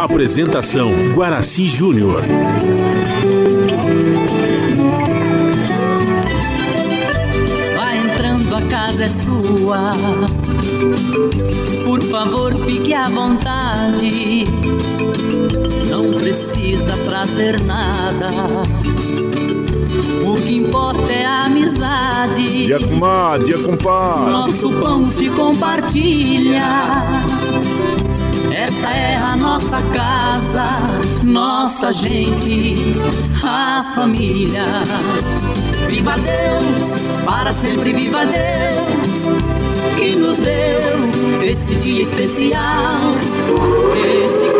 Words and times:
Apresentação 0.00 0.90
Guaraci 1.14 1.66
Júnior. 1.66 2.22
Vai 7.76 7.98
entrando, 7.98 8.56
a 8.56 8.62
casa 8.62 9.04
é 9.04 9.08
sua. 9.10 9.90
Por 11.84 12.02
favor, 12.04 12.54
fique 12.64 12.94
à 12.94 13.10
vontade. 13.10 14.46
Não 15.90 16.12
precisa 16.12 16.96
trazer 17.04 17.60
nada. 17.60 18.26
O 20.24 20.34
que 20.40 20.56
importa 20.56 21.12
é 21.12 21.26
a 21.26 21.44
amizade. 21.44 22.64
Dia 22.64 22.78
comadre, 22.78 23.48
dia 23.48 23.58
compadre. 23.58 24.30
Nosso 24.30 24.70
pão 24.70 25.04
se 25.04 25.28
compartilha. 25.28 26.64
Esta 28.62 28.90
é 28.90 29.16
a 29.16 29.36
nossa 29.36 29.80
casa, 29.80 30.66
nossa 31.24 31.90
gente, 31.94 32.92
a 33.42 33.92
família. 33.94 34.82
Viva 35.88 36.12
Deus, 36.18 37.24
para 37.24 37.54
sempre 37.54 37.94
viva 37.94 38.26
Deus, 38.26 39.96
que 39.98 40.14
nos 40.14 40.36
deu 40.36 41.42
esse 41.42 41.74
dia 41.76 42.02
especial, 42.02 43.14
esse 43.96 44.59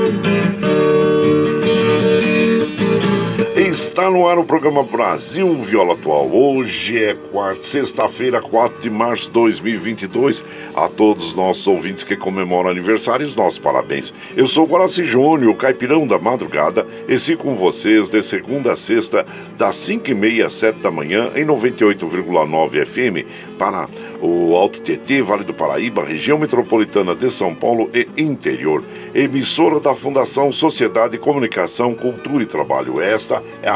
Está 4.01 4.09
no 4.09 4.27
ar 4.27 4.39
o 4.39 4.43
programa 4.43 4.81
Brasil 4.81 5.61
Viola 5.61 5.93
Atual. 5.93 6.27
Hoje 6.33 6.97
é 6.97 7.13
quarta, 7.13 7.61
sexta-feira, 7.61 8.41
4 8.41 8.81
de 8.81 8.89
março 8.89 9.27
de 9.27 9.33
2022. 9.33 10.43
A 10.73 10.87
todos 10.87 11.27
os 11.27 11.35
nossos 11.35 11.67
ouvintes 11.67 12.03
que 12.03 12.15
comemoram 12.15 12.71
aniversários, 12.71 13.35
nossos 13.35 13.59
parabéns. 13.59 14.11
Eu 14.35 14.47
sou 14.47 14.65
Guaraci 14.65 15.05
Júnior, 15.05 15.55
caipirão 15.55 16.07
da 16.07 16.17
madrugada, 16.17 16.87
e 17.07 17.19
sigo 17.19 17.43
com 17.43 17.55
vocês 17.55 18.09
de 18.09 18.23
segunda 18.23 18.73
a 18.73 18.75
sexta, 18.75 19.23
das 19.55 19.75
5h30 19.75 20.45
às 20.47 20.53
7 20.53 20.79
da 20.79 20.89
manhã, 20.89 21.29
em 21.35 21.45
98,9 21.45 22.83
FM, 22.83 23.27
para 23.59 23.87
o 24.19 24.55
Alto 24.55 24.79
TT, 24.81 25.21
Vale 25.21 25.43
do 25.43 25.53
Paraíba, 25.53 26.03
região 26.03 26.39
metropolitana 26.39 27.13
de 27.13 27.29
São 27.29 27.53
Paulo 27.53 27.87
e 27.93 28.07
interior. 28.19 28.83
Emissora 29.13 29.79
da 29.79 29.93
Fundação 29.93 30.51
Sociedade, 30.51 31.17
Comunicação, 31.17 31.93
Cultura 31.93 32.43
e 32.43 32.47
Trabalho. 32.47 32.99
Esta 32.99 33.43
é 33.61 33.69
a 33.69 33.75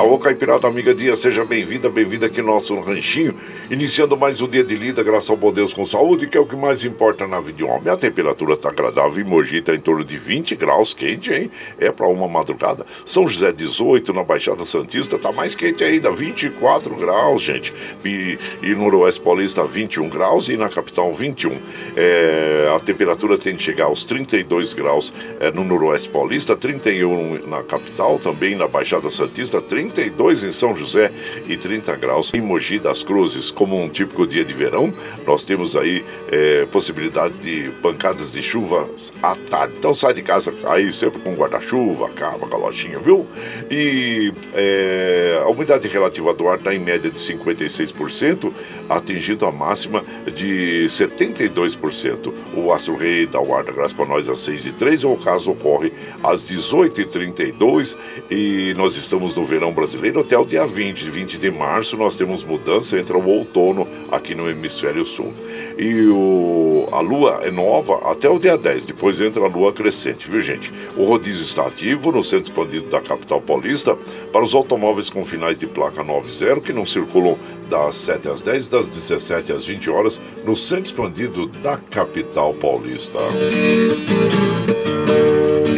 Alô, 0.00 0.18
Caipirada 0.18 0.66
Amiga 0.66 0.94
Dia, 0.94 1.14
seja 1.14 1.44
bem-vinda, 1.44 1.90
bem-vinda 1.90 2.24
aqui 2.24 2.40
no 2.40 2.46
nosso 2.46 2.74
ranchinho, 2.80 3.34
iniciando 3.70 4.16
mais 4.16 4.40
um 4.40 4.48
dia 4.48 4.64
de 4.64 4.74
lida, 4.74 5.02
graças 5.02 5.28
ao 5.28 5.36
bom 5.36 5.52
Deus 5.52 5.74
com 5.74 5.84
saúde, 5.84 6.26
que 6.26 6.38
é 6.38 6.40
o 6.40 6.46
que 6.46 6.56
mais 6.56 6.82
importa 6.84 7.26
na 7.26 7.38
vida 7.38 7.58
de 7.58 7.64
homem. 7.64 7.90
A 7.90 7.98
temperatura 7.98 8.54
está 8.54 8.70
agradável, 8.70 9.22
em 9.22 9.28
Mogi 9.28 9.58
está 9.58 9.74
em 9.74 9.78
torno 9.78 10.02
de 10.02 10.16
20 10.16 10.56
graus, 10.56 10.94
quente, 10.94 11.30
hein? 11.30 11.50
É 11.78 11.92
para 11.92 12.08
uma 12.08 12.26
madrugada. 12.26 12.86
São 13.04 13.28
José 13.28 13.52
18, 13.52 14.14
na 14.14 14.24
Baixada 14.24 14.64
Santista, 14.64 15.16
está 15.16 15.30
mais 15.32 15.54
quente 15.54 15.84
ainda, 15.84 16.10
24 16.10 16.94
graus, 16.94 17.42
gente. 17.42 17.74
E, 18.02 18.38
e 18.62 18.70
no 18.70 18.84
Noroeste 18.84 19.20
Paulista, 19.20 19.66
21 19.66 20.08
graus 20.08 20.48
e 20.48 20.56
na 20.56 20.70
capital, 20.70 21.12
21. 21.12 21.52
É, 21.94 22.72
a 22.74 22.80
temperatura 22.80 23.36
tem 23.36 23.54
de 23.54 23.62
chegar 23.62 23.84
aos 23.84 24.06
32 24.06 24.72
graus 24.72 25.12
é, 25.38 25.52
no 25.52 25.62
Noroeste 25.62 26.08
Paulista, 26.08 26.56
31 26.56 27.46
na 27.46 27.62
capital, 27.62 28.18
também 28.18 28.56
na 28.56 28.66
Baixada 28.66 29.10
Santista, 29.10 29.60
30 29.60 29.89
32 29.90 30.44
em 30.44 30.52
São 30.52 30.76
José 30.76 31.10
e 31.46 31.56
30 31.56 31.94
graus 31.96 32.32
em 32.32 32.40
Mogi 32.40 32.78
das 32.78 33.02
Cruzes. 33.02 33.50
Como 33.50 33.80
um 33.80 33.88
típico 33.88 34.26
dia 34.26 34.44
de 34.44 34.52
verão, 34.52 34.92
nós 35.26 35.44
temos 35.44 35.76
aí 35.76 36.04
é, 36.30 36.66
possibilidade 36.66 37.34
de 37.38 37.70
pancadas 37.82 38.32
de 38.32 38.42
chuva 38.42 38.88
à 39.22 39.34
tarde. 39.34 39.74
Então 39.78 39.92
sai 39.92 40.14
de 40.14 40.22
casa 40.22 40.52
aí 40.64 40.92
sempre 40.92 41.20
com 41.20 41.34
guarda-chuva, 41.34 42.08
cava, 42.10 42.46
galochinha, 42.46 42.98
viu? 42.98 43.26
E 43.70 44.32
é, 44.54 45.40
a 45.44 45.48
umidade 45.48 45.88
relativa 45.88 46.32
do 46.32 46.48
ar 46.48 46.58
está 46.58 46.74
em 46.74 46.78
média 46.78 47.10
de 47.10 47.18
56%, 47.18 48.52
atingindo 48.88 49.46
a 49.46 49.52
máxima 49.52 50.04
de 50.34 50.86
72%. 50.88 52.32
O 52.54 52.72
Astro 52.72 52.96
Rei 52.96 53.26
da 53.26 53.40
graça 53.72 53.94
para 53.94 54.06
nós 54.06 54.28
às 54.28 54.38
6h03, 54.40 55.10
o 55.10 55.16
caso 55.16 55.50
ocorre 55.50 55.92
às 56.22 56.42
18h32 56.42 57.96
e 58.30 58.74
nós 58.76 58.96
estamos 58.96 59.34
no 59.34 59.44
verão 59.44 59.69
União 59.70 59.72
Brasileira 59.72 60.20
até 60.20 60.36
o 60.36 60.44
dia 60.44 60.66
20. 60.66 61.10
20 61.10 61.38
de 61.38 61.50
março 61.50 61.96
nós 61.96 62.16
temos 62.16 62.44
mudança, 62.44 62.98
entra 62.98 63.16
o 63.16 63.26
outono 63.26 63.88
aqui 64.10 64.34
no 64.34 64.48
hemisfério 64.50 65.04
sul. 65.04 65.32
E 65.78 66.06
o, 66.06 66.86
a 66.92 67.00
lua 67.00 67.40
é 67.42 67.50
nova 67.50 68.10
até 68.10 68.28
o 68.28 68.38
dia 68.38 68.58
10, 68.58 68.84
depois 68.84 69.20
entra 69.20 69.44
a 69.44 69.48
lua 69.48 69.72
crescente, 69.72 70.28
viu 70.28 70.40
gente? 70.40 70.72
O 70.96 71.04
rodízio 71.04 71.42
está 71.42 71.66
ativo 71.66 72.12
no 72.12 72.22
centro 72.22 72.50
expandido 72.50 72.90
da 72.90 73.00
capital 73.00 73.40
paulista 73.40 73.96
para 74.32 74.42
os 74.42 74.54
automóveis 74.54 75.08
com 75.08 75.24
finais 75.24 75.56
de 75.56 75.66
placa 75.66 76.02
90 76.02 76.60
que 76.60 76.72
não 76.72 76.84
circulam 76.84 77.36
das 77.68 77.94
7 77.96 78.28
às 78.28 78.40
10 78.40 78.68
das 78.68 78.88
17 78.88 79.52
às 79.52 79.64
20 79.64 79.90
horas 79.90 80.20
no 80.44 80.56
centro 80.56 80.84
expandido 80.84 81.46
da 81.46 81.76
capital 81.76 82.52
paulista. 82.54 83.18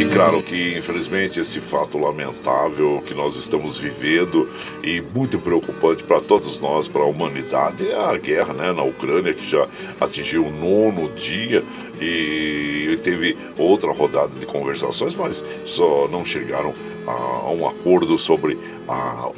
E 0.03 0.05
claro 0.07 0.43
que, 0.43 0.77
infelizmente, 0.77 1.39
esse 1.39 1.61
fato 1.61 1.97
lamentável 1.97 3.01
que 3.07 3.15
nós 3.15 3.37
estamos 3.37 3.79
vivendo 3.79 4.51
e 4.83 5.01
muito 5.01 5.39
preocupante 5.39 6.03
para 6.03 6.21
todos 6.21 6.59
nós, 6.59 6.89
para 6.89 7.03
a 7.03 7.07
humanidade, 7.07 7.89
é 7.89 7.95
a 7.95 8.17
guerra 8.17 8.53
né, 8.53 8.73
na 8.73 8.83
Ucrânia, 8.83 9.33
que 9.33 9.49
já 9.49 9.69
atingiu 10.01 10.45
o 10.45 10.51
nono 10.51 11.09
dia 11.11 11.63
e 12.01 12.99
teve 13.05 13.37
outra 13.57 13.93
rodada 13.93 14.33
de 14.41 14.45
conversações, 14.45 15.15
mas 15.15 15.45
só 15.65 16.09
não 16.09 16.25
chegaram 16.25 16.75
a, 17.07 17.51
um 17.51 17.67
acordo 17.67 18.17
sobre 18.19 18.59
a, 18.89 19.29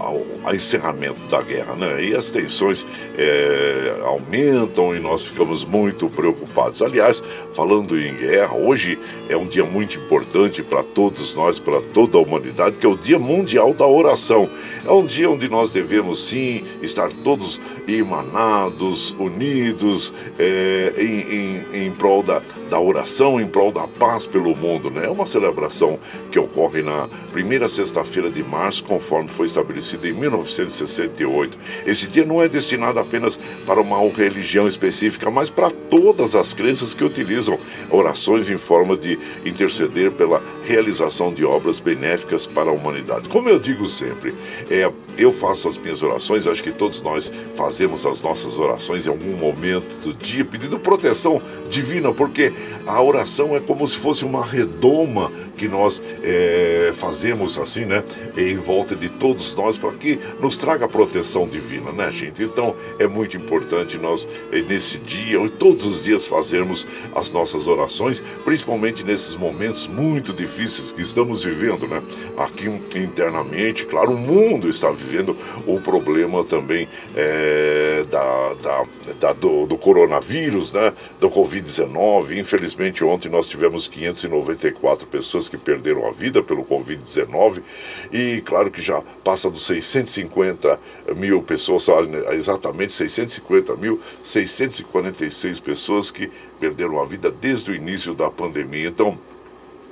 a, 0.47 0.55
encerramento 0.55 1.21
da 1.29 1.43
guerra, 1.43 1.75
né? 1.75 2.05
E 2.05 2.15
as 2.15 2.31
tensões 2.31 2.85
é, 3.17 4.01
aumentam 4.05 4.95
e 4.95 5.01
nós 5.01 5.23
ficamos 5.23 5.65
muito 5.65 6.09
preocupados. 6.09 6.83
Aliás, 6.83 7.23
falando 7.53 7.99
em 7.99 8.15
guerra, 8.15 8.55
hoje 8.55 8.99
é 9.29 9.37
um 9.37 9.47
dia 9.47 9.65
muito 9.65 9.97
importante 9.99 10.63
para 10.63 10.83
todos 10.83 11.35
nós, 11.35 11.59
para 11.59 11.81
toda 11.81 12.19
a 12.19 12.21
humanidade, 12.21 12.77
que 12.77 12.87
é 12.87 12.89
o 12.89 12.97
Dia 12.97 13.19
Mundial 13.19 13.75
da 13.75 13.87
Oração. 13.87 14.49
É 14.85 14.91
um 14.91 15.05
dia 15.05 15.31
onde 15.31 15.49
nós 15.49 15.71
devemos 15.71 16.27
sim 16.27 16.65
estar 16.83 17.11
todos 17.23 17.61
emanados, 17.87 19.15
unidos 19.19 20.13
é, 20.39 20.93
em, 20.99 21.83
em, 21.83 21.87
em 21.87 21.91
prol 21.91 22.23
da, 22.23 22.43
da 22.69 22.81
oração, 22.81 23.41
em 23.41 23.47
prol 23.47 23.71
da 23.71 23.87
paz 23.87 24.27
pelo 24.27 24.55
mundo. 24.57 24.91
Né? 24.91 25.07
É 25.07 25.11
uma 25.11 25.27
celebração 25.27 25.99
que 26.31 26.39
ocorre 26.39 26.83
na 26.83 27.09
primeira 27.33 27.54
sexta-feira 27.69 28.31
de 28.31 28.43
março, 28.43 28.85
conforme 28.85 29.29
foi 29.29 29.47
estabelecido 29.47 30.07
em 30.07 30.13
1968. 30.13 31.57
Esse 31.87 32.07
dia 32.07 32.25
não 32.25 32.43
é 32.43 32.49
destinado 32.49 32.99
apenas 32.99 33.39
para 33.67 33.81
uma 33.81 34.01
religião 34.11 34.67
específica, 34.67 35.31
mas 35.31 35.49
para 35.49 35.71
todas 35.71 36.35
as 36.35 36.53
crenças 36.53 36.93
que 36.93 37.05
utilizam 37.05 37.59
orações 37.91 38.51
em 38.51 38.59
forma 38.59 38.97
de 38.97 39.19
interceder 39.45 40.13
pela 40.13 40.43
realização 40.65 41.33
de 41.33 41.45
obras 41.45 41.79
benéficas 41.79 42.47
para 42.47 42.71
a 42.71 42.73
humanidade. 42.73 43.29
Como 43.29 43.49
eu 43.49 43.59
digo 43.59 43.87
sempre, 43.89 44.35
é, 44.71 44.91
eu 45.17 45.33
faço 45.33 45.69
as 45.69 45.77
minhas 45.77 46.03
orações, 46.03 46.47
acho 46.47 46.63
que 46.63 46.73
todos 46.73 47.03
nós 47.03 47.31
fazemos 47.55 48.05
as 48.05 48.21
nossas 48.21 48.59
orações 48.59 49.07
em 49.07 49.11
algum 49.11 49.37
momento 49.37 49.87
do 50.03 50.13
dia, 50.13 50.45
pedindo 50.45 50.79
proteção 50.79 51.41
divina, 51.71 52.13
porque 52.13 52.53
a 52.87 53.01
oração 53.03 53.55
é 53.55 53.61
como 53.61 53.87
se 53.87 53.97
fosse 53.97 54.25
uma 54.25 54.45
redoma 54.45 55.31
que 55.55 55.69
nós 55.69 56.03
é, 56.23 56.93
fazemos 56.95 57.59
assim, 57.59 57.85
né, 57.85 58.03
em 58.37 58.57
volta 58.57 58.95
de 58.95 59.09
todos 59.09 59.55
nós 59.55 59.77
para 59.77 59.93
que 59.93 60.19
nos 60.41 60.57
traga 60.57 60.89
proteção 60.89 61.47
divina, 61.47 61.93
né, 61.93 62.11
gente? 62.11 62.43
Então 62.43 62.75
é 62.99 63.07
muito 63.07 63.37
importante 63.37 63.97
nós 63.99 64.27
eh, 64.53 64.61
nesse 64.63 64.99
dia 64.99 65.39
e 65.39 65.49
todos 65.49 65.87
os 65.87 66.03
dias 66.03 66.27
fazermos 66.27 66.87
as 67.15 67.31
nossas 67.31 67.67
orações, 67.67 68.23
principalmente 68.45 69.03
nesses 69.03 69.37
momentos 69.37 69.87
muito 69.87 70.33
difíceis 70.33 70.91
que 70.91 71.01
estamos 71.01 71.45
vivendo, 71.45 71.87
né? 71.87 72.03
Aqui 72.37 72.67
internamente, 72.97 73.85
claro, 73.85 74.13
o 74.13 74.19
mundo 74.19 74.69
está 74.69 74.91
vivendo 74.91 75.37
o 75.67 75.81
problema 75.81 76.45
também 76.45 76.89
é, 77.17 78.05
da, 78.11 78.55
da, 78.55 78.85
da 79.21 79.33
do, 79.33 79.67
do, 79.67 79.77
coronavírus, 79.77 80.73
né? 80.73 80.93
Do 81.21 81.31
Covid-19. 81.31 82.39
Infelizmente 82.39 83.05
ontem 83.05 83.29
nós 83.29 83.49
tivemos 83.49 83.87
594 83.89 85.07
pessoas 85.07 85.44
pessoas 85.45 85.49
que 85.49 85.57
perderam 85.57 86.07
a 86.07 86.13
vida 86.13 86.43
pelo 86.43 86.65
Covid-19 86.65 87.63
e 88.13 88.41
claro 88.43 88.71
que 88.71 88.83
já 88.83 89.03
passa 89.23 89.51
dos 89.51 89.67
650 89.67 90.79
mil 91.17 91.43
pessoas, 91.43 91.87
exatamente 92.33 92.93
650 92.93 93.77
mil, 93.77 94.01
646 94.23 95.61
pessoas 95.61 96.11
que 96.11 96.31
perderam 96.59 97.01
a 97.01 97.05
vida 97.05 97.31
desde 97.31 97.71
o 97.71 97.75
início 97.75 98.15
da 98.15 98.31
pandemia. 98.31 98.89
Então, 98.89 99.19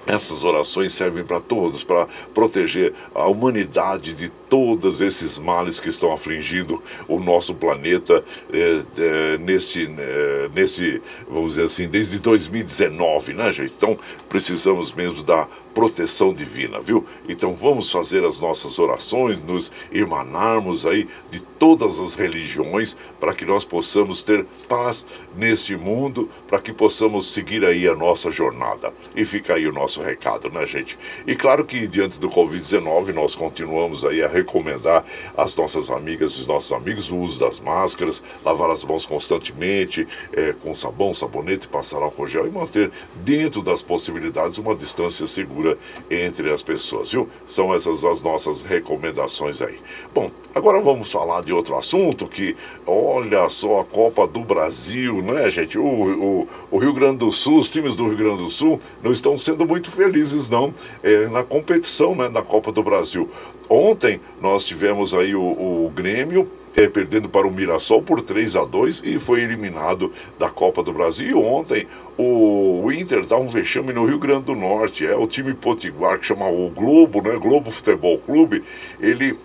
essas 0.07 0.45
orações 0.45 0.93
servem 0.93 1.25
para 1.25 1.41
todos, 1.41 1.85
para 1.85 2.07
proteger 2.35 2.93
a 3.15 3.27
humanidade 3.27 4.13
de 4.13 4.29
todos 4.49 5.01
esses 5.01 5.39
males 5.39 5.81
que 5.81 5.89
estão 5.89 6.13
afligindo 6.13 6.83
o 7.09 7.19
nosso 7.19 7.55
planeta 7.55 8.23
é, 8.53 8.83
é, 8.99 9.39
nesse, 9.39 9.89
é, 9.99 10.51
nesse, 10.55 11.01
vamos 11.29 11.53
dizer 11.53 11.65
assim, 11.65 11.89
desde 11.89 12.19
2019, 12.19 13.33
né, 13.33 13.53
gente? 13.53 13.73
Então 13.77 13.99
precisamos 14.29 14.93
mesmo 14.93 15.23
da 15.23 15.49
proteção 15.75 16.33
divina, 16.33 16.81
viu? 16.81 17.07
Então 17.29 17.53
vamos 17.55 17.91
fazer 17.91 18.25
as 18.25 18.39
nossas 18.39 18.79
orações, 18.79 19.43
nos 19.43 19.73
emanarmos 19.93 20.87
aí 20.87 21.09
de 21.31 21.41
todas 21.41 21.99
as 22.01 22.15
religiões 22.15 22.97
para 23.21 23.35
que 23.35 23.45
nós 23.45 23.65
possamos 23.65 24.23
ter 24.23 24.45
paz 24.69 25.07
nesse 25.37 25.77
mundo, 25.77 26.29
para 26.49 26.61
que 26.61 26.73
possamos 26.73 27.33
seguir 27.33 27.65
aí 27.65 27.87
a 27.87 27.95
nossa 27.95 28.31
jornada. 28.31 28.93
E 29.15 29.25
fica 29.25 29.55
aí 29.55 29.67
o 29.67 29.73
nosso 29.73 30.01
recado, 30.01 30.51
né, 30.51 30.67
gente? 30.67 30.99
E 31.27 31.35
claro 31.35 31.65
que 31.65 31.87
diante 31.87 32.19
do 32.19 32.29
Covid-19 32.29 33.15
nós 33.15 33.35
continuamos 33.35 34.05
aí 34.05 34.23
a 34.23 34.29
recomendar 34.29 35.05
às 35.37 35.55
nossas 35.57 35.89
amigas 35.91 36.33
e 36.33 36.41
os 36.41 36.47
nossos 36.47 36.73
amigos 36.73 37.11
o 37.11 37.17
uso 37.17 37.39
das 37.39 37.61
máscaras, 37.61 38.23
lavar 38.45 38.71
as 38.71 38.85
mãos 38.85 39.07
constantemente 39.07 40.07
é, 40.33 40.53
com 40.53 40.75
sabão, 40.75 41.15
sabonete, 41.15 41.69
passar 41.69 42.03
álcool 42.03 42.27
gel 42.27 42.47
e 42.47 42.51
manter 42.51 42.91
dentro 43.17 43.63
das 43.63 43.81
possibilidades 43.81 44.59
uma 44.59 44.75
distância 44.75 45.27
segura 45.27 45.62
entre 46.11 46.51
as 46.51 46.63
pessoas, 46.63 47.11
viu? 47.11 47.29
São 47.47 47.75
essas 47.75 48.05
as 48.05 48.21
nossas 48.21 48.63
recomendações 48.63 49.61
aí. 49.63 49.79
Bom, 50.15 50.31
agora 50.55 50.81
vamos 50.81 51.11
falar 51.11 51.43
de 51.43 51.53
outro 51.53 51.77
assunto 51.77 52.27
que, 52.27 52.57
olha 52.87 53.49
só, 53.49 53.81
a 53.81 53.85
Copa 53.85 54.27
do 54.27 54.41
Brasil, 54.41 55.23
né, 55.23 55.51
gente? 55.51 55.79
O, 55.79 55.85
o, 55.85 56.49
o 56.71 56.79
Rio 56.79 56.93
Grande 56.93 57.19
do 57.19 57.33
Sul, 57.33 57.59
os 57.59 57.71
times 57.71 57.97
do 57.97 58.07
Rio 58.07 58.17
Grande 58.17 58.43
do 58.43 58.51
Sul 58.51 58.81
não 59.03 59.11
estão 59.11 59.37
sendo 59.39 59.67
muito 59.67 59.91
felizes, 59.91 60.49
não, 60.49 60.73
é, 61.03 61.27
na 61.27 61.43
competição, 61.43 62.15
né, 62.15 62.29
da 62.29 62.43
Copa 62.43 62.73
do 62.73 62.83
Brasil. 62.83 63.29
Ontem 63.69 64.21
nós 64.41 64.67
tivemos 64.67 65.15
aí 65.15 65.35
o, 65.35 65.43
o 65.43 65.93
Grêmio 65.95 66.51
é, 66.77 66.89
perdendo 66.89 67.29
para 67.29 67.47
o 67.47 67.51
Mirassol 67.51 68.03
por 68.03 68.21
3 68.23 68.57
a 68.57 68.65
2 68.65 69.03
e 69.05 69.19
foi 69.19 69.43
eliminado 69.43 70.13
da 70.39 70.49
Copa 70.49 70.83
do 70.83 70.93
Brasil. 70.93 71.29
E 71.29 71.35
ontem 71.35 71.87
o, 72.19 72.91
Inter 72.93 73.27
dá 73.27 73.37
um 73.37 73.47
vexame 73.47 73.93
no 73.93 74.05
Rio 74.05 74.19
Grande 74.19 74.45
do 74.45 74.55
Norte. 74.55 75.07
É 75.07 75.17
o 75.17 75.27
time 75.27 75.55
potiguar 75.55 76.19
que 76.19 76.27
chama 76.27 76.49
o 76.49 76.71
Globo, 76.71 77.23
né? 77.23 77.37
Globo 77.39 77.71
Futebol 77.71 78.19
Clube. 78.19 78.63
Ele 79.01 79.37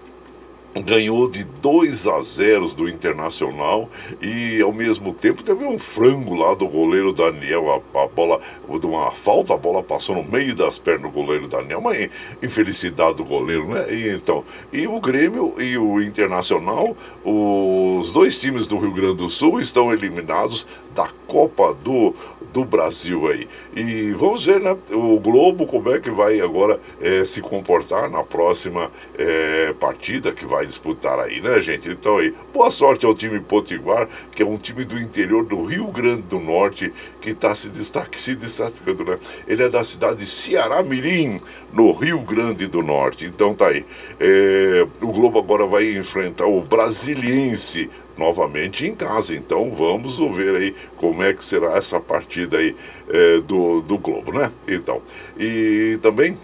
ganhou 0.81 1.29
de 1.29 1.43
2 1.43 2.07
a 2.07 2.21
0 2.21 2.67
do 2.69 2.89
Internacional 2.89 3.89
e 4.21 4.61
ao 4.61 4.71
mesmo 4.71 5.13
tempo 5.13 5.43
teve 5.43 5.65
um 5.65 5.77
frango 5.77 6.35
lá 6.35 6.53
do 6.53 6.67
goleiro 6.67 7.13
Daniel, 7.13 7.83
a, 7.93 8.03
a 8.03 8.07
bola, 8.07 8.39
de 8.79 8.85
uma 8.85 9.11
falta, 9.11 9.53
a 9.53 9.57
bola 9.57 9.83
passou 9.83 10.15
no 10.15 10.23
meio 10.23 10.55
das 10.55 10.77
pernas 10.77 11.03
do 11.03 11.09
goleiro 11.09 11.47
Daniel, 11.47 11.79
uma 11.79 11.93
infelicidade 12.41 13.17
do 13.17 13.23
goleiro, 13.23 13.67
né? 13.67 13.93
E, 13.93 14.09
então, 14.09 14.43
e 14.71 14.87
o 14.87 14.99
Grêmio 14.99 15.55
e 15.59 15.77
o 15.77 16.01
Internacional, 16.01 16.95
os 17.23 18.11
dois 18.11 18.39
times 18.39 18.67
do 18.67 18.77
Rio 18.77 18.93
Grande 18.93 19.17
do 19.17 19.29
Sul 19.29 19.59
estão 19.59 19.91
eliminados 19.91 20.67
da 20.93 21.09
Copa 21.27 21.73
do, 21.83 22.15
do 22.51 22.65
Brasil 22.65 23.27
aí. 23.27 23.47
E 23.75 24.11
vamos 24.13 24.45
ver, 24.45 24.59
né, 24.59 24.75
o 24.91 25.19
Globo 25.19 25.67
como 25.67 25.91
é 25.91 25.99
que 25.99 26.09
vai 26.09 26.41
agora 26.41 26.79
é, 26.99 27.23
se 27.23 27.41
comportar 27.41 28.09
na 28.09 28.23
próxima 28.23 28.91
é, 29.17 29.73
partida 29.79 30.31
que 30.31 30.45
vai 30.45 30.65
disputar 30.67 31.19
aí, 31.19 31.41
né, 31.41 31.59
gente? 31.59 31.89
Então 31.89 32.17
aí, 32.17 32.33
boa 32.53 32.69
sorte 32.69 33.05
ao 33.05 33.15
time 33.15 33.39
Potiguar, 33.39 34.07
que 34.31 34.43
é 34.43 34.45
um 34.45 34.57
time 34.57 34.85
do 34.85 34.99
interior 34.99 35.43
do 35.43 35.63
Rio 35.63 35.87
Grande 35.87 36.21
do 36.23 36.39
Norte, 36.39 36.93
que 37.19 37.31
está 37.31 37.55
se, 37.55 37.69
destaque, 37.69 38.19
se 38.19 38.35
destacando, 38.35 39.03
né? 39.03 39.17
Ele 39.47 39.63
é 39.63 39.69
da 39.69 39.83
cidade 39.83 40.19
de 40.19 40.25
Ceará 40.27 40.83
Mirim, 40.83 41.41
no 41.73 41.91
Rio 41.91 42.19
Grande 42.19 42.67
do 42.67 42.81
Norte. 42.81 43.25
Então 43.25 43.55
tá 43.55 43.67
aí. 43.67 43.85
É, 44.19 44.85
o 45.01 45.07
Globo 45.07 45.39
agora 45.39 45.65
vai 45.65 45.97
enfrentar 45.97 46.45
o 46.45 46.61
Brasiliense 46.61 47.89
novamente 48.17 48.85
em 48.85 48.95
casa. 48.95 49.35
Então 49.35 49.71
vamos 49.71 50.17
ver 50.35 50.55
aí 50.55 50.75
como 50.97 51.23
é 51.23 51.33
que 51.33 51.43
será 51.43 51.77
essa 51.77 51.99
partida 51.99 52.57
aí 52.57 52.75
é, 53.09 53.39
do, 53.39 53.81
do 53.81 53.97
Globo, 53.97 54.33
né? 54.33 54.51
Então, 54.67 55.01
e 55.37 55.97
também 56.01 56.37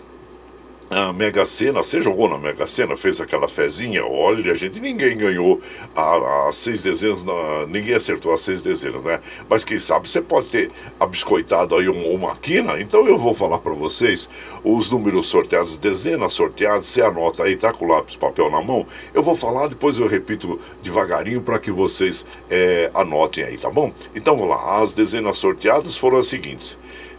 a 0.90 1.12
Mega 1.12 1.46
Sena, 1.46 1.82
você 1.82 2.02
jogou 2.02 2.30
na 2.30 2.38
Mega 2.38 2.68
Sena, 2.68 2.96
fez 2.96 3.20
aquela 3.20 3.48
fezinha, 3.48 4.06
olha, 4.06 4.54
gente, 4.54 4.80
ninguém 4.80 5.18
ganhou. 5.18 5.62
As 5.96 6.56
seis 6.56 6.84
dezenas, 6.84 7.26
ninguém 7.68 7.96
acertou 7.96 8.32
as 8.34 8.42
seis 8.42 8.62
dezenas, 8.62 9.04
né? 9.04 9.20
Mas 9.50 9.64
quem 9.64 9.80
sabe 9.80 10.10
você 10.10 10.22
pode 10.22 10.50
ter 10.50 10.72
abiscoitado 11.00 11.76
aí 11.76 11.90
um, 11.90 12.14
uma 12.14 12.36
quina, 12.36 12.80
então 12.80 13.08
eu 13.08 13.18
vou 13.18 13.34
falar 13.34 13.60
para 13.60 13.74
vocês 13.74 14.30
os 14.64 14.92
números 14.92 15.28
sorteados, 15.28 15.78
dezenas 15.78 16.34
sorteadas, 16.34 16.86
você 16.86 17.02
anota 17.02 17.44
aí, 17.44 17.56
tá 17.56 17.74
com 17.74 17.88
lápis 17.88 18.16
papel 18.16 18.50
na 18.52 18.62
mão, 18.62 18.86
eu 19.14 19.24
vou 19.24 19.36
falar, 19.36 19.68
depois 19.68 19.98
eu 19.98 20.08
repito 20.08 20.60
devagarinho 20.82 21.42
para 21.42 21.60
que 21.60 21.72
vocês 21.72 22.26
é, 22.50 22.92
anotem 22.94 23.44
aí, 23.44 23.58
tá 23.58 23.70
bom? 23.70 23.92
Então 24.16 24.38
vamos 24.38 24.52
lá, 24.52 24.82
as 24.82 24.94
dezenas 24.94 25.38
sorteadas 25.38 25.98
foram 25.98 26.18
as 26.20 26.28
seguintes, 26.28 26.78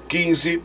15, 0.08 0.62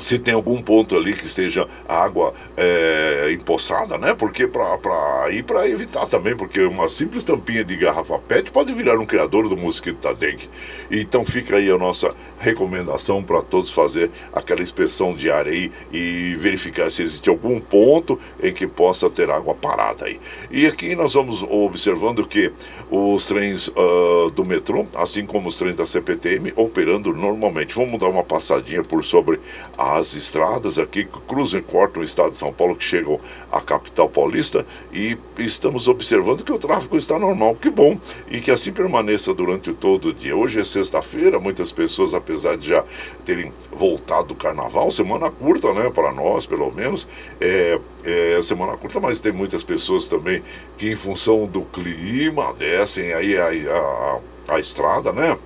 se 0.00 0.18
tem 0.18 0.34
algum 0.34 0.60
ponto 0.62 0.96
ali 0.96 1.12
que 1.12 1.24
esteja 1.24 1.68
água 1.88 2.32
é, 2.56 3.28
empoçada, 3.32 3.98
né? 3.98 4.14
Porque 4.14 4.46
para 4.46 5.30
ir 5.30 5.44
para 5.44 5.68
evitar 5.68 6.06
também, 6.06 6.34
porque 6.34 6.60
uma 6.62 6.88
simples 6.88 7.22
tampinha 7.22 7.62
de 7.62 7.76
garrafa 7.76 8.18
PET 8.18 8.50
pode 8.50 8.72
virar 8.72 8.98
um 8.98 9.04
criador 9.04 9.48
do 9.48 9.56
mosquito 9.56 10.00
da 10.02 10.12
dengue. 10.12 10.48
Então 10.90 11.24
fica 11.24 11.56
aí 11.56 11.70
a 11.70 11.76
nossa 11.76 12.14
recomendação 12.38 13.22
para 13.22 13.42
todos 13.42 13.70
fazer 13.70 14.10
aquela 14.32 14.62
inspeção 14.62 15.14
diária 15.14 15.52
aí 15.52 15.70
e 15.92 16.34
verificar 16.36 16.90
se 16.90 17.02
existe 17.02 17.28
algum 17.28 17.60
ponto 17.60 18.18
em 18.42 18.52
que 18.52 18.66
possa 18.66 19.10
ter 19.10 19.30
água 19.30 19.54
parada 19.54 20.06
aí. 20.06 20.18
E 20.50 20.66
aqui 20.66 20.94
nós 20.94 21.14
vamos 21.14 21.42
observando 21.42 22.26
que 22.26 22.50
os 22.90 23.26
trens 23.26 23.68
uh, 23.68 24.30
do 24.30 24.44
metrô, 24.44 24.86
assim 24.94 25.26
como 25.26 25.48
os 25.48 25.56
trens 25.56 25.76
da 25.76 25.86
CPTM, 25.86 26.52
operando 26.56 27.12
normalmente. 27.12 27.74
Vamos 27.74 27.98
dar 27.98 28.08
uma 28.08 28.24
passadinha 28.24 28.82
por 28.82 29.04
sobre 29.04 29.38
a 29.76 29.89
as 29.98 30.14
estradas 30.14 30.78
aqui 30.78 31.04
que 31.04 31.20
cruzam 31.26 31.60
e 31.60 31.62
cortam 31.62 32.02
o 32.02 32.04
estado 32.04 32.30
de 32.30 32.36
São 32.36 32.52
Paulo, 32.52 32.76
que 32.76 32.84
chegam 32.84 33.20
à 33.50 33.60
capital 33.60 34.08
paulista, 34.08 34.66
e 34.92 35.16
estamos 35.38 35.88
observando 35.88 36.44
que 36.44 36.52
o 36.52 36.58
tráfego 36.58 36.96
está 36.96 37.18
normal, 37.18 37.54
que 37.54 37.70
bom, 37.70 37.98
e 38.28 38.40
que 38.40 38.50
assim 38.50 38.72
permaneça 38.72 39.34
durante 39.34 39.72
todo 39.72 40.08
o 40.08 40.12
dia. 40.12 40.36
Hoje 40.36 40.60
é 40.60 40.64
sexta-feira, 40.64 41.38
muitas 41.38 41.72
pessoas, 41.72 42.14
apesar 42.14 42.56
de 42.56 42.68
já 42.68 42.84
terem 43.24 43.52
voltado 43.72 44.28
do 44.28 44.34
carnaval, 44.34 44.90
semana 44.90 45.30
curta, 45.30 45.72
né, 45.72 45.90
para 45.90 46.12
nós, 46.12 46.46
pelo 46.46 46.72
menos, 46.72 47.06
é, 47.40 47.78
é 48.04 48.42
semana 48.42 48.76
curta, 48.76 49.00
mas 49.00 49.20
tem 49.20 49.32
muitas 49.32 49.62
pessoas 49.62 50.06
também 50.06 50.42
que, 50.76 50.90
em 50.90 50.96
função 50.96 51.46
do 51.46 51.62
clima, 51.62 52.52
descem 52.54 53.12
aí 53.12 53.36
a, 53.36 53.48
a, 53.48 54.20
a, 54.48 54.54
a 54.54 54.60
estrada, 54.60 55.12
né? 55.12 55.36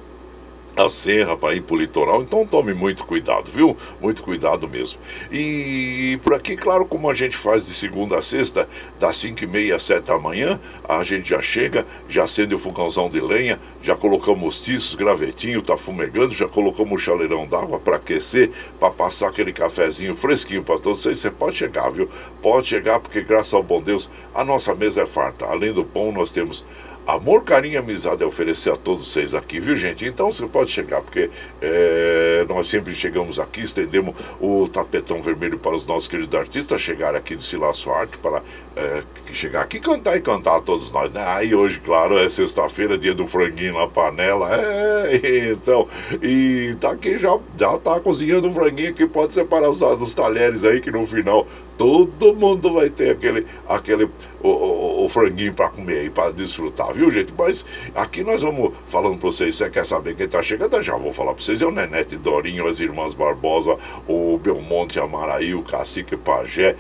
A 0.77 0.89
serra 0.89 1.37
para 1.37 1.55
ir 1.55 1.63
para 1.63 1.75
o 1.75 1.79
litoral, 1.79 2.23
então 2.23 2.47
tome 2.47 2.75
muito 2.75 3.05
cuidado, 3.05 3.51
viu? 3.51 3.77
Muito 4.01 4.23
cuidado 4.23 4.69
mesmo. 4.69 4.99
E 5.31 6.19
por 6.23 6.35
aqui, 6.35 6.57
claro, 6.57 6.85
como 6.85 7.09
a 7.09 7.15
gente 7.15 7.37
faz 7.37 7.67
de 7.67 7.73
segunda 7.73 8.19
a 8.19 8.23
sexta, 8.23 8.69
das 8.99 9.17
5 9.17 9.45
e 9.45 9.47
meia 9.47 9.77
às 9.77 9.83
7 9.85 10.05
da 10.05 10.19
manhã, 10.19 10.61
a 10.89 11.03
gente 11.05 11.31
já 11.31 11.41
chega, 11.41 11.87
já 12.09 12.25
acende 12.25 12.55
o 12.55 12.59
fogãozão 12.59 13.09
de 13.09 13.21
lenha, 13.21 13.61
já 13.83 13.95
colocamos 13.95 14.61
tiços, 14.61 14.95
gravetinho, 14.95 15.63
tá 15.63 15.77
fumegando, 15.77 16.35
já 16.35 16.49
colocamos 16.49 16.95
o 16.95 16.99
chaleirão 16.99 17.47
d'água 17.47 17.79
para 17.79 17.97
aquecer, 17.97 18.51
para 18.81 18.91
passar 18.91 19.29
aquele 19.29 19.53
cafezinho 19.53 20.15
fresquinho 20.15 20.63
para 20.63 20.79
todos 20.79 21.03
vocês. 21.03 21.19
Você 21.19 21.31
pode 21.31 21.57
chegar, 21.57 21.91
viu? 21.91 22.09
Pode 22.43 22.67
chegar, 22.67 22.99
porque 22.99 23.23
graças 23.23 23.55
ao 23.55 23.63
bom 23.63 23.81
Deus, 23.81 24.11
a 24.35 24.45
nossa 24.45 24.75
mesa 24.75 25.03
é 25.03 25.07
farta. 25.07 25.45
Além 25.45 25.73
do 25.73 25.85
pão, 25.85 26.11
nós 26.11 26.31
temos 26.31 26.65
Amor, 27.07 27.45
carinho 27.45 27.75
e 27.75 27.77
amizade 27.77 28.23
é 28.23 28.27
oferecer 28.27 28.73
a 28.73 28.77
todos 28.77 29.09
vocês 29.09 29.35
aqui, 29.35 29.61
viu 29.61 29.77
gente? 29.77 30.07
Então 30.07 30.33
você 30.33 30.47
pode 30.47 30.71
chegar, 30.71 31.03
porque 31.03 31.29
é, 31.61 32.47
nós 32.49 32.67
sempre 32.67 32.95
chegamos 32.95 33.39
aqui, 33.39 33.61
estendemos 33.61 34.15
o 34.41 34.67
tapetão 34.67 35.21
vermelho 35.23 35.59
para 35.59 35.77
os 35.77 35.85
nossos 35.85 36.09
queridos 36.09 36.35
artistas 36.35 36.81
chegar 36.81 37.15
aqui 37.15 37.37
de 37.37 37.43
Silaço 37.43 37.91
Arte 37.91 38.17
para 38.17 38.43
é, 38.75 39.03
chegar 39.35 39.61
aqui 39.61 39.81
cantar 39.81 40.17
e 40.17 40.23
cantar 40.23 40.57
a 40.57 40.61
todos 40.63 40.91
nós, 40.93 41.13
né? 41.13 41.23
Aí 41.27 41.55
hoje, 41.55 41.79
claro, 41.79 42.17
é 42.17 42.27
sexta-feira, 42.27 42.97
dia 42.97 43.15
do 43.15 43.27
franguinho 43.27 43.75
na 43.75 43.87
panela, 43.87 44.49
é, 44.57 45.51
então, 45.53 45.87
e 46.23 46.75
tá 46.81 46.93
aqui 46.93 47.19
já, 47.19 47.39
já 47.59 47.77
tá 47.77 48.01
cozinhando 48.01 48.49
um 48.49 48.55
franguinho 48.55 48.95
que 48.95 49.07
pode 49.07 49.35
separar 49.35 49.69
os, 49.69 49.83
os 49.83 50.15
talheres 50.15 50.65
aí, 50.65 50.81
que 50.81 50.91
no 50.91 51.07
final 51.07 51.47
todo 51.77 52.35
mundo 52.35 52.73
vai 52.73 52.91
ter 52.91 53.11
aquele, 53.11 53.47
aquele 53.69 54.09
o, 54.45 54.49
o, 54.49 55.05
o 55.05 55.09
franguinho 55.09 55.55
para 55.55 55.71
comer 55.71 56.01
aí, 56.01 56.11
para 56.11 56.31
desfrutar, 56.31 56.93
viu, 56.93 57.11
gente? 57.11 57.33
Mas 57.37 57.65
aqui 57.95 58.23
nós 58.23 58.43
vamos 58.43 58.73
falando 58.87 59.19
para 59.19 59.31
vocês, 59.31 59.55
você 59.55 59.71
quer 59.71 59.87
saber 59.87 60.15
quem 60.15 60.29
tá 60.29 60.43
chegando? 60.43 60.81
Já 60.83 60.97
vou 60.97 61.13
falar 61.13 61.33
para 61.33 61.43
vocês, 61.43 61.63
é 61.63 61.67
o 61.67 61.71
Nenete 61.71 62.17
Dorinho, 62.17 62.67
as 62.67 62.79
irmãs 62.79 63.15
Barbosa, 63.15 63.77
o 64.07 64.39
Belmonte 64.39 65.01
Amaraí, 65.01 65.55
o 65.55 65.63
Cacique 65.63 66.17
Pajé, 66.17 66.77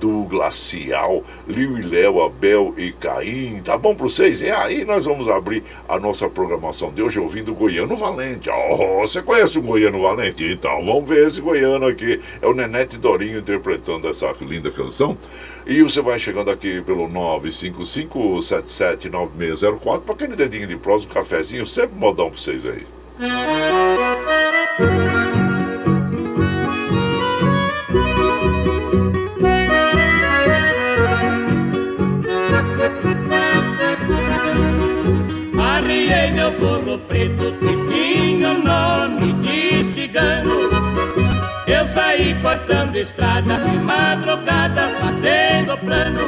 do 0.00 0.24
Glacial, 0.24 1.22
Liu 1.46 1.78
e 1.78 1.82
Léo, 1.82 2.22
Abel 2.22 2.74
e 2.76 2.90
Caim, 2.92 3.60
tá 3.64 3.78
bom 3.78 3.94
para 3.94 4.04
vocês? 4.04 4.40
E 4.40 4.50
aí 4.50 4.84
nós 4.84 5.04
vamos 5.04 5.28
abrir 5.28 5.62
a 5.88 5.98
nossa 6.00 6.28
programação 6.28 6.90
de 6.90 7.02
hoje 7.02 7.20
ouvindo 7.20 7.52
o 7.52 7.54
Goiano 7.54 7.96
Valente. 7.96 8.50
Oh, 8.50 9.00
você 9.00 9.22
conhece 9.22 9.58
o 9.58 9.62
Goiano 9.62 10.02
Valente? 10.02 10.44
Então 10.44 10.84
vamos 10.84 11.08
ver 11.08 11.28
esse 11.28 11.40
Goiano 11.40 11.86
aqui, 11.86 12.20
é 12.40 12.46
o 12.46 12.54
Nenete 12.54 12.98
Dorinho 12.98 13.38
interpretando 13.38 14.01
dessa 14.02 14.34
linda 14.40 14.70
canção. 14.70 15.16
E 15.66 15.82
você 15.82 16.02
vai 16.02 16.18
chegando 16.18 16.50
aqui 16.50 16.82
pelo 16.82 17.08
955-779604 17.08 20.00
para 20.00 20.14
aquele 20.14 20.36
dedinho 20.36 20.66
de 20.66 20.76
prosa, 20.76 21.06
um 21.06 21.08
cafezinho, 21.08 21.64
sempre 21.64 21.96
modão 21.96 22.28
para 22.28 22.38
vocês 22.38 22.68
aí. 22.68 22.84
Arriei 35.58 36.32
meu 36.32 36.50
burro 36.58 36.98
preto 37.06 37.52
saí 42.12 42.34
cortando 42.42 42.96
estrada 42.96 43.56
de 43.58 43.78
madrugada, 43.78 44.88
fazendo 45.00 45.78
plano. 45.78 46.20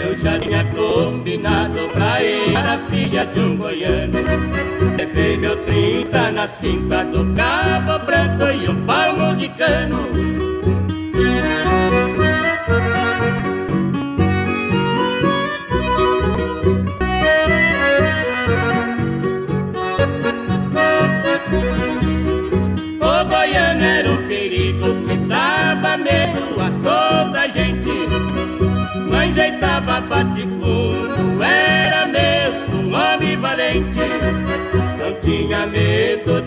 Eu 0.00 0.16
já 0.16 0.38
tinha 0.38 0.64
combinado 0.64 1.78
pra 1.92 2.22
ir 2.22 2.56
a 2.56 2.78
filha 2.78 3.26
de 3.26 3.40
um 3.40 3.56
goiano. 3.56 4.18
Levei 4.96 5.36
meu 5.36 5.56
trinta 5.64 6.30
na 6.30 6.48
cinta 6.48 7.04
do 7.04 7.34
cabo 7.34 8.04
branco 8.06 8.44
e 8.44 8.68
um 8.68 8.86
palmo 8.86 9.36
de 9.36 9.48
cano. 9.50 10.35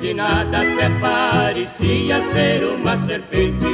De 0.09 0.13
nada, 0.15 0.61
até 0.61 0.89
parecia 0.99 2.19
ser 2.31 2.63
uma 2.63 2.97
serpente. 2.97 3.65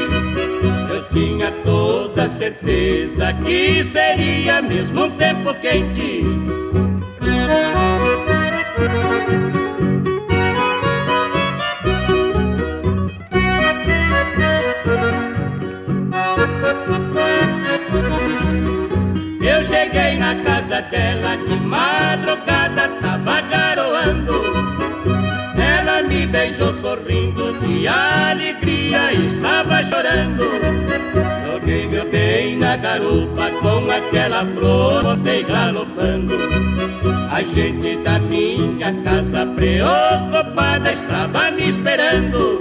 Eu 0.89 1.07
tinha 1.09 1.49
toda 1.63 2.27
certeza 2.27 3.31
que 3.33 3.81
seria 3.83 4.61
mesmo 4.61 5.05
um 5.05 5.11
tempo 5.11 5.53
quente. 5.61 6.25
Sorrindo 26.95 27.51
de 27.59 27.87
alegria 27.87 29.13
estava 29.13 29.83
chorando. 29.83 30.43
Joguei 31.45 31.87
meu 31.87 32.09
bem 32.09 32.57
na 32.57 32.77
garupa 32.77 33.49
com 33.61 33.91
aquela 33.91 34.45
flor, 34.45 35.03
voltei 35.03 35.43
galopando. 35.43 36.35
A 37.31 37.41
gente 37.43 37.97
da 37.97 38.17
minha 38.19 38.93
casa 39.03 39.45
preocupada 39.45 40.91
estava 40.91 41.51
me 41.51 41.67
esperando. 41.67 42.59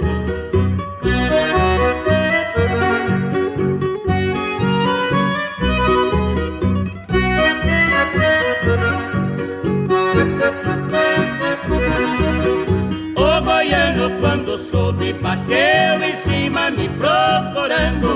Quando 14.55 14.57
soube 14.57 15.13
bateu 15.13 16.01
em 16.01 16.15
cima 16.15 16.71
me 16.71 16.87
procurando 16.89 18.15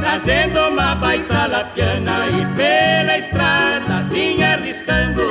Trazendo 0.00 0.68
uma 0.68 0.94
baita 0.94 1.46
lapiana 1.46 2.26
e 2.28 2.56
pela 2.56 3.18
estrada 3.18 4.02
vinha 4.10 4.54
arriscando. 4.54 5.22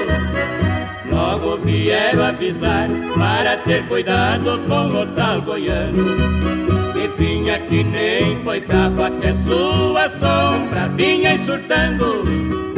Logo 1.10 1.58
vieram 1.58 2.24
avisar 2.24 2.88
para 3.18 3.58
ter 3.58 3.86
cuidado 3.88 4.60
com 4.68 5.01
o 5.01 5.06
tal 5.08 5.42
goiano 5.42 6.06
Que 6.94 7.08
vinha 7.22 7.60
que 7.60 7.84
nem 7.84 8.36
boi 8.38 8.62
bravo 8.62 9.04
até 9.04 9.34
sua 9.34 10.08
sombra 10.08 10.88
vinha 10.90 11.38
surtando 11.38 12.71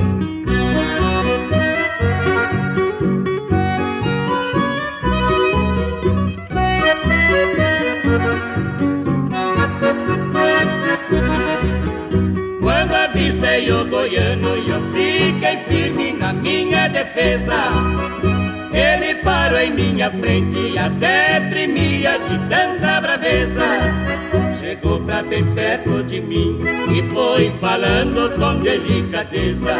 avistei 13.53 13.71
o 13.71 13.85
goiano 13.85 14.57
e 14.57 14.69
eu 14.69 14.81
fiquei 14.91 15.57
firme 15.57 16.13
na 16.13 16.33
minha 16.33 16.87
defesa. 16.87 17.53
Ele 18.71 19.15
parou 19.15 19.59
em 19.59 19.71
minha 19.71 20.09
frente 20.09 20.57
e 20.57 20.77
até 20.77 21.39
tremia 21.49 22.17
de 22.17 22.37
tanta 22.49 23.01
braveza. 23.01 23.61
Chegou 24.59 24.99
pra 25.01 25.21
bem 25.21 25.45
perto 25.53 26.03
de 26.03 26.19
mim 26.19 26.59
e 26.91 27.03
foi 27.13 27.51
falando 27.51 28.35
com 28.37 28.59
delicadeza. 28.59 29.75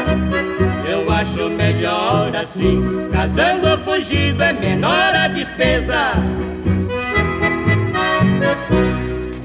Eu 0.88 1.10
acho 1.12 1.50
melhor 1.50 2.36
assim, 2.36 3.08
casando 3.12 3.78
fugido 3.80 4.44
é 4.44 4.54
menor 4.54 5.16
a 5.16 5.28
despesa 5.28 6.14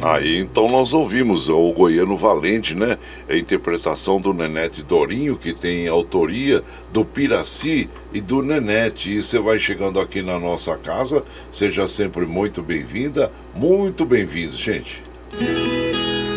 Aí 0.01 0.39
então 0.39 0.69
nós 0.69 0.93
ouvimos 0.93 1.49
o 1.49 1.73
Goiano 1.73 2.17
Valente, 2.17 2.75
né? 2.75 2.99
A 3.29 3.37
interpretação 3.37 4.21
do 4.21 4.33
Nenete 4.33 4.83
Dorinho, 4.83 5.37
que 5.37 5.53
tem 5.53 5.89
autoria 5.89 6.63
do 6.93 7.05
Piraci 7.05 7.89
e 8.13 8.21
do 8.21 8.41
Nenete. 8.41 9.17
E 9.17 9.23
você 9.23 9.39
vai 9.39 9.59
chegando 9.59 9.99
aqui 9.99 10.23
na 10.23 10.39
nossa 10.39 10.77
casa, 10.77 11.25
seja 11.51 11.89
sempre 11.89 12.27
muito 12.27 12.63
bem-vinda, 12.63 13.33
muito 13.55 14.05
bem-vindos, 14.05 14.57
gente. 14.57 15.03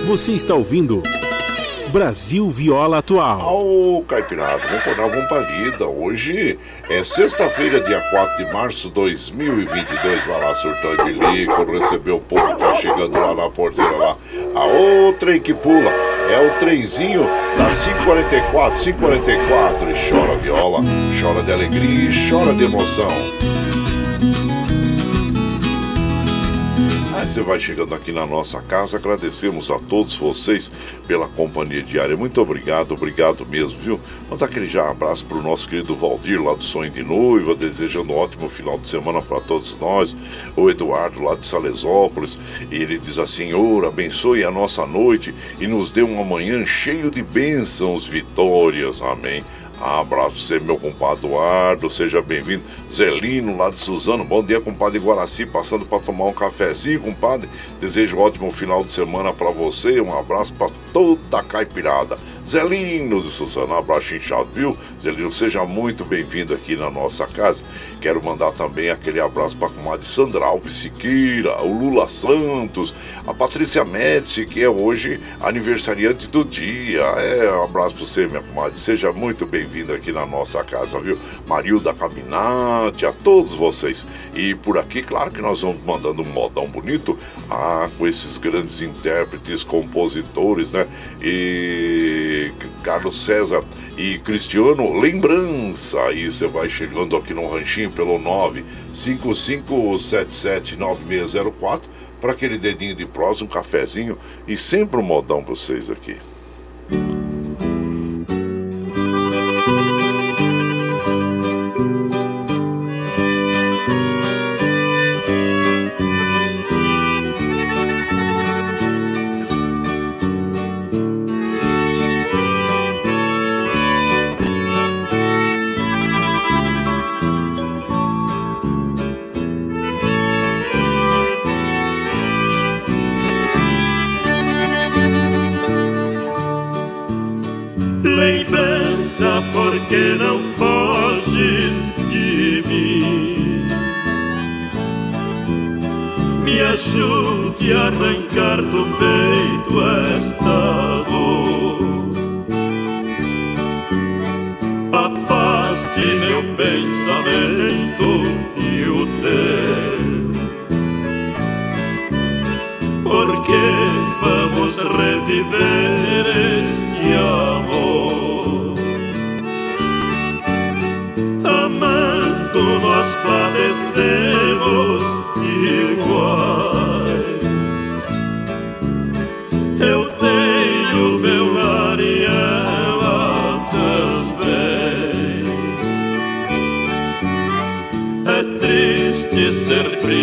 Você 0.08 0.34
está 0.34 0.56
ouvindo 0.56 1.04
Brasil 1.92 2.50
Viola 2.50 3.00
Atual. 3.00 3.42
Ô, 3.54 4.02
Caipirada, 4.08 4.62
vamos 4.96 5.28
pra 5.28 5.40
lida. 5.40 5.86
Hoje 5.86 6.58
é 6.90 7.04
sexta-feira, 7.04 7.82
dia 7.82 8.00
4 8.00 8.46
de 8.46 8.54
março 8.54 8.88
de 8.88 8.94
2022. 8.94 10.26
Vai 10.26 10.40
lá, 10.40 10.56
surtão 10.56 11.06
de 11.06 11.12
lico, 11.12 11.66
recebeu 11.66 12.16
o 12.16 12.22
povo 12.22 12.48
que 12.56 12.60
tá 12.60 12.76
chegando 12.76 13.20
lá 13.20 13.36
na 13.36 13.50
porteira 13.50 13.96
lá. 13.98 14.16
A 14.56 14.64
outra 14.64 15.38
que 15.38 15.54
pula 15.54 15.92
é 16.32 16.48
o 16.48 16.60
trenzinho 16.60 17.24
da 17.58 17.66
544, 17.66 18.80
544. 18.80 19.92
E 19.92 20.10
chora 20.10 20.38
viola, 20.38 20.80
chora 21.22 21.44
de 21.44 21.52
alegria 21.52 22.10
e 22.10 22.30
chora 22.30 22.54
de 22.54 22.64
emoção. 22.64 23.10
Você 27.28 27.42
vai 27.42 27.60
chegando 27.60 27.94
aqui 27.94 28.12
na 28.12 28.26
nossa 28.26 28.62
casa, 28.62 28.98
agradecemos 28.98 29.70
a 29.70 29.78
todos 29.78 30.16
vocês 30.16 30.72
pela 31.08 31.28
companhia 31.28 31.84
diária. 31.84 32.16
Muito 32.18 32.42
obrigado, 32.42 32.94
obrigado 32.94 33.46
mesmo, 33.46 33.78
viu? 33.80 34.00
Mandar 34.30 34.46
aquele 34.46 34.68
já 34.68 34.90
abraço 34.90 35.26
pro 35.26 35.42
nosso 35.42 35.68
querido 35.68 35.96
Valdir 35.96 36.42
lá 36.42 36.54
do 36.54 36.64
Sonho 36.64 36.90
de 36.90 37.04
Noiva, 37.04 37.54
desejando 37.54 38.14
um 38.14 38.18
ótimo 38.18 38.50
final 38.50 38.80
de 38.80 38.88
semana 38.88 39.22
para 39.22 39.42
todos 39.42 39.78
nós. 39.80 40.18
O 40.56 40.70
Eduardo 40.70 41.22
lá 41.22 41.36
de 41.36 41.46
Salesópolis, 41.46 42.40
ele 42.72 42.98
diz 42.98 43.20
assim: 43.20 43.42
Senhor, 43.42 43.86
abençoe 43.86 44.44
a 44.44 44.52
nossa 44.52 44.86
noite 44.86 45.34
e 45.60 45.66
nos 45.66 45.92
dê 45.92 46.02
uma 46.04 46.24
manhã 46.24 46.64
cheio 46.66 47.10
de 47.10 47.24
bênçãos, 47.24 48.06
vitórias. 48.06 49.02
Amém. 49.02 49.44
Abraço 49.82 50.38
você, 50.38 50.60
meu 50.60 50.78
compadre 50.78 51.26
Eduardo, 51.26 51.90
seja 51.90 52.22
bem-vindo. 52.22 52.64
Zelino, 52.92 53.58
lá 53.58 53.72
de 53.72 53.80
Suzano, 53.80 54.24
bom 54.24 54.44
dia, 54.44 54.62
compadre 54.62 55.00
Guaraci, 55.00 55.44
passando 55.44 55.88
para 55.88 55.98
tomar 55.98 56.26
um 56.26 56.34
cafezinho, 56.34 57.00
compadre. 57.00 57.50
Desejo 57.80 58.18
um 58.18 58.20
ótimo 58.20 58.52
final 58.52 58.84
de 58.84 58.92
semana 58.92 59.34
para 59.34 59.50
você, 59.50 60.00
um 60.00 60.16
abraço 60.16 60.54
para 60.54 60.72
toda 60.94 61.40
a 61.40 61.44
caipirada. 61.44 62.20
Zelino 62.46 63.20
de 63.22 63.28
Suzano, 63.28 63.74
um 63.74 63.78
abraço 63.78 64.14
inchado, 64.14 64.50
viu? 64.54 64.78
Zelino, 65.02 65.32
seja 65.32 65.66
muito 65.66 66.06
bem-vindo 66.06 66.54
aqui 66.54 66.76
na 66.76 66.92
nossa 66.92 67.26
casa. 67.26 67.64
Quero 68.02 68.20
mandar 68.24 68.52
também 68.52 68.90
aquele 68.90 69.20
abraço 69.20 69.56
para 69.56 69.68
a 69.68 69.72
comadre 69.72 70.04
Sandra 70.04 70.44
Alves 70.44 70.74
Siqueira, 70.74 71.62
o 71.62 71.72
Lula 71.72 72.08
Santos, 72.08 72.96
a 73.28 73.32
Patrícia 73.32 73.86
Médici, 73.86 74.44
que 74.44 74.60
é 74.64 74.68
hoje 74.68 75.22
aniversariante 75.40 76.28
do 76.28 76.44
dia. 76.44 77.02
É, 77.02 77.52
um 77.52 77.64
abraço 77.64 77.94
para 77.94 78.04
você, 78.04 78.26
minha 78.26 78.42
comadre, 78.42 78.80
seja 78.80 79.14
muito 79.14 79.46
bem-vindo 79.46 79.94
aqui 79.94 80.12
na 80.12 80.26
nossa 80.26 80.64
casa, 80.64 81.00
viu? 81.00 81.16
Marilda 81.48 81.94
Caminati, 81.94 83.06
a 83.06 83.12
todos 83.12 83.54
vocês. 83.54 84.04
E 84.34 84.56
por 84.56 84.80
aqui, 84.80 85.04
claro 85.04 85.30
que 85.30 85.40
nós 85.40 85.62
vamos 85.62 85.84
mandando 85.86 86.24
um 86.24 86.26
modão 86.26 86.66
bonito, 86.66 87.16
ah, 87.52 87.88
com 88.00 88.08
esses 88.08 88.40
grandes 88.40 88.82
intérpretes, 88.82 89.64
compositores, 89.64 90.72
né? 90.72 90.88
E 91.22 92.52
Carlos 92.82 93.24
César 93.24 93.64
e 94.02 94.18
Cristiano, 94.18 95.00
lembrança. 95.00 96.02
Aí 96.06 96.32
você 96.32 96.48
vai 96.48 96.68
chegando 96.68 97.16
aqui 97.16 97.36
no 97.36 97.48
ranchinho 97.48 97.92
pelo 97.92 98.18
955779604 98.94 101.82
para 102.20 102.32
aquele 102.32 102.58
dedinho 102.58 102.96
de 102.96 103.06
prosa, 103.06 103.44
um 103.44 103.48
cafezinho 103.48 104.18
e 104.48 104.58
sempre 104.58 105.00
um 105.00 105.04
modão 105.04 105.44
para 105.44 105.54
vocês 105.54 105.92
aqui. 105.92 106.18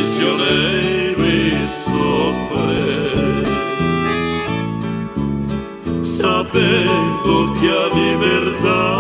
se 0.09 0.23
eu 0.23 0.37
leiro 0.37 1.25
e 1.27 1.68
sapendo 6.03 7.53
che 7.61 7.68
ha 7.68 7.87
libertà 7.94 8.97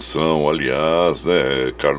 bela 0.00 0.08
canção, 0.10 0.16
aliás, 0.16 0.18
né? 0.20 0.29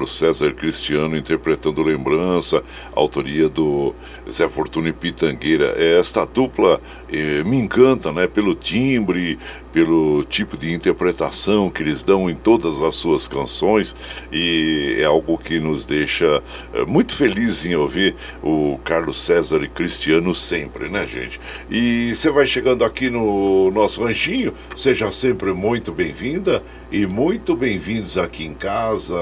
Carlos 0.02 0.18
César 0.18 0.54
Cristiano 0.54 1.16
interpretando 1.16 1.84
Lembrança, 1.84 2.64
autoria 2.96 3.48
do 3.48 3.94
Zé 4.30 4.50
Fortuna 4.50 4.90
e 4.90 4.94
Pitangueira. 4.94 5.76
Esta 5.78 6.26
dupla 6.26 6.82
eh, 7.12 7.44
me 7.44 7.58
encanta, 7.58 8.12
né? 8.12 8.26
Pelo 8.26 8.56
timbre, 8.56 9.38
pelo 9.72 10.24
tipo 10.24 10.58
de 10.58 10.74
interpretação 10.74 11.70
que 11.70 11.84
eles 11.84 12.04
dão 12.04 12.30
em 12.30 12.34
todas 12.34 12.82
as 12.82 12.96
suas 12.96 13.28
canções 13.28 13.96
e 14.32 14.96
é 14.98 15.06
algo 15.06 15.38
que 15.38 15.60
nos 15.60 15.86
deixa 15.86 16.42
eh, 16.74 16.86
muito 16.86 17.14
felizes 17.14 17.68
em 17.68 17.76
ouvir 17.76 18.16
o 18.42 18.80
Carlos 18.84 19.22
César 19.22 19.62
e 19.64 19.70
Cristiano 19.70 20.34
sempre, 20.34 20.90
né, 20.90 21.06
gente? 21.06 21.40
E 21.70 22.16
você 22.16 22.32
vai 22.32 22.48
chegando 22.48 22.84
aqui 22.84 23.08
no 23.08 23.70
nosso 23.70 24.04
ranchinho, 24.04 24.52
seja 24.76 25.12
sempre 25.12 25.54
muito 25.54 25.92
bem-vinda 25.92 26.64
e 26.92 27.06
muito 27.06 27.56
bem-vindos 27.56 28.18
aqui 28.18 28.46
em 28.46 28.56
casa. 28.56 29.16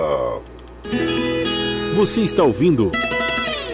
Você 2.00 2.22
está 2.22 2.44
ouvindo 2.44 2.90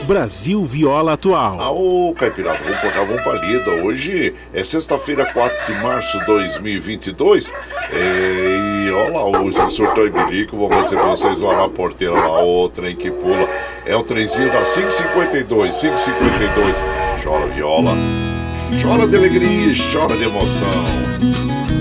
Brasil 0.08 0.66
Viola 0.66 1.14
Atual. 1.14 1.62
Aô, 1.62 2.12
Caipirata, 2.18 2.64
vamos 2.64 2.80
cortar 2.80 3.06
vamos 3.06 3.22
palida. 3.22 3.86
Hoje 3.86 4.34
é 4.52 4.64
sexta-feira, 4.64 5.26
4 5.32 5.56
de 5.68 5.80
março 5.84 6.18
de 6.18 6.26
2022. 6.26 7.54
É, 7.92 8.88
e 8.88 8.92
olha 8.92 9.14
lá, 9.14 9.26
hoje 9.44 9.60
o 9.60 9.70
sorteio 9.70 10.12
Bilico, 10.12 10.58
vou 10.58 10.70
receber 10.70 11.04
vocês 11.04 11.38
lá 11.38 11.56
na 11.56 11.70
porteira, 11.70 12.16
lá, 12.16 12.44
o 12.44 12.68
trem 12.68 12.96
que 12.96 13.12
pula. 13.12 13.48
É 13.86 13.96
o 13.96 14.04
trenzinho 14.04 14.52
da 14.52 14.62
552, 14.62 15.82
552. 15.82 16.76
Chora 17.24 17.46
viola, 17.54 17.92
Chora 18.82 19.08
de 19.08 19.18
alegria 19.18 19.68
e 19.68 19.76
chora 19.94 20.18
de 20.18 20.24
emoção. 20.24 21.75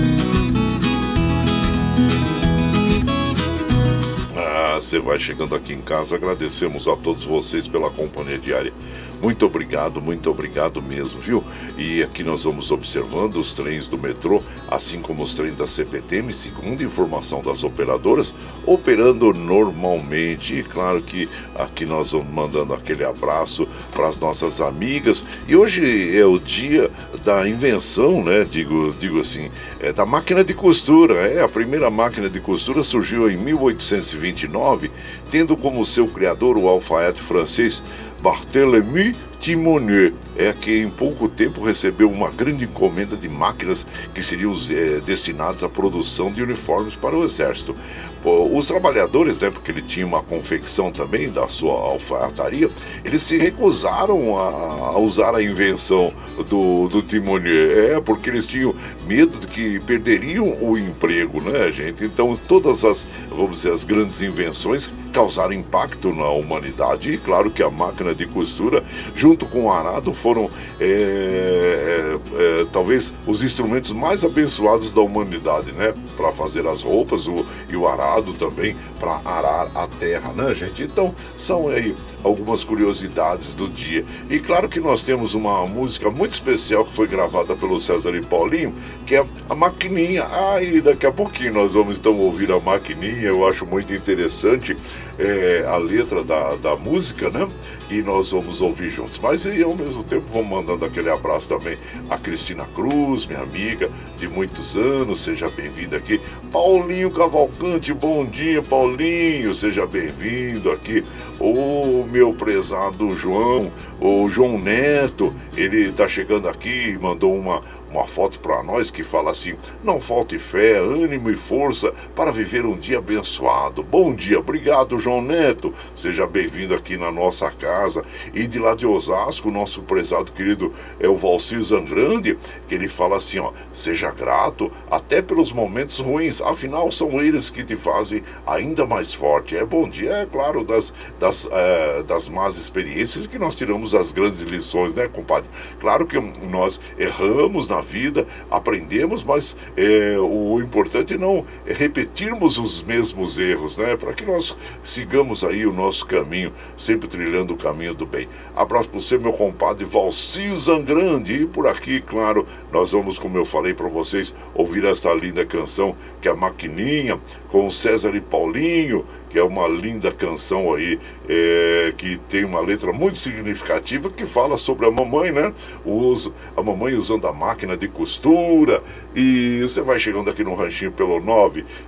Você 4.79 4.99
vai 4.99 5.17
chegando 5.19 5.55
aqui 5.55 5.73
em 5.73 5.81
casa. 5.81 6.15
Agradecemos 6.15 6.87
a 6.87 6.95
todos 6.95 7.23
vocês 7.23 7.67
pela 7.67 7.89
companhia 7.89 8.37
diária. 8.37 8.73
Muito 9.21 9.45
obrigado, 9.45 10.01
muito 10.01 10.29
obrigado 10.29 10.81
mesmo, 10.81 11.19
viu? 11.19 11.43
E 11.77 12.03
aqui 12.03 12.23
nós 12.23 12.43
vamos 12.43 12.69
observando 12.71 13.37
os 13.37 13.53
trens 13.53 13.87
do 13.87 13.97
metrô, 13.97 14.41
assim 14.67 15.01
como 15.01 15.23
os 15.23 15.33
trens 15.33 15.55
da 15.55 15.65
CPTM, 15.65 16.31
segundo 16.33 16.83
informação 16.83 17.41
das 17.41 17.63
operadoras, 17.63 18.33
operando 18.65 19.33
normalmente. 19.33 20.55
E 20.55 20.63
claro 20.63 21.01
que 21.01 21.29
aqui 21.55 21.85
nós 21.85 22.11
vamos 22.11 22.27
mandando 22.27 22.73
aquele 22.73 23.03
abraço 23.03 23.67
para 23.93 24.07
as 24.07 24.17
nossas 24.17 24.59
amigas. 24.59 25.25
E 25.47 25.55
hoje 25.55 26.15
é 26.15 26.25
o 26.25 26.37
dia 26.37 26.91
da 27.23 27.47
invenção, 27.47 28.23
né? 28.23 28.45
Digo, 28.49 28.93
digo 28.99 29.19
assim, 29.19 29.49
é 29.79 29.93
da 29.93 30.05
máquina 30.05 30.43
de 30.43 30.53
costura. 30.53 31.15
É 31.27 31.41
a 31.41 31.47
primeira 31.47 31.89
máquina 31.89 32.29
de 32.29 32.39
costura 32.39 32.83
surgiu 32.83 33.29
em 33.29 33.37
1829, 33.37 34.91
tendo 35.31 35.55
como 35.55 35.85
seu 35.85 36.07
criador 36.07 36.57
o 36.57 36.67
alfaiate 36.67 37.21
francês 37.21 37.81
Barthélemy 38.25 39.15
Timonier 39.39 40.11
é 40.35 40.51
que 40.51 40.81
em 40.81 40.89
pouco 40.89 41.29
tempo 41.29 41.63
recebeu 41.63 42.09
uma 42.09 42.31
grande 42.31 42.65
encomenda 42.65 43.15
de 43.15 43.29
máquinas 43.29 43.85
que 44.15 44.23
seriam 44.23 44.51
é, 44.71 44.99
destinadas 45.05 45.63
à 45.63 45.69
produção 45.69 46.31
de 46.31 46.41
uniformes 46.41 46.95
para 46.95 47.15
o 47.15 47.23
exército. 47.23 47.75
Os 48.23 48.67
trabalhadores, 48.67 49.37
né, 49.37 49.51
porque 49.51 49.69
ele 49.69 49.83
tinha 49.83 50.07
uma 50.07 50.23
confecção 50.23 50.89
também 50.89 51.29
da 51.29 51.47
sua 51.47 51.73
alfaiataria, 51.73 52.67
eles 53.03 53.21
se 53.21 53.37
recusaram 53.37 54.35
a, 54.35 54.95
a 54.95 54.97
usar 54.97 55.35
a 55.35 55.43
invenção 55.43 56.11
do, 56.49 56.87
do 56.87 57.03
timonier, 57.03 57.91
é, 57.91 58.01
porque 58.01 58.31
eles 58.31 58.47
tinham 58.47 58.73
medo 59.05 59.37
de 59.37 59.45
que 59.45 59.79
perderiam 59.81 60.57
o 60.59 60.75
emprego, 60.75 61.39
né, 61.39 61.71
gente? 61.71 62.03
Então, 62.03 62.35
todas 62.47 62.83
as, 62.83 63.05
vamos 63.29 63.57
dizer, 63.57 63.71
as 63.71 63.83
grandes 63.83 64.23
invenções 64.23 64.89
causaram 65.15 65.53
impacto 65.53 66.13
na 66.13 66.27
humanidade 66.27 67.09
e, 67.09 67.17
claro, 67.17 67.49
que 67.49 67.63
a 67.63 67.69
máquina 67.69 68.13
de 68.13 68.25
costura, 68.25 68.83
junto 69.15 69.45
com 69.45 69.63
o 69.63 69.71
arado, 69.71 70.13
foram 70.13 70.49
é, 70.77 72.17
é, 72.33 72.65
talvez 72.73 73.13
os 73.25 73.41
instrumentos 73.41 73.93
mais 73.93 74.25
abençoados 74.25 74.91
da 74.91 74.99
humanidade, 74.99 75.71
né? 75.71 75.93
Para 76.17 76.33
fazer 76.33 76.67
as 76.67 76.81
roupas 76.81 77.29
o, 77.29 77.45
e 77.69 77.77
o 77.77 77.87
arado 77.87 78.33
também 78.33 78.75
para 78.99 79.21
arar 79.23 79.71
a 79.73 79.87
terra, 79.87 80.33
né, 80.33 80.53
gente? 80.53 80.83
Então, 80.83 81.15
são 81.37 81.69
aí 81.69 81.95
algumas 82.21 82.65
curiosidades 82.65 83.53
do 83.53 83.69
dia. 83.69 84.03
E 84.29 84.37
claro 84.37 84.67
que 84.67 84.81
nós 84.81 85.01
temos 85.01 85.33
uma 85.33 85.65
música 85.65 86.09
muito 86.09 86.33
especial 86.33 86.83
que 86.83 86.93
foi 86.93 87.07
gravada 87.07 87.55
pelo 87.55 87.79
César 87.79 88.13
e 88.15 88.21
Paulinho, 88.21 88.73
que 89.05 89.15
é 89.15 89.25
a 89.49 89.55
Maquininha. 89.55 90.23
Ah, 90.23 90.57
daqui 90.83 91.05
a 91.05 91.11
pouquinho 91.11 91.53
nós 91.53 91.73
vamos 91.73 91.97
então 91.97 92.19
ouvir 92.19 92.51
a 92.51 92.59
Maquininha. 92.59 93.27
Eu 93.27 93.47
acho 93.47 93.65
muito 93.65 93.93
interessante 93.93 94.75
é, 95.17 95.65
a 95.67 95.77
letra 95.77 96.23
da, 96.23 96.55
da 96.55 96.75
música, 96.75 97.29
né? 97.29 97.47
E 97.89 98.01
nós 98.01 98.31
vamos 98.31 98.61
ouvir 98.61 98.89
juntos. 98.89 99.19
Mas 99.19 99.45
e 99.45 99.61
ao 99.63 99.75
mesmo 99.75 100.03
tempo 100.03 100.25
vamos 100.33 100.49
mandando 100.49 100.85
aquele 100.85 101.09
abraço 101.09 101.49
também 101.49 101.77
a 102.09 102.17
Cristina 102.17 102.65
Cruz, 102.75 103.25
minha 103.25 103.41
amiga 103.41 103.89
de 104.17 104.27
muitos 104.27 104.75
anos, 104.75 105.19
seja 105.21 105.49
bem-vinda 105.49 105.97
aqui. 105.97 106.19
Paulinho 106.51 107.11
Cavalcante, 107.11 107.93
bom 107.93 108.25
dia, 108.25 108.61
Paulinho, 108.61 109.53
seja 109.53 109.85
bem-vindo 109.85 110.71
aqui. 110.71 111.03
O 111.39 112.05
meu 112.09 112.31
prezado 112.33 113.15
João, 113.15 113.71
o 113.99 114.27
João 114.29 114.57
Neto, 114.57 115.33
ele 115.55 115.91
tá 115.91 116.07
chegando 116.07 116.47
aqui 116.47 116.91
e 116.91 116.97
mandou 116.97 117.33
uma, 117.35 117.61
uma 117.95 118.07
foto 118.07 118.39
para 118.39 118.61
nós 118.61 118.91
que 118.91 119.03
fala 119.03 119.31
assim: 119.31 119.55
não 119.83 120.01
falte 120.01 120.37
fé, 120.37 120.77
ânimo 120.77 121.29
e 121.29 121.35
força 121.35 121.93
para 122.15 122.31
viver 122.31 122.65
um 122.65 122.77
dia 122.77 122.97
abençoado. 122.97 123.81
Bom 123.81 124.13
dia, 124.13 124.39
obrigado, 124.39 124.99
João 124.99 125.21
Neto. 125.21 125.73
Seja 125.93 126.27
bem-vindo 126.27 126.73
aqui 126.73 126.97
na 126.97 127.11
nossa 127.11 127.49
casa. 127.51 128.03
E 128.33 128.45
de 128.47 128.59
lá 128.59 128.75
de 128.75 128.85
Osasco, 128.85 129.49
nosso 129.49 129.81
prezado 129.81 130.31
querido 130.31 130.73
é 130.99 131.07
o 131.07 131.15
Valcir 131.15 131.63
Zangrande, 131.63 132.37
que 132.67 132.75
ele 132.75 132.89
fala 132.89 133.15
assim: 133.15 133.39
ó, 133.39 133.53
seja 133.71 134.11
grato 134.11 134.71
até 134.91 135.21
pelos 135.21 135.53
momentos 135.53 135.99
ruins, 135.99 136.41
afinal 136.41 136.91
são 136.91 137.21
eles 137.21 137.49
que 137.49 137.63
te 137.63 137.77
fazem 137.77 138.23
ainda 138.45 138.85
mais 138.85 139.13
forte. 139.13 139.55
É 139.55 139.65
bom 139.65 139.87
dia, 139.87 140.11
é 140.11 140.25
claro, 140.25 140.63
das, 140.65 140.93
das, 141.17 141.47
é, 141.49 142.03
das 142.03 142.27
más 142.27 142.57
experiências 142.57 143.25
que 143.25 143.39
nós 143.39 143.55
tiramos 143.55 143.95
as 143.95 144.11
grandes 144.11 144.41
lições, 144.41 144.93
né, 144.93 145.07
compadre? 145.07 145.49
Claro 145.79 146.05
que 146.05 146.19
nós 146.19 146.79
erramos 146.97 147.69
na 147.69 147.84
vida, 147.85 148.27
aprendemos, 148.49 149.23
mas 149.23 149.55
é, 149.77 150.17
o 150.19 150.59
importante 150.59 151.13
é 151.13 151.17
não 151.17 151.45
repetirmos 151.65 152.57
os 152.57 152.83
mesmos 152.83 153.37
erros, 153.39 153.77
né? 153.77 153.95
Para 153.95 154.13
que 154.13 154.25
nós 154.25 154.57
sigamos 154.83 155.43
aí 155.43 155.65
o 155.65 155.73
nosso 155.73 156.05
caminho, 156.05 156.51
sempre 156.77 157.07
trilhando 157.07 157.53
o 157.53 157.57
caminho 157.57 157.93
do 157.93 158.05
bem. 158.05 158.27
Abraço 158.55 158.89
para 158.89 158.99
você, 158.99 159.17
meu 159.17 159.33
compadre 159.33 159.85
Valci 159.85 160.53
Zangrande. 160.55 161.43
E 161.43 161.45
por 161.45 161.67
aqui, 161.67 162.01
claro, 162.01 162.47
nós 162.71 162.91
vamos, 162.91 163.19
como 163.19 163.37
eu 163.37 163.45
falei 163.45 163.73
para 163.73 163.87
vocês, 163.87 164.35
ouvir 164.53 164.83
esta 164.85 165.13
linda 165.13 165.45
canção 165.45 165.95
que 166.21 166.27
é 166.27 166.31
a 166.31 166.35
Maquininha, 166.35 167.19
com 167.49 167.69
César 167.69 168.15
e 168.15 168.21
Paulinho 168.21 169.05
que 169.35 169.39
é 169.39 169.43
uma 169.43 169.67
linda 169.67 170.11
canção 170.13 170.73
aí, 170.73 170.97
é, 171.27 171.93
que 171.97 172.15
tem 172.29 172.45
uma 172.45 172.61
letra 172.61 172.93
muito 172.93 173.17
significativa 173.17 174.09
que 174.09 174.25
fala 174.25 174.57
sobre 174.57 174.85
a 174.85 174.91
mamãe, 174.91 175.29
né? 175.29 175.53
Uso, 175.83 176.33
a 176.55 176.63
mamãe 176.63 176.95
usando 176.95 177.27
a 177.27 177.33
máquina 177.33 177.75
de 177.75 177.89
costura. 177.89 178.81
E 179.13 179.59
você 179.59 179.81
vai 179.81 179.99
chegando 179.99 180.29
aqui 180.29 180.41
no 180.41 180.55
ranchinho 180.55 180.93
pelo 180.93 181.19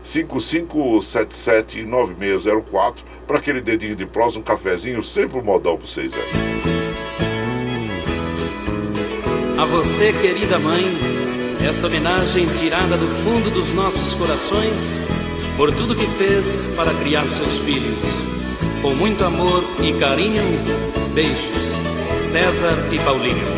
955779604 0.04 2.96
para 3.26 3.38
aquele 3.38 3.62
dedinho 3.62 3.96
de 3.96 4.06
prosa, 4.06 4.40
um 4.40 4.42
cafezinho, 4.42 5.02
sempre 5.02 5.40
um 5.40 5.42
modal 5.42 5.78
para 5.78 5.88
vocês 5.88 6.14
aí. 6.16 6.24
A 9.58 9.64
você, 9.64 10.12
querida 10.12 10.60
mãe, 10.60 10.84
esta 11.66 11.88
homenagem 11.88 12.46
tirada 12.48 12.98
do 12.98 13.08
fundo 13.08 13.50
dos 13.52 13.74
nossos 13.74 14.14
corações 14.16 14.98
por 15.58 15.72
tudo 15.72 15.96
que 15.96 16.06
fez 16.06 16.70
para 16.76 16.94
criar 16.94 17.26
seus 17.28 17.58
filhos. 17.60 18.06
Com 18.82 18.94
muito 18.94 19.26
amor 19.26 19.64
e 19.82 19.92
carinho, 19.94 20.44
beijos. 21.14 21.76
César 22.20 22.78
e 22.92 23.00
Paulinho. 23.00 23.58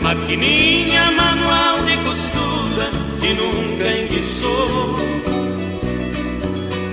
Maquininha 0.00 1.10
manual 1.10 1.78
de 1.84 1.96
costura 1.98 2.90
que 3.20 3.34
nunca 3.34 3.98
enguiçou. 3.98 4.96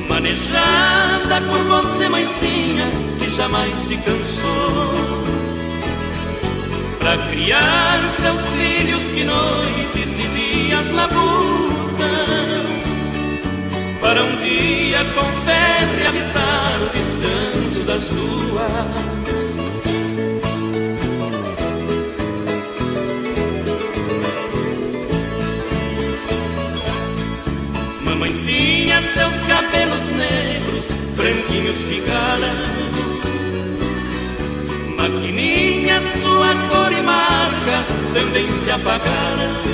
Manejada 0.08 1.42
por 1.42 1.60
você, 1.60 2.10
mãezinha, 2.10 2.86
que 3.20 3.30
jamais 3.36 3.76
se 3.76 3.96
cansou 3.98 5.09
para 7.10 7.18
criar 7.30 8.00
seus 8.22 8.40
filhos 8.50 9.04
que 9.16 9.24
noites 9.24 10.20
e 10.20 10.68
dias 10.68 10.92
labutam, 10.92 11.26
para 14.00 14.24
um 14.24 14.36
dia 14.38 15.04
com 15.16 15.26
fé 15.44 15.88
realizar 15.98 16.78
o 16.84 16.90
descanso 16.96 17.84
das 17.88 18.10
duas. 18.10 19.40
Mamãezinha, 28.04 29.02
seus 29.16 29.42
cabelos 29.48 30.10
negros, 30.10 30.92
branquinhos 31.18 31.78
ficaram 31.78 32.90
Maquininha, 35.00 35.79
sua 36.20 36.56
cor 36.70 36.92
e 36.92 37.02
marca 37.02 37.86
também 38.14 38.52
se 38.52 38.72
apagaram. 38.72 39.70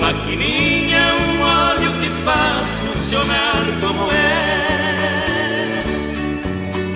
Maquininha, 0.00 1.14
um 1.14 1.42
óleo 1.42 1.92
que 2.00 2.08
faz 2.24 2.68
funcionar 2.80 3.64
como 3.80 4.10
é. 4.12 4.42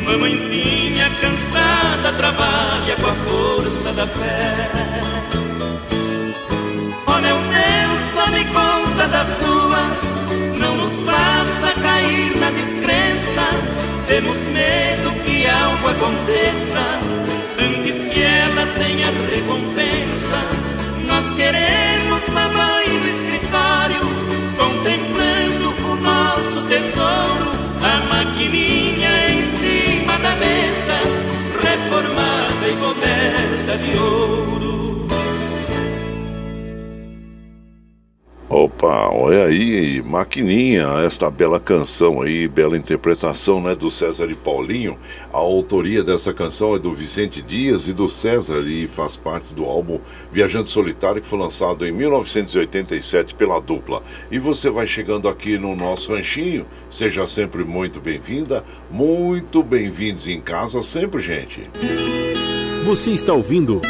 Mamãezinha 0.05 1.11
cansada 1.21 2.12
trabalha 2.16 2.97
com 3.01 3.07
a 3.07 3.14
força 3.14 3.92
da 3.92 4.07
fé. 4.07 4.69
Oh 7.07 7.21
meu 7.21 7.37
Deus, 7.37 8.01
tome 8.14 8.45
conta 8.47 9.09
das 9.09 9.29
duas, 9.37 10.56
faça 11.07 11.73
cair 11.81 12.37
na 12.37 12.51
descrença. 12.51 13.45
Temos 14.09 14.38
medo 14.47 15.11
que 15.25 15.47
algo 15.47 15.88
aconteça 15.88 16.85
antes 17.59 18.07
que 18.07 18.23
ela 18.23 18.66
tenha 18.79 19.09
recompensa. 19.35 20.38
Nós 21.07 21.33
queremos 21.35 22.23
mamãe 22.29 22.87
no 22.88 23.09
escritório, 23.09 24.03
contemplando 24.57 25.69
o 25.90 25.97
nosso 25.97 26.62
tesouro, 26.69 27.51
a 27.83 28.14
maquininha 28.14 29.12
em 29.31 29.42
cima 29.59 30.19
da 30.19 30.35
mesa, 30.37 30.97
reformada 31.62 32.69
e 32.69 32.77
coberta 32.77 33.79
de 33.79 33.99
ouro. 33.99 34.86
Opa, 38.77 39.09
olha 39.11 39.47
aí, 39.47 40.03
maquininha, 40.03 40.87
esta 41.03 41.31
bela 41.31 41.59
canção 41.59 42.21
aí, 42.21 42.47
bela 42.47 42.77
interpretação, 42.77 43.59
né, 43.59 43.75
do 43.75 43.91
César 43.91 44.31
e 44.31 44.35
Paulinho. 44.35 44.99
A 45.33 45.39
autoria 45.39 46.05
dessa 46.05 46.35
canção 46.35 46.75
é 46.75 46.79
do 46.79 46.93
Vicente 46.93 47.41
Dias 47.41 47.89
e 47.89 47.95
do 47.95 48.07
César 48.07 48.61
e 48.69 48.87
faz 48.87 49.17
parte 49.17 49.55
do 49.55 49.65
álbum 49.65 49.99
Viajante 50.31 50.69
Solitário 50.69 51.23
que 51.23 51.27
foi 51.27 51.39
lançado 51.39 51.87
em 51.87 51.91
1987 51.91 53.35
pela 53.35 53.59
dupla. 53.61 54.03
E 54.31 54.39
você 54.39 54.69
vai 54.69 54.87
chegando 54.87 55.27
aqui 55.27 55.57
no 55.57 55.75
nosso 55.75 56.12
ranchinho, 56.12 56.67
seja 56.87 57.27
sempre 57.27 57.65
muito 57.65 57.99
bem-vinda, 57.99 58.62
muito 58.91 59.62
bem-vindos 59.62 60.29
em 60.29 60.39
casa 60.39 60.83
sempre, 60.83 61.23
gente. 61.23 61.62
Você 62.85 63.11
está 63.12 63.33
ouvindo 63.33 63.81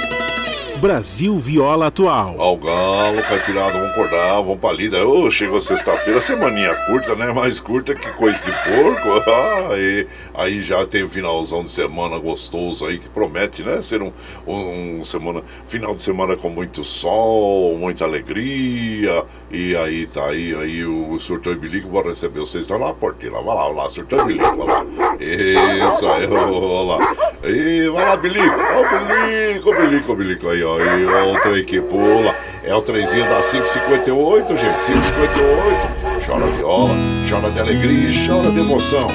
Brasil 0.80 1.38
Viola 1.38 1.86
Atual. 1.86 2.36
Ao 2.38 2.56
galo, 2.56 3.22
caipirada, 3.22 3.72
vamos 3.72 3.90
acordar, 3.90 4.34
vamos 4.34 4.58
pra 4.58 4.72
lida. 4.72 5.06
Ô, 5.06 5.30
chegou 5.30 5.58
sexta-feira, 5.58 6.20
semaninha 6.20 6.74
curta, 6.86 7.14
né? 7.14 7.32
Mais 7.32 7.58
curta 7.58 7.94
que 7.94 8.10
coisa 8.12 8.38
de 8.44 8.52
porco. 8.52 9.06
Ah, 9.36 9.72
aí, 9.72 10.06
aí 10.34 10.60
já 10.60 10.86
tem 10.86 11.02
o 11.02 11.08
finalzão 11.08 11.64
de 11.64 11.70
semana 11.70 12.18
gostoso 12.18 12.86
aí 12.86 12.98
que 12.98 13.08
promete, 13.08 13.62
né? 13.66 13.80
Ser 13.80 14.02
um, 14.02 14.12
um 14.46 15.04
semana, 15.04 15.42
final 15.66 15.94
de 15.94 16.02
semana 16.02 16.36
com 16.36 16.48
muito 16.48 16.84
sol, 16.84 17.76
muita 17.76 18.04
alegria. 18.04 19.24
E 19.50 19.76
aí 19.76 20.06
tá 20.06 20.26
aí, 20.26 20.54
aí 20.56 20.84
o 20.84 21.18
surtão 21.20 21.52
e 21.52 21.56
bilico 21.56 21.88
vai 21.88 22.02
receber 22.02 22.40
vocês. 22.40 22.64
Está 22.64 22.76
lá 22.76 22.90
a 22.90 22.94
portinha, 22.94 23.32
lá, 23.32 23.40
vai 23.40 23.54
lá, 23.54 23.64
vai 23.66 23.74
lá, 23.74 23.88
surtão 23.88 24.18
e 24.20 24.34
bilico, 24.34 24.56
vai 24.56 24.66
lá. 24.66 24.86
Isso 25.20 26.06
aí, 26.08 26.26
ó 26.26 26.82
lá. 26.82 27.16
E 27.44 27.88
vai 27.88 28.04
lá, 28.04 28.16
bilico, 28.16 28.56
ó, 28.74 29.04
bilico, 29.04 29.72
bilico, 29.72 30.14
bilico 30.16 30.48
aí, 30.48 30.64
ó. 30.64 30.78
E 30.78 31.04
outra 31.04 31.62
que 31.62 31.80
pula. 31.80 32.34
É 32.64 32.74
o 32.74 32.82
trenzinho 32.82 33.24
da 33.26 33.40
558, 33.40 34.56
gente. 34.56 34.86
558. 34.86 36.26
Chora 36.26 36.46
viola, 36.48 36.90
chora 37.30 37.50
de 37.52 37.60
alegria 37.60 38.10
e 38.10 38.26
chora 38.26 38.50
de 38.50 38.58
emoção. 38.58 39.06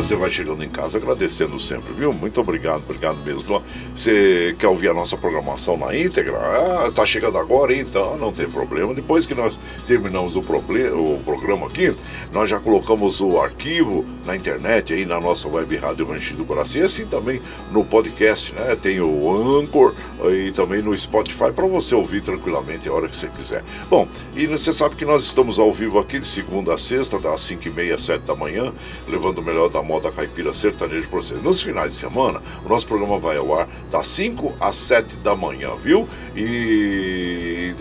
Ah, 0.00 0.02
você 0.02 0.16
vai 0.16 0.30
chegando 0.30 0.64
em 0.64 0.68
casa 0.70 0.96
agradecendo 0.96 1.60
sempre, 1.60 1.92
viu? 1.92 2.10
Muito 2.10 2.40
obrigado, 2.40 2.82
obrigado 2.88 3.18
mesmo. 3.18 3.62
Você 3.94 4.56
quer 4.58 4.66
ouvir 4.68 4.88
a 4.88 4.94
nossa 4.94 5.14
programação 5.14 5.76
na 5.76 5.94
íntegra? 5.94 6.38
Ah, 6.38 6.86
está 6.86 7.04
chegando 7.04 7.36
agora, 7.36 7.74
então 7.74 8.16
não 8.16 8.32
tem 8.32 8.48
problema. 8.48 8.94
Depois 8.94 9.26
que 9.26 9.34
nós 9.34 9.58
terminamos 9.86 10.36
o, 10.36 10.40
o 10.40 11.20
programa 11.22 11.66
aqui, 11.66 11.94
nós 12.32 12.48
já 12.48 12.58
colocamos 12.58 13.20
o 13.20 13.38
arquivo 13.38 14.06
na 14.24 14.34
internet, 14.34 14.94
aí 14.94 15.04
na 15.04 15.20
nossa 15.20 15.46
web 15.48 15.76
rádio 15.76 16.06
Ranchinho 16.06 16.38
do 16.38 16.44
Coração, 16.46 16.80
e 16.80 16.84
assim 16.84 17.04
também 17.04 17.42
no 17.70 17.84
podcast, 17.84 18.54
né? 18.54 18.74
Tem 18.80 19.02
o 19.02 19.58
Anchor 19.58 19.94
e 20.32 20.50
também 20.52 20.80
no 20.80 20.96
Spotify 20.96 21.52
para 21.54 21.66
você 21.66 21.94
ouvir 21.94 22.22
tranquilamente 22.22 22.88
a 22.88 22.92
hora 22.94 23.06
que 23.06 23.16
você 23.16 23.28
quiser. 23.28 23.62
Bom, 23.90 24.08
e 24.34 24.46
você 24.46 24.72
sabe 24.72 24.96
que 24.96 25.04
nós 25.04 25.24
estamos 25.24 25.58
ao 25.58 25.70
vivo 25.70 25.98
aqui 25.98 26.18
de 26.18 26.26
segunda 26.26 26.72
a 26.72 26.78
sexta, 26.78 27.18
das 27.18 27.42
5 27.42 27.68
e 27.68 27.70
meia, 27.70 27.98
7 27.98 28.22
da 28.22 28.34
manhã, 28.34 28.72
levando 29.06 29.38
o 29.38 29.42
melhor 29.42 29.68
da 29.68 29.82
moda 29.90 30.12
caipira 30.12 30.52
sertaneja 30.52 31.08
para 31.08 31.20
vocês. 31.20 31.42
Nos 31.42 31.60
finais 31.60 31.90
de 31.90 31.98
semana, 31.98 32.40
o 32.64 32.68
nosso 32.68 32.86
programa 32.86 33.18
vai 33.18 33.36
ao 33.36 33.58
ar 33.58 33.68
das 33.90 34.06
5 34.06 34.54
às 34.60 34.76
7 34.76 35.16
da 35.16 35.34
manhã, 35.34 35.74
viu? 35.74 36.08
E 36.36 37.74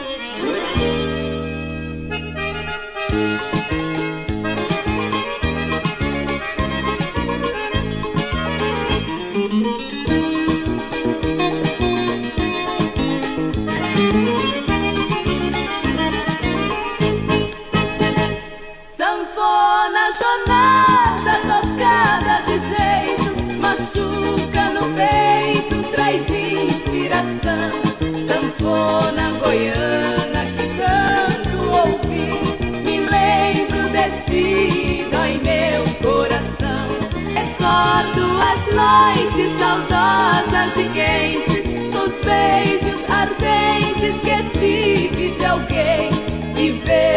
Noites 38.91 39.51
saudosas 39.57 40.75
e 40.75 40.83
quentes, 40.89 41.65
os 41.95 42.13
beijos 42.25 42.99
ardentes 43.09 44.15
que 44.21 44.59
tive 44.59 45.29
de 45.31 45.45
alguém. 45.45 46.09
E 46.57 46.71
vejo 46.71 47.10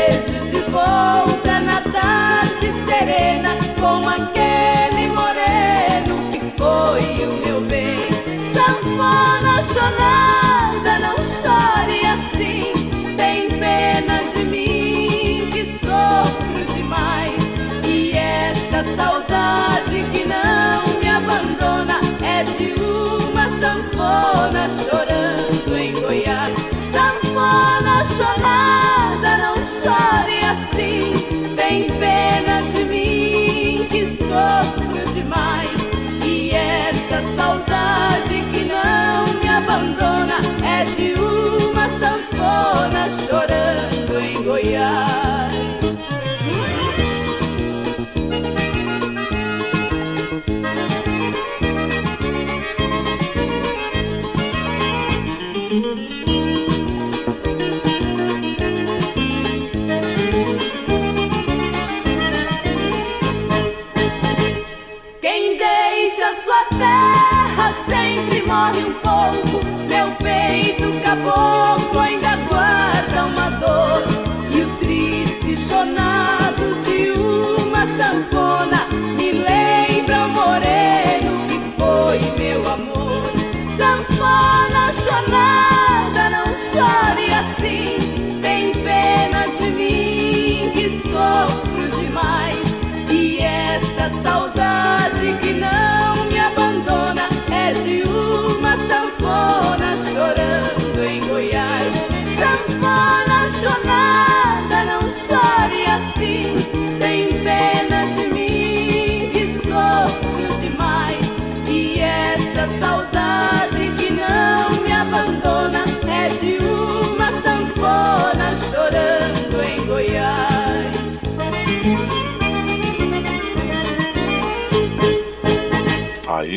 sanfona 24.45 24.69
chorando 24.69 25.77
em 25.77 25.93
Goiás. 25.95 26.55
Sanfona 26.93 28.05
chorada, 28.05 29.04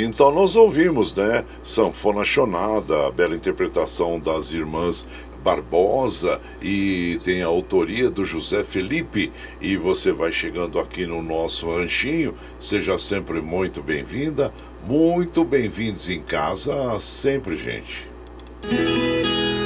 então 0.03 0.31
nós 0.31 0.55
ouvimos, 0.55 1.15
né? 1.15 1.45
Sanfona 1.63 2.23
Chonada, 2.23 3.07
a 3.07 3.11
bela 3.11 3.35
interpretação 3.35 4.19
das 4.19 4.51
irmãs 4.51 5.07
Barbosa 5.43 6.41
e 6.61 7.17
tem 7.23 7.41
a 7.41 7.47
autoria 7.47 8.09
do 8.09 8.25
José 8.25 8.63
Felipe. 8.63 9.31
E 9.61 9.77
você 9.77 10.11
vai 10.11 10.31
chegando 10.31 10.77
aqui 10.79 11.05
no 11.05 11.21
nosso 11.21 11.73
ranchinho, 11.73 12.35
seja 12.59 12.97
sempre 12.97 13.39
muito 13.39 13.81
bem-vinda, 13.81 14.51
muito 14.85 15.45
bem-vindos 15.45 16.09
em 16.09 16.21
casa, 16.21 16.99
sempre, 16.99 17.55
gente. 17.55 18.09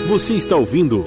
Você 0.08 0.34
está 0.34 0.56
ouvindo 0.56 1.04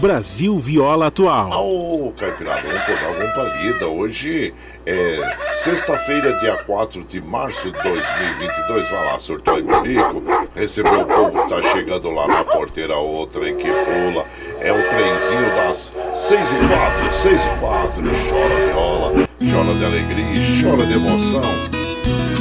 Brasil 0.00 0.58
Viola 0.58 1.06
Atual. 1.06 1.50
Ô, 1.50 2.12
Caipirada, 2.12 2.62
vamos 2.62 2.80
acordar, 2.82 3.12
vamos 3.14 3.32
pra 3.32 3.62
lida. 3.62 3.88
Hoje 3.88 4.54
é 4.84 5.18
sexta-feira, 5.58 6.34
dia 6.34 6.56
4 6.64 7.02
de 7.04 7.20
março 7.20 7.72
de 7.72 7.82
2022. 7.82 8.90
Vai 8.90 9.04
lá, 9.06 9.18
surtou 9.18 9.58
e 9.58 9.62
bilico. 9.62 10.22
Recebeu 10.54 11.00
o 11.00 11.04
povo 11.04 11.42
que 11.42 11.48
tá 11.48 11.60
chegando 11.60 12.10
lá 12.10 12.28
na 12.28 12.44
porteira, 12.44 12.96
outra 12.96 13.48
em 13.48 13.56
que 13.56 13.68
pula. 13.68 14.24
É 14.60 14.72
o 14.72 14.80
trenzinho 14.80 15.56
das 15.56 15.92
6 16.14 16.52
e 16.52 16.54
4, 16.54 17.12
6 17.12 17.40
e 17.44 17.58
4. 17.58 18.06
E 18.06 18.30
chora 18.30 18.66
viola, 18.66 19.28
chora 19.50 19.74
de 19.74 19.84
alegria, 19.84 20.34
e 20.34 20.62
chora 20.62 20.86
de 20.86 20.92
emoção. 20.94 22.37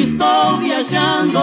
estou 0.00 0.58
viajando, 0.58 1.40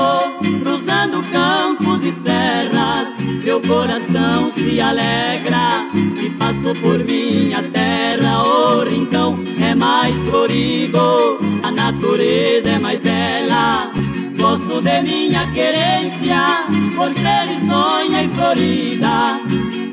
cruzando 0.64 1.24
campos 1.32 2.04
e 2.04 2.12
serras, 2.12 3.10
meu 3.44 3.62
coração 3.62 4.52
se 4.52 4.82
alegra. 4.82 5.88
Se 6.16 6.30
passo 6.32 6.74
por 6.82 7.04
minha 7.04 7.62
terra, 7.64 8.44
o 8.44 8.84
rincão 8.84 9.38
é 9.62 9.76
mais 9.76 10.16
florido, 10.30 11.40
a 11.64 11.72
natureza 11.72 12.70
é 12.70 12.80
mais 12.80 13.00
bela. 13.00 13.92
Gosto 14.38 14.82
de 14.82 15.02
minha 15.02 15.48
querência, 15.52 16.66
por 16.96 17.12
ser 17.14 17.48
risonha 17.50 18.24
e 18.24 18.30
florida, 18.30 19.42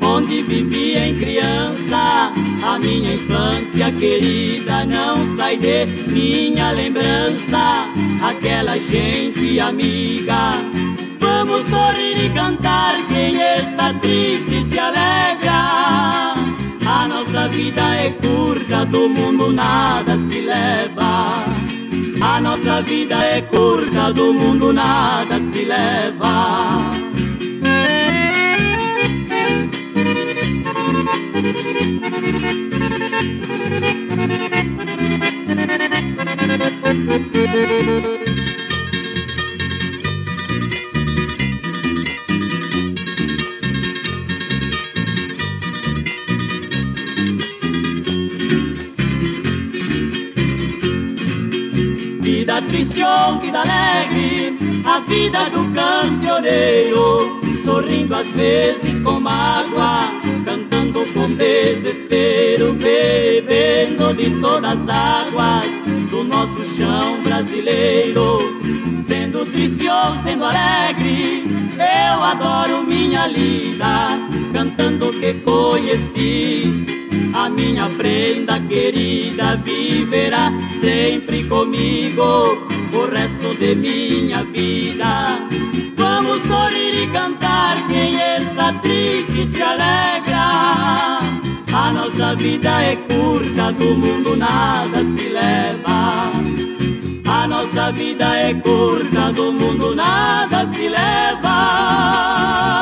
onde 0.03 0.43
vivi 0.43 0.95
em 0.95 1.15
criança. 1.15 2.31
A 2.63 2.79
minha 2.79 3.15
infância 3.15 3.91
querida 3.91 4.85
não 4.85 5.35
sai 5.35 5.57
de 5.57 5.85
minha 6.07 6.71
lembrança, 6.71 7.87
aquela 8.21 8.77
gente 8.77 9.59
amiga. 9.59 10.53
Vamos 11.19 11.65
sorrir 11.65 12.25
e 12.25 12.29
cantar, 12.29 12.95
quem 13.07 13.41
está 13.41 13.93
triste 13.95 14.63
se 14.65 14.79
alegra. 14.79 16.35
A 16.85 17.07
nossa 17.07 17.47
vida 17.49 17.81
é 17.95 18.11
curta, 18.11 18.85
do 18.85 19.09
mundo 19.09 19.51
nada 19.51 20.17
se 20.17 20.41
leva. 20.41 21.54
A 22.35 22.41
nossa 22.41 22.81
vida 22.81 23.15
é 23.15 23.41
curta, 23.43 24.11
do 24.11 24.33
mundo 24.33 24.73
nada 24.73 25.39
se 25.39 25.63
leva. 25.63 27.05
Triste 52.67 53.01
ou 53.03 53.39
vida 53.39 53.61
alegre, 53.61 54.57
a 54.85 54.99
vida 54.99 55.49
do 55.49 55.73
cancioneiro, 55.73 57.41
sorrindo 57.63 58.15
às 58.15 58.27
vezes 58.27 59.01
com 59.03 59.19
mágoa, 59.19 60.09
cantando 60.45 61.05
com 61.13 61.33
desespero, 61.35 62.73
bebendo 62.73 64.13
de 64.13 64.29
todas 64.41 64.81
as 64.81 64.89
águas 64.89 65.65
do 66.09 66.23
nosso 66.23 66.63
chão 66.75 67.21
brasileiro. 67.23 68.39
Sendo 68.97 69.45
triste 69.45 69.87
ou 69.87 70.23
sendo 70.23 70.45
alegre, 70.45 71.43
eu 71.77 72.23
adoro 72.23 72.83
minha 72.83 73.27
lida, 73.27 74.19
cantando 74.53 75.11
que 75.13 75.33
conheci. 75.35 76.94
A 77.35 77.49
minha 77.49 77.89
prenda 77.89 78.61
querida 78.61 79.57
viverá 79.57 80.53
sempre 80.79 81.43
comigo 81.43 82.65
o 82.93 83.05
resto 83.11 83.53
de 83.59 83.75
minha 83.75 84.41
vida. 84.45 85.45
Vamos 85.97 86.41
sorrir 86.43 87.03
e 87.03 87.07
cantar, 87.07 87.85
quem 87.87 88.15
está 88.15 88.71
triste 88.81 89.47
se 89.47 89.61
alegra. 89.61 91.19
A 91.73 91.91
nossa 91.93 92.35
vida 92.37 92.81
é 92.81 92.95
curta, 92.95 93.73
do 93.73 93.95
mundo 93.95 94.37
nada 94.37 95.03
se 95.03 95.27
leva. 95.27 96.31
A 97.25 97.47
nossa 97.49 97.91
vida 97.91 98.33
é 98.33 98.53
curta, 98.53 99.33
do 99.33 99.51
mundo 99.51 99.93
nada 99.93 100.65
se 100.67 100.87
leva. 100.87 102.74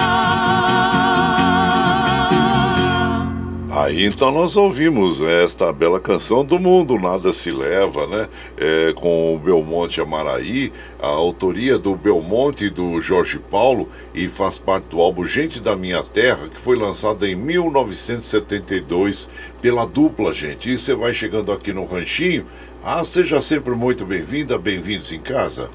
Então 4.06 4.32
nós 4.32 4.58
ouvimos 4.58 5.22
esta 5.22 5.72
bela 5.72 6.00
canção 6.00 6.44
do 6.44 6.60
mundo 6.60 6.96
Nada 6.96 7.32
Se 7.32 7.52
Leva, 7.52 8.06
né? 8.08 8.28
É, 8.58 8.92
com 8.94 9.36
o 9.36 9.40
Belmonte 9.40 10.02
Amaraí, 10.02 10.74
a 11.00 11.08
autoria 11.08 11.78
do 11.78 11.96
Belmonte 11.96 12.66
e 12.66 12.70
do 12.70 13.00
Jorge 13.00 13.40
Paulo 13.40 13.88
e 14.14 14.28
faz 14.28 14.58
parte 14.58 14.86
do 14.86 15.00
álbum 15.00 15.26
Gente 15.26 15.60
da 15.60 15.76
Minha 15.76 16.04
Terra, 16.04 16.50
que 16.50 16.58
foi 16.58 16.76
lançado 16.76 17.26
em 17.26 17.36
1972 17.36 19.30
pela 19.62 19.86
dupla, 19.86 20.34
gente. 20.34 20.72
E 20.72 20.78
você 20.78 20.94
vai 20.94 21.14
chegando 21.14 21.52
aqui 21.52 21.72
no 21.72 21.86
Ranchinho. 21.86 22.46
Ah, 22.84 23.04
seja 23.04 23.40
sempre 23.40 23.74
muito 23.76 24.06
bem-vinda, 24.06 24.58
bem-vindos 24.58 25.14
em 25.14 25.20
casa. 25.20 25.70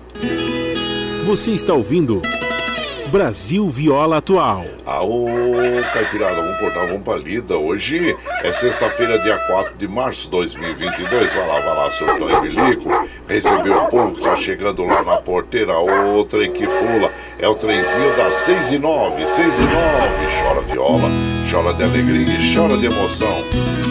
Você 1.25 1.53
está 1.53 1.73
ouvindo 1.73 2.21
Brasil 3.09 3.69
Viola 3.71 4.19
Atual. 4.19 4.65
Aô, 4.87 5.27
Caipirada, 5.95 6.37
vamos 6.37 6.59
cortar, 6.59 6.87
vamos 6.87 7.03
pra 7.03 7.17
lida. 7.17 7.57
Hoje 7.57 8.15
é 8.43 8.53
sexta-feira, 8.53 9.19
dia 9.19 9.37
4 9.39 9.77
de 9.77 9.89
março 9.89 10.25
de 10.25 10.31
2022. 10.31 11.33
Vai 11.33 11.47
lá, 11.47 11.61
vai 11.61 11.77
lá, 11.77 11.91
senhor 11.91 12.19
Tony 12.19 12.41
Bilico. 12.41 13.09
Recebeu 13.27 13.77
o 13.77 13.89
povo 13.89 14.13
que 14.13 14.19
está 14.19 14.37
chegando 14.37 14.85
lá 14.85 15.03
na 15.03 15.17
porteira. 15.17 15.79
O 15.79 16.25
trem 16.25 16.53
que 16.53 16.67
pula 16.67 17.11
é 17.39 17.49
o 17.49 17.55
trenzinho 17.55 18.17
das 18.17 18.35
6 18.35 18.73
e 18.73 18.79
9, 18.79 19.27
6 19.27 19.59
e 19.59 19.63
9. 19.63 19.73
Chora 20.43 20.61
viola, 20.61 21.09
chora 21.51 21.73
de 21.75 21.83
alegria 21.85 22.39
e 22.39 22.55
chora 22.55 22.77
de 22.77 22.87
emoção. 22.87 23.88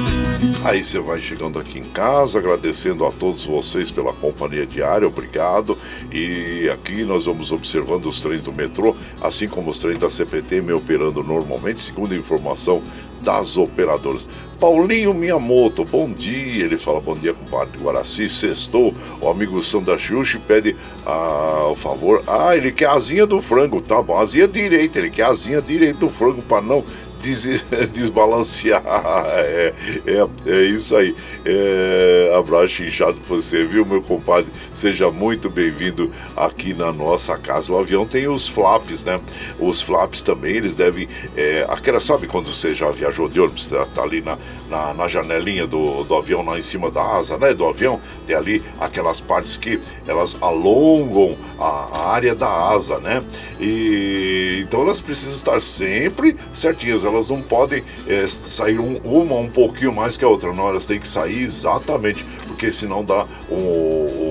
Aí 0.67 0.83
você 0.83 0.99
vai 0.99 1.17
chegando 1.17 1.57
aqui 1.57 1.79
em 1.79 1.83
casa, 1.91 2.39
agradecendo 2.39 3.05
a 3.05 3.11
todos 3.13 3.45
vocês 3.45 3.89
pela 3.89 4.11
companhia 4.11 4.65
diária, 4.65 5.07
obrigado. 5.07 5.77
E 6.11 6.69
aqui 6.69 7.05
nós 7.05 7.25
vamos 7.25 7.53
observando 7.53 8.07
os 8.07 8.21
trens 8.21 8.41
do 8.41 8.51
metrô, 8.51 8.93
assim 9.21 9.47
como 9.47 9.71
os 9.71 9.79
trens 9.79 9.97
da 9.97 10.09
CPT 10.09 10.59
me 10.59 10.73
operando 10.73 11.23
normalmente, 11.23 11.81
segundo 11.81 12.13
a 12.13 12.17
informação 12.17 12.83
das 13.21 13.55
operadoras. 13.55 14.27
Paulinho 14.59 15.13
Miyamoto, 15.13 15.85
bom 15.85 16.11
dia. 16.11 16.65
Ele 16.65 16.77
fala 16.77 16.99
bom 16.99 17.15
dia, 17.15 17.33
compadre 17.33 17.77
Guaraci. 17.79 18.27
Sextou. 18.27 18.93
O 19.21 19.29
amigo 19.29 19.63
Sandra 19.63 19.97
Xuxi 19.97 20.37
pede 20.37 20.75
ah, 21.05 21.69
o 21.71 21.75
favor. 21.75 22.23
Ah, 22.27 22.57
ele 22.57 22.73
quer 22.73 22.87
a 22.87 22.93
asinha 22.93 23.25
do 23.25 23.41
frango, 23.41 23.81
tá 23.81 24.01
bom. 24.01 24.17
Asinha 24.17 24.49
direita, 24.49 24.99
ele 24.99 25.11
quer 25.11 25.23
a 25.23 25.29
asinha 25.29 25.61
direita 25.61 25.99
do 25.99 26.09
frango 26.09 26.41
para 26.41 26.61
não 26.61 26.83
des- 27.21 27.63
desbalancear. 27.93 28.83
É, 29.27 29.73
é, 30.05 30.51
é 30.51 30.61
isso 30.65 30.95
aí. 30.95 31.15
É, 31.45 32.33
abraço 32.37 32.83
inchado 32.83 33.15
pra 33.25 33.35
você, 33.35 33.63
viu, 33.65 33.85
meu 33.85 34.01
compadre? 34.01 34.51
Seja 34.71 35.09
muito 35.11 35.49
bem-vindo 35.49 36.11
aqui 36.35 36.73
na 36.73 36.91
nossa 36.91 37.37
casa. 37.37 37.71
O 37.73 37.77
avião 37.79 38.05
tem 38.05 38.27
os 38.27 38.47
flaps, 38.47 39.03
né? 39.03 39.19
Os 39.59 39.81
flaps 39.81 40.21
também, 40.21 40.55
eles 40.55 40.75
devem. 40.75 41.07
É, 41.35 41.65
aquela, 41.69 41.99
sabe 41.99 42.27
quando 42.27 42.53
você 42.53 42.73
já 42.73 42.89
viajou 42.91 43.27
de 43.27 43.39
ônibus, 43.39 43.65
tá, 43.67 43.85
tá 43.85 44.03
ali 44.03 44.21
na, 44.21 44.37
na, 44.69 44.93
na 44.93 45.07
janelinha 45.07 45.65
do, 45.65 46.03
do 46.03 46.15
avião, 46.15 46.43
lá 46.45 46.57
em 46.57 46.61
cima 46.61 46.91
da 46.91 47.01
asa, 47.01 47.37
né? 47.37 47.53
Do 47.53 47.65
avião, 47.65 47.99
tem 48.25 48.35
ali 48.35 48.63
aquelas 48.79 49.19
partes 49.19 49.57
que 49.57 49.79
elas 50.07 50.35
alongam 50.41 51.37
a, 51.59 51.65
a 51.91 52.09
área 52.09 52.35
da 52.35 52.47
asa, 52.49 52.99
né? 52.99 53.23
E 53.59 54.63
então 54.67 54.81
elas 54.81 55.01
precisam 55.01 55.33
estar 55.33 55.61
sempre 55.61 56.35
certinhas, 56.53 57.03
elas 57.03 57.29
não 57.29 57.41
podem 57.41 57.83
é, 58.07 58.27
sair 58.27 58.79
um- 58.79 58.97
uma 59.03 59.35
um 59.35 59.49
pouquinho 59.49 59.93
mais 59.93 60.15
que 60.17 60.23
a 60.25 60.27
outra, 60.27 60.53
não, 60.53 60.67
elas 60.67 60.85
têm 60.85 60.99
que 60.99 61.07
sair 61.07 61.41
exatamente, 61.43 62.23
porque 62.45 62.71
senão 62.71 63.03
dá 63.03 63.25
um, 63.49 63.55
um 63.55 64.26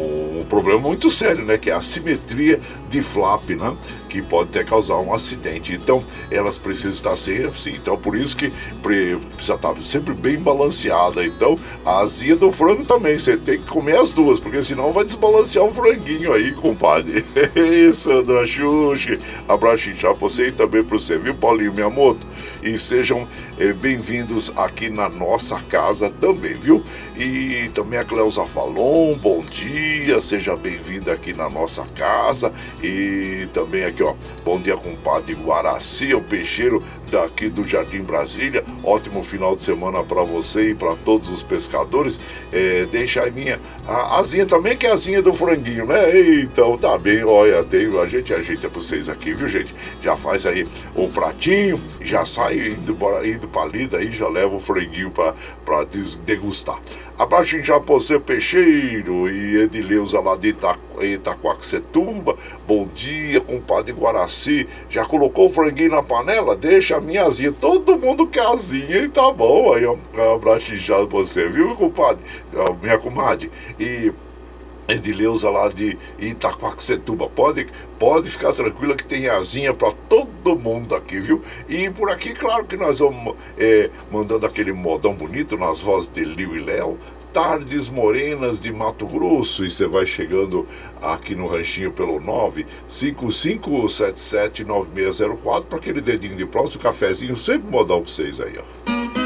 problema 0.47 0.80
muito 0.80 1.11
sério, 1.11 1.44
né? 1.44 1.59
Que 1.59 1.70
é 1.70 1.72
a 1.74 1.78
assimetria 1.78 2.61
de 2.88 3.03
flap, 3.03 3.51
né? 3.51 3.74
Que 4.09 4.22
pode 4.22 4.51
até 4.51 4.64
causar 4.64 4.97
um 4.99 5.12
acidente. 5.12 5.72
Então 5.72 6.03
elas 6.30 6.57
precisam 6.59 6.90
estar 6.90 7.16
sempre. 7.16 7.53
Então 7.68 7.97
por 7.97 8.16
isso 8.16 8.36
que 8.36 8.53
pre- 8.82 9.16
precisa 9.34 9.55
estar 9.55 9.74
sempre 9.84 10.14
bem 10.14 10.38
balanceada. 10.38 11.24
Então 11.24 11.59
a 11.84 11.99
azia 11.99 12.36
do 12.36 12.51
frango 12.51 12.84
também, 12.84 13.18
você 13.18 13.36
tem 13.36 13.59
que 13.59 13.66
comer 13.66 13.97
as 13.99 14.11
duas, 14.11 14.38
porque 14.40 14.62
senão 14.62 14.92
vai 14.92 15.05
desbalancear 15.05 15.64
o 15.64 15.70
franguinho 15.72 16.32
aí, 16.32 16.53
compadre. 16.53 17.24
Sandra 17.94 18.47
Xuxi, 18.47 19.18
abraço 19.49 19.90
já 19.92 20.09
pra 20.09 20.28
você 20.28 20.49
e 20.49 20.53
também 20.53 20.82
pra 20.82 20.99
você, 20.99 21.18
viu, 21.18 21.34
Paulinho 21.34 21.72
Miyamoto? 21.72 22.20
E 22.66 22.76
sejam 22.76 23.28
eh, 23.60 23.72
bem-vindos 23.72 24.52
aqui 24.56 24.90
na 24.90 25.08
nossa 25.08 25.60
casa 25.68 26.10
também, 26.10 26.54
viu? 26.54 26.82
E 27.16 27.70
também 27.72 27.96
a 27.96 28.04
Cleusa 28.04 28.44
Falon, 28.44 29.16
bom 29.18 29.40
dia, 29.42 30.20
seja 30.20 30.56
bem-vinda 30.56 31.12
aqui 31.12 31.32
na 31.32 31.48
nossa 31.48 31.84
casa. 31.94 32.52
E 32.82 33.46
também 33.54 33.84
aqui, 33.84 34.02
ó, 34.02 34.16
bom 34.44 34.58
dia, 34.58 34.76
compadre 34.76 35.34
Guaraci, 35.34 36.12
o 36.12 36.20
peixeiro 36.20 36.82
daqui 37.11 37.48
do 37.48 37.64
Jardim 37.64 38.02
Brasília. 38.02 38.64
Ótimo 38.82 39.22
final 39.22 39.54
de 39.57 39.62
semana 39.62 40.02
para 40.02 40.22
você 40.22 40.70
e 40.70 40.74
para 40.74 40.94
todos 40.96 41.30
os 41.30 41.42
pescadores. 41.42 42.18
Eh, 42.52 42.86
deixa 42.90 43.22
a 43.24 43.30
minha 43.30 43.59
a 43.86 44.18
asinha 44.18 44.46
também, 44.46 44.76
que 44.76 44.86
é 44.86 44.90
a 44.90 44.94
asinha 44.94 45.22
do 45.22 45.32
franguinho, 45.32 45.86
né? 45.86 46.18
Então 46.40 46.76
tá 46.76 46.98
bem, 46.98 47.24
olha, 47.24 47.62
tem, 47.64 47.86
a 47.98 48.07
gente 48.07 48.32
ajeita 48.34 48.68
pra 48.68 48.80
vocês 48.80 49.09
aqui, 49.09 49.32
viu, 49.32 49.48
gente? 49.48 49.74
Já 50.02 50.16
faz 50.16 50.44
aí 50.46 50.66
o 50.94 51.09
pratinho, 51.09 51.80
já 52.00 52.24
sai 52.24 52.68
indo, 52.68 52.94
bora, 52.94 53.26
indo 53.26 53.46
pra 53.48 53.64
lida 53.64 53.98
aí, 53.98 54.12
já 54.12 54.28
leva 54.28 54.57
o 54.57 54.61
franguinho 54.61 55.11
des- 55.84 56.14
degustar. 56.16 56.78
Abaixo 57.18 57.56
em 57.56 57.64
Japocê 57.64 58.18
Peixeiro 58.18 59.30
e 59.30 59.62
Edileuza 59.62 60.20
lá 60.20 60.36
de 60.36 60.48
Ita, 60.48 60.78
Itaquaquecetuba. 61.00 62.36
Bom 62.68 62.86
dia, 62.94 63.40
compadre 63.40 63.90
Guaraci. 63.90 64.68
Já 64.90 65.06
colocou 65.06 65.46
o 65.46 65.48
franguinho 65.48 65.92
na 65.92 66.02
panela? 66.02 66.54
Deixa 66.54 66.98
a 66.98 67.00
minha 67.00 67.24
asinha. 67.24 67.52
Todo 67.52 67.98
mundo 67.98 68.26
quer 68.26 68.46
asinha 68.46 68.98
e 68.98 69.08
tá 69.08 69.32
bom. 69.32 69.72
Aí, 69.72 69.86
ó, 69.86 69.96
abraço 70.34 70.72
pra 70.86 71.04
você, 71.06 71.48
viu, 71.48 71.74
compadre? 71.74 72.22
Minha 72.82 72.98
comadre. 72.98 73.50
E 73.80 74.12
Edileuza 74.89 75.51
lá 75.51 75.68
de 75.68 75.99
Itaquaquecetuba. 76.18 77.28
Pode, 77.28 77.66
pode 77.99 78.30
ficar 78.30 78.53
tranquila 78.53 78.95
que 78.95 79.05
tem 79.05 79.28
asinha 79.28 79.74
para 79.74 79.93
todo 80.09 80.57
mundo 80.57 80.95
aqui, 80.95 81.18
viu? 81.18 81.43
E 81.68 81.91
por 81.91 82.09
aqui, 82.11 82.32
claro 82.34 82.64
que 82.64 82.76
nós 82.76 83.01
vamos 83.01 83.34
é, 83.59 83.91
mandando 84.11 84.47
aquele 84.47 84.72
modão 84.72 85.14
bonito 85.14 85.57
nas 85.57 85.80
vozes 85.80 86.09
de 86.09 86.24
Liu 86.24 86.57
e 86.57 86.61
Léo. 86.61 86.99
Tardes 87.32 87.89
Morenas 87.91 88.61
de 88.61 88.72
Mato 88.72 89.07
Grosso. 89.07 89.64
E 89.64 89.70
você 89.70 89.87
vai 89.87 90.07
chegando 90.07 90.66
aqui 91.03 91.34
no 91.34 91.47
ranchinho 91.47 91.93
pelo 91.93 92.18
955779604 92.89 95.64
para 95.64 95.78
aquele 95.78 96.01
dedinho 96.01 96.34
de 96.34 96.47
próximo, 96.47 96.82
cafezinho, 96.82 97.37
sempre 97.37 97.70
modal 97.70 98.01
para 98.01 98.11
vocês 98.11 98.41
aí, 98.41 98.59
ó. 98.59 99.25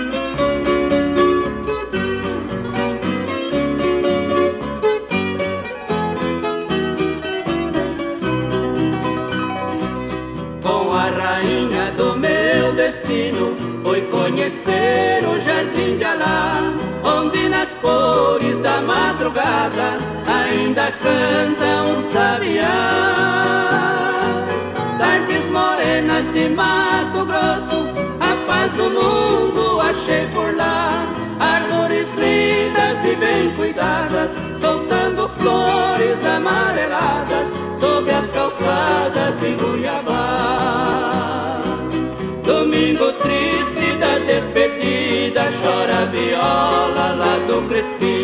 Madrugada 18.81 19.99
ainda 20.27 20.91
canta 20.93 21.83
um 21.85 22.03
sabiá. 22.03 22.67
Tardes 24.99 25.45
morenas 25.51 26.31
de 26.33 26.49
Mato 26.49 27.25
Grosso, 27.25 27.87
a 28.21 28.47
paz 28.47 28.73
do 28.73 28.91
mundo 28.91 29.81
achei 29.81 30.27
por 30.29 30.55
lá. 30.57 31.07
Árvores 31.39 32.11
lindas 32.11 33.05
e 33.05 33.17
bem 33.17 33.51
cuidadas, 33.57 34.41
soltando 34.61 35.29
flores 35.39 36.25
amareladas 36.25 37.49
sobre 37.79 38.13
as 38.13 38.29
calçadas 38.29 39.37
de 39.37 39.55
Guiabá. 39.55 41.61
Domingo 42.45 43.13
triste 43.13 43.97
da 43.99 44.19
despedida, 44.19 45.45
chora 45.63 46.03
a 46.03 46.07
viola 46.07 47.15
lá 47.15 47.39
do 47.47 47.63
Crespim. 47.69 48.20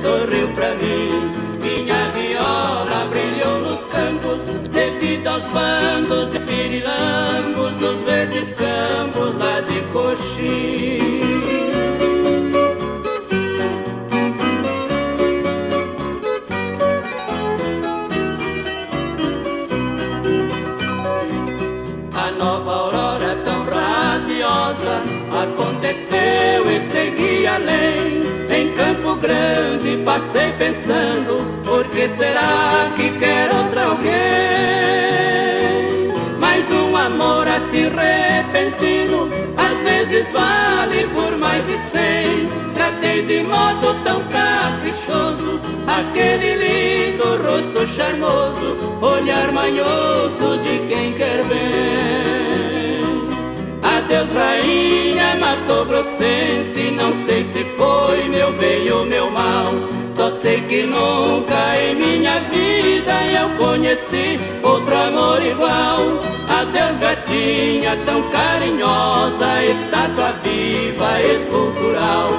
Sorriu 0.00 0.48
pra 0.54 0.74
mim. 0.74 1.32
Minha 1.62 2.08
viola 2.10 3.06
brilhou 3.10 3.60
nos 3.60 3.84
campos, 3.84 4.40
devido 4.70 5.26
aos 5.28 5.44
bandos 5.46 6.28
de 6.30 6.40
pirilangos, 6.40 7.80
nos 7.80 7.98
verdes 8.00 8.52
campos 8.52 9.36
lá 9.38 9.60
de 9.60 9.82
coxim. 9.92 11.22
A 22.14 22.30
nova 22.32 22.72
aurora 22.72 23.36
tão 23.44 23.64
radiosa 23.64 25.02
aconteceu 25.42 26.70
e 26.70 26.80
segui 26.80 27.46
além. 27.46 28.41
Campo 29.32 29.82
Grande 29.82 29.96
passei 30.04 30.52
pensando, 30.58 31.38
por 31.64 31.84
que 31.86 32.06
será 32.06 32.92
que 32.94 33.08
quer 33.18 33.50
outra 33.54 33.86
alguém? 33.86 34.12
Mas 36.38 36.70
um 36.70 36.94
amor 36.94 37.48
assim 37.48 37.88
repentino, 37.88 39.28
às 39.56 39.78
vezes 39.78 40.30
vale 40.32 41.06
por 41.14 41.38
mais 41.38 41.66
de 41.66 41.78
cem. 41.78 42.46
Tratei 42.74 43.22
de 43.22 43.42
modo 43.44 43.94
tão 44.04 44.22
caprichoso, 44.28 45.60
aquele 45.86 46.56
lindo 46.56 47.42
rosto 47.42 47.86
charmoso, 47.86 48.76
olhar 49.00 49.50
manhoso 49.52 50.58
de 50.62 50.80
quem 50.88 51.14
quer 51.14 51.42
bem. 51.44 52.31
Rainha 54.34 55.36
Mato 55.40 55.84
Grossense. 55.84 56.90
Não 56.90 57.14
sei 57.26 57.44
se 57.44 57.64
foi 57.76 58.28
meu 58.28 58.52
bem 58.52 58.90
ou 58.90 59.04
meu 59.04 59.30
mal. 59.30 59.72
Só 60.14 60.30
sei 60.30 60.60
que 60.62 60.82
nunca 60.82 61.76
em 61.76 61.94
minha 61.94 62.38
vida 62.40 63.12
eu 63.26 63.50
conheci 63.56 64.38
outro 64.62 64.94
amor 64.94 65.42
igual. 65.42 66.00
Adeus, 66.48 66.98
gatinha 66.98 67.96
tão 68.04 68.22
carinhosa, 68.30 69.64
estátua 69.64 70.32
viva, 70.42 71.20
escultural. 71.22 72.30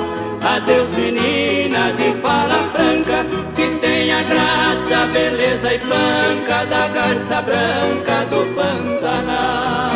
Adeus, 0.43 0.89
menina 0.95 1.93
de 1.93 2.11
fala 2.21 2.55
franca, 2.73 3.25
que 3.55 3.75
tem 3.77 4.11
a 4.13 4.21
graça, 4.23 5.07
beleza 5.11 5.73
e 5.73 5.79
panca 5.79 6.65
da 6.65 6.87
garça 6.89 7.41
branca 7.41 8.25
do 8.25 8.45
Pantanal. 8.53 9.92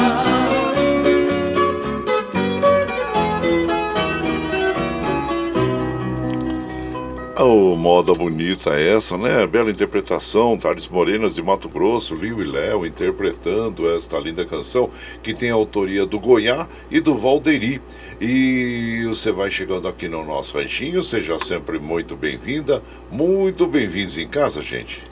Oh, 7.39 7.75
moda 7.75 8.13
bonita 8.13 8.71
essa, 8.71 9.15
né? 9.15 9.45
Bela 9.45 9.69
interpretação, 9.69 10.57
Thales 10.57 10.87
Morenas 10.87 11.35
de 11.35 11.43
Mato 11.43 11.69
Grosso, 11.69 12.15
Liu 12.15 12.41
e 12.41 12.43
Léo 12.43 12.83
interpretando 12.83 13.87
esta 13.91 14.17
linda 14.17 14.43
canção 14.43 14.89
que 15.21 15.35
tem 15.35 15.51
a 15.51 15.53
autoria 15.53 16.03
do 16.03 16.19
Goiá 16.19 16.67
e 16.89 16.99
do 16.99 17.13
Valderi. 17.13 17.79
E 18.19 19.05
você 19.07 19.31
vai 19.31 19.51
chegando 19.51 19.87
aqui 19.87 20.07
no 20.07 20.25
nosso 20.25 20.57
ranchinho, 20.57 21.03
seja 21.03 21.37
sempre 21.37 21.77
muito 21.77 22.15
bem-vinda, 22.15 22.81
muito 23.11 23.67
bem-vindos 23.67 24.17
em 24.17 24.27
casa, 24.27 24.59
gente. 24.59 25.03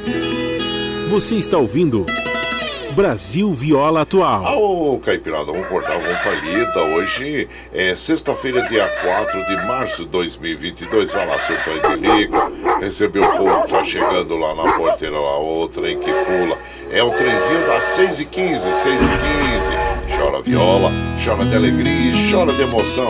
Você 1.11 1.36
está 1.36 1.59
ouvindo 1.59 2.07
Brasil 2.95 3.53
Viola 3.53 4.03
Atual. 4.03 4.57
Ô, 4.57 4.97
Caipirada, 4.99 5.51
vamos 5.51 5.67
cortar 5.67 5.97
uma 5.97 6.15
palhita. 6.19 6.79
Hoje 6.79 7.49
é 7.73 7.93
sexta-feira, 7.93 8.61
dia 8.69 8.87
4 9.03 9.45
de 9.47 9.67
março 9.67 10.05
de 10.05 10.11
2022. 10.11 11.11
Vai 11.11 11.27
lá, 11.27 11.37
seu 11.39 11.57
de 11.57 11.99
liga. 11.99 12.51
Recebeu 12.79 13.23
o 13.23 13.37
povo 13.37 13.63
que 13.63 13.71
tá 13.71 13.83
chegando 13.83 14.37
lá 14.37 14.55
na 14.55 14.71
porteira, 14.77 15.19
lá, 15.19 15.41
o 15.41 15.67
trem 15.67 15.99
que 15.99 16.09
pula. 16.09 16.57
É 16.89 17.03
o 17.03 17.09
trenzinho 17.11 17.67
das 17.67 17.83
6h15, 17.83 18.59
6h15. 18.61 20.17
Chora 20.17 20.41
viola, 20.41 20.89
chora 21.23 21.43
de 21.43 21.55
alegria 21.55 22.11
e 22.11 22.31
chora 22.31 22.53
de 22.53 22.61
emoção. 22.61 23.09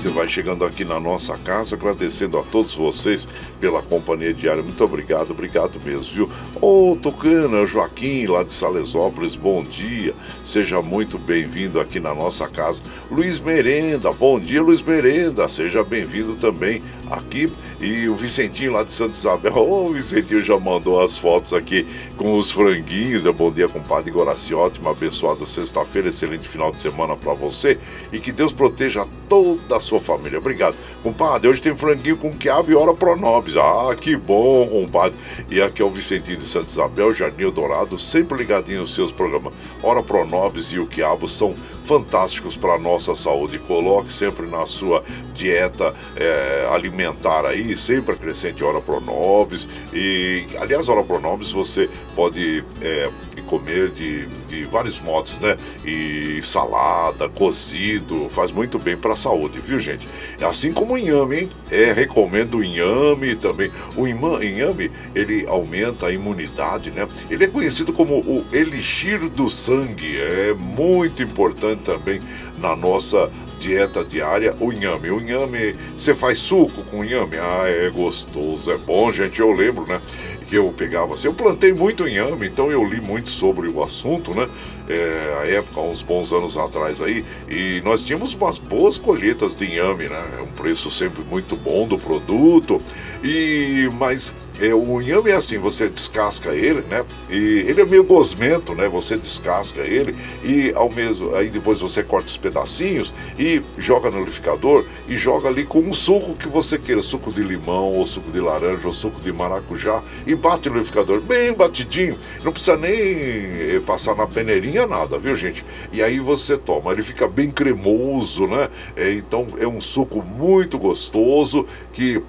Você 0.00 0.08
vai 0.08 0.26
chegando 0.26 0.64
aqui 0.64 0.82
na 0.82 0.98
nossa 0.98 1.36
casa, 1.36 1.76
agradecendo 1.76 2.38
a 2.38 2.42
todos 2.42 2.72
vocês 2.72 3.28
pela 3.60 3.82
companhia 3.82 4.32
diária. 4.32 4.62
Muito 4.62 4.82
obrigado, 4.82 5.32
obrigado 5.32 5.78
mesmo, 5.84 6.10
viu? 6.10 6.30
Ô, 6.58 6.96
Tocano, 6.96 7.62
o 7.62 7.66
Joaquim, 7.66 8.24
lá 8.24 8.42
de 8.42 8.54
Salesópolis, 8.54 9.36
bom 9.36 9.62
dia. 9.62 10.14
Seja 10.42 10.80
muito 10.80 11.18
bem-vindo 11.18 11.78
aqui 11.78 12.00
na 12.00 12.14
nossa 12.14 12.48
casa. 12.48 12.80
Luiz 13.10 13.38
Merenda, 13.38 14.10
bom 14.10 14.40
dia, 14.40 14.62
Luiz 14.62 14.80
Merenda. 14.80 15.46
Seja 15.48 15.84
bem-vindo 15.84 16.34
também 16.36 16.82
aqui. 17.10 17.52
E 17.80 18.06
o 18.10 18.14
Vicentinho 18.14 18.72
lá 18.72 18.82
de 18.82 18.92
Santa 18.92 19.14
Isabel. 19.14 19.50
O 19.80 19.92
Vicentinho 19.92 20.42
já 20.42 20.58
mandou 20.58 21.00
as 21.00 21.16
fotos 21.16 21.54
aqui 21.54 21.86
com 22.16 22.36
os 22.36 22.50
franguinhos. 22.50 23.24
É 23.24 23.32
bom 23.32 23.50
dia, 23.50 23.68
compadre 23.68 24.10
Goraciotti. 24.10 24.78
Uma 24.78 24.90
abençoada 24.90 25.46
sexta-feira, 25.46 26.08
excelente 26.08 26.46
final 26.46 26.70
de 26.70 26.80
semana 26.80 27.16
para 27.16 27.32
você. 27.32 27.78
E 28.12 28.20
que 28.20 28.32
Deus 28.32 28.52
proteja 28.52 29.06
toda 29.28 29.76
a 29.76 29.80
sua 29.80 29.98
família. 29.98 30.38
Obrigado. 30.38 30.76
Compadre, 31.02 31.48
hoje 31.48 31.62
tem 31.62 31.74
franguinho 31.74 32.18
com 32.18 32.30
quiabo 32.30 32.70
e 32.70 32.74
hora 32.74 32.92
pronobis. 32.92 33.56
Ah, 33.56 33.96
que 33.98 34.14
bom, 34.14 34.66
compadre. 34.68 35.18
E 35.48 35.62
aqui 35.62 35.80
é 35.80 35.84
o 35.84 35.90
Vicentinho 35.90 36.36
de 36.38 36.46
Santa 36.46 36.68
Isabel, 36.68 37.14
Jardim 37.14 37.50
Dourado, 37.50 37.98
sempre 37.98 38.36
ligadinho 38.36 38.80
nos 38.80 38.94
seus 38.94 39.10
programas. 39.10 39.54
Hora 39.82 40.02
pronobis 40.02 40.72
e 40.72 40.78
o 40.78 40.86
quiabo 40.86 41.26
são 41.26 41.54
fantásticos 41.84 42.56
para 42.56 42.78
nossa 42.78 43.14
saúde. 43.14 43.58
Coloque 43.58 44.12
sempre 44.12 44.48
na 44.48 44.66
sua 44.66 45.02
dieta 45.32 45.94
é, 46.16 46.68
alimentar 46.72 47.46
aí, 47.46 47.69
sempre 47.76 48.14
acrescente 48.14 48.62
hora 48.62 48.80
pronobis. 48.80 49.68
E, 49.92 50.44
aliás, 50.58 50.88
hora 50.88 51.02
pronobis 51.02 51.50
você 51.50 51.88
pode 52.14 52.64
é, 52.80 53.10
comer 53.50 53.88
de, 53.90 54.26
de 54.46 54.64
vários 54.64 55.00
modos, 55.00 55.38
né? 55.40 55.56
E 55.84 56.40
salada, 56.42 57.28
cozido, 57.28 58.28
faz 58.28 58.52
muito 58.52 58.78
bem 58.78 58.96
para 58.96 59.14
a 59.14 59.16
saúde, 59.16 59.58
viu, 59.58 59.80
gente? 59.80 60.06
Assim 60.40 60.72
como 60.72 60.94
o 60.94 60.98
inhame, 60.98 61.40
hein? 61.40 61.48
É, 61.70 61.92
recomendo 61.92 62.58
o 62.58 62.64
inhame 62.64 63.34
também. 63.34 63.70
O 63.96 64.06
inhame, 64.06 64.90
ele 65.14 65.44
aumenta 65.48 66.06
a 66.06 66.12
imunidade, 66.12 66.90
né? 66.92 67.08
Ele 67.28 67.44
é 67.44 67.48
conhecido 67.48 67.92
como 67.92 68.18
o 68.18 68.46
elixir 68.52 69.28
do 69.28 69.50
sangue. 69.50 70.18
É 70.18 70.54
muito 70.54 71.22
importante 71.22 71.82
também 71.82 72.20
na 72.58 72.76
nossa 72.76 73.30
dieta 73.60 74.02
diária, 74.02 74.56
o 74.58 74.72
inhame. 74.72 75.10
O 75.10 75.20
inhame, 75.20 75.76
você 75.96 76.14
faz 76.14 76.38
suco 76.38 76.82
com 76.84 77.04
inhame? 77.04 77.36
Ah, 77.36 77.64
é 77.66 77.90
gostoso, 77.90 78.72
é 78.72 78.78
bom, 78.78 79.12
gente. 79.12 79.38
Eu 79.38 79.52
lembro, 79.52 79.86
né? 79.86 80.00
Que 80.48 80.56
eu 80.56 80.74
pegava 80.76 81.14
assim, 81.14 81.28
eu 81.28 81.34
plantei 81.34 81.72
muito 81.72 82.08
inhame, 82.08 82.48
então 82.48 82.72
eu 82.72 82.84
li 82.84 83.00
muito 83.00 83.28
sobre 83.28 83.68
o 83.68 83.84
assunto, 83.84 84.34
né? 84.34 84.48
É, 84.88 85.38
a 85.42 85.46
época, 85.46 85.80
uns 85.80 86.02
bons 86.02 86.32
anos 86.32 86.56
atrás 86.56 87.00
aí, 87.00 87.24
e 87.48 87.80
nós 87.84 88.02
tínhamos 88.02 88.34
umas 88.34 88.58
boas 88.58 88.98
colheitas 88.98 89.56
de 89.56 89.66
inhame, 89.66 90.08
né? 90.08 90.20
É 90.38 90.42
um 90.42 90.48
preço 90.48 90.90
sempre 90.90 91.22
muito 91.22 91.54
bom 91.54 91.86
do 91.86 91.96
produto, 91.96 92.82
e 93.22 93.88
mas 93.92 94.32
o 94.68 95.00
inhame 95.00 95.30
é 95.30 95.34
assim, 95.34 95.58
você 95.58 95.88
descasca 95.88 96.50
ele, 96.50 96.82
né? 96.82 97.04
E 97.30 97.64
ele 97.66 97.80
é 97.80 97.84
meio 97.84 98.04
gosmento, 98.04 98.74
né? 98.74 98.88
Você 98.88 99.16
descasca 99.16 99.80
ele 99.80 100.14
e 100.44 100.72
ao 100.74 100.90
mesmo 100.90 101.34
aí 101.34 101.48
depois 101.48 101.80
você 101.80 102.02
corta 102.02 102.28
os 102.28 102.36
pedacinhos 102.36 103.12
e 103.38 103.62
joga 103.78 104.10
no 104.10 104.18
liquidificador 104.18 104.84
e 105.08 105.16
joga 105.16 105.48
ali 105.48 105.64
com 105.64 105.78
um 105.78 105.94
suco 105.94 106.34
que 106.34 106.48
você 106.48 106.78
queira, 106.78 107.00
suco 107.00 107.32
de 107.32 107.42
limão 107.42 107.94
ou 107.94 108.04
suco 108.04 108.30
de 108.30 108.40
laranja 108.40 108.86
ou 108.86 108.92
suco 108.92 109.20
de 109.20 109.32
maracujá 109.32 110.02
e 110.26 110.34
bate 110.34 110.68
no 110.68 110.76
liquidificador 110.76 111.20
bem 111.20 111.52
batidinho. 111.52 112.18
Não 112.44 112.52
precisa 112.52 112.76
nem 112.76 112.92
eh, 112.92 113.82
passar 113.86 114.14
na 114.14 114.26
peneirinha 114.26 114.86
nada, 114.86 115.18
viu, 115.18 115.36
gente? 115.36 115.64
E 115.92 116.02
aí 116.02 116.20
você 116.20 116.58
toma, 116.58 116.92
ele 116.92 117.02
fica 117.02 117.26
bem 117.26 117.50
cremoso, 117.50 118.46
né? 118.46 118.68
É, 118.96 119.12
então 119.12 119.46
é 119.58 119.66
um 119.66 119.80
suco 119.80 120.22
muito 120.22 120.78
gostoso 120.78 121.66
que 121.92 122.22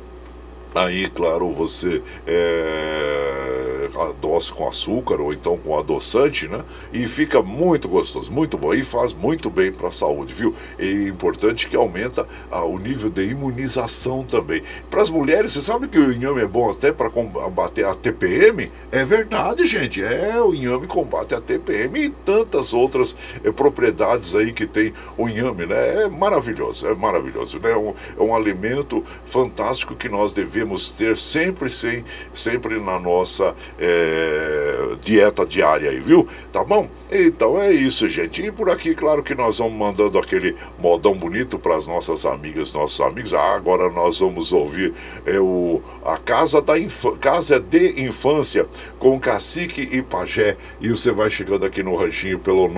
Aí, 0.73 1.09
claro, 1.09 1.51
você 1.51 2.01
é, 2.25 3.89
adoça 3.99 4.53
com 4.53 4.67
açúcar 4.67 5.19
ou 5.19 5.33
então 5.33 5.57
com 5.57 5.77
adoçante, 5.77 6.47
né? 6.47 6.63
E 6.93 7.05
fica 7.07 7.41
muito 7.41 7.89
gostoso, 7.89 8.31
muito 8.31 8.57
bom 8.57 8.73
e 8.73 8.81
faz 8.81 9.11
muito 9.11 9.49
bem 9.49 9.71
para 9.71 9.89
a 9.89 9.91
saúde, 9.91 10.33
viu? 10.33 10.55
E 10.79 10.85
é 10.85 11.07
importante 11.09 11.67
que 11.67 11.75
aumenta 11.75 12.25
ah, 12.49 12.63
o 12.63 12.77
nível 12.79 13.09
de 13.09 13.25
imunização 13.25 14.23
também. 14.23 14.63
Para 14.89 15.01
as 15.01 15.09
mulheres, 15.09 15.51
você 15.51 15.61
sabe 15.61 15.89
que 15.89 15.99
o 15.99 16.13
inhame 16.13 16.41
é 16.41 16.47
bom 16.47 16.69
até 16.69 16.91
para 16.91 17.09
combater 17.09 17.85
a 17.85 17.93
TPM? 17.93 18.71
É 18.91 19.03
verdade, 19.03 19.65
gente. 19.65 20.01
É, 20.01 20.41
o 20.41 20.53
inhame 20.53 20.87
combate 20.87 21.35
a 21.35 21.41
TPM 21.41 21.99
e 21.99 22.09
tantas 22.09 22.73
outras 22.73 23.15
é, 23.43 23.51
propriedades 23.51 24.35
aí 24.35 24.53
que 24.53 24.65
tem 24.65 24.93
o 25.17 25.27
inhame, 25.27 25.65
né? 25.65 26.03
É 26.03 26.09
maravilhoso, 26.09 26.87
é 26.87 26.95
maravilhoso, 26.95 27.59
né? 27.59 27.71
É 27.71 27.77
um, 27.77 27.93
é 28.17 28.21
um 28.21 28.33
alimento 28.33 29.03
fantástico 29.25 29.95
que 29.95 30.07
nós 30.07 30.31
devemos 30.31 30.60
ter 30.95 31.17
sempre, 31.17 31.69
sem, 31.69 32.03
sempre 32.33 32.79
na 32.79 32.99
nossa 32.99 33.55
é, 33.79 34.95
dieta 35.01 35.45
diária 35.45 35.89
aí, 35.89 35.99
viu? 35.99 36.27
Tá 36.51 36.63
bom? 36.63 36.87
Então 37.11 37.61
é 37.61 37.71
isso, 37.71 38.07
gente. 38.09 38.41
E 38.41 38.51
por 38.51 38.69
aqui, 38.69 38.95
claro 38.95 39.23
que 39.23 39.35
nós 39.35 39.57
vamos 39.57 39.73
mandando 39.73 40.17
aquele 40.17 40.55
modão 40.79 41.13
bonito 41.13 41.59
para 41.59 41.75
as 41.75 41.85
nossas 41.85 42.25
amigas, 42.25 42.71
nossos 42.73 43.01
amigos. 43.01 43.33
Ah, 43.33 43.55
agora 43.55 43.89
nós 43.89 44.19
vamos 44.19 44.53
ouvir 44.53 44.93
é, 45.25 45.37
o, 45.39 45.81
a 46.03 46.17
Casa, 46.17 46.61
da 46.61 46.73
Casa 47.19 47.59
de 47.59 48.01
Infância 48.01 48.65
com 48.99 49.19
Cacique 49.19 49.89
e 49.91 50.01
Pajé. 50.01 50.55
E 50.79 50.87
você 50.89 51.11
vai 51.11 51.29
chegando 51.29 51.65
aqui 51.65 51.83
no 51.83 51.95
ranchinho 51.95 52.39
pelo 52.39 52.69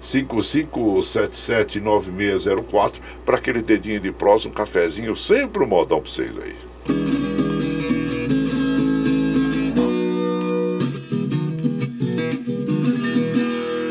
955779604 0.00 3.00
para 3.24 3.38
aquele 3.38 3.62
dedinho 3.62 3.98
de 4.00 4.12
próximo, 4.12 4.52
um 4.52 4.54
cafezinho, 4.54 5.16
sempre 5.16 5.64
um 5.64 5.66
modão 5.66 6.00
para 6.00 6.10
vocês 6.10 6.38
aí. 6.38 6.73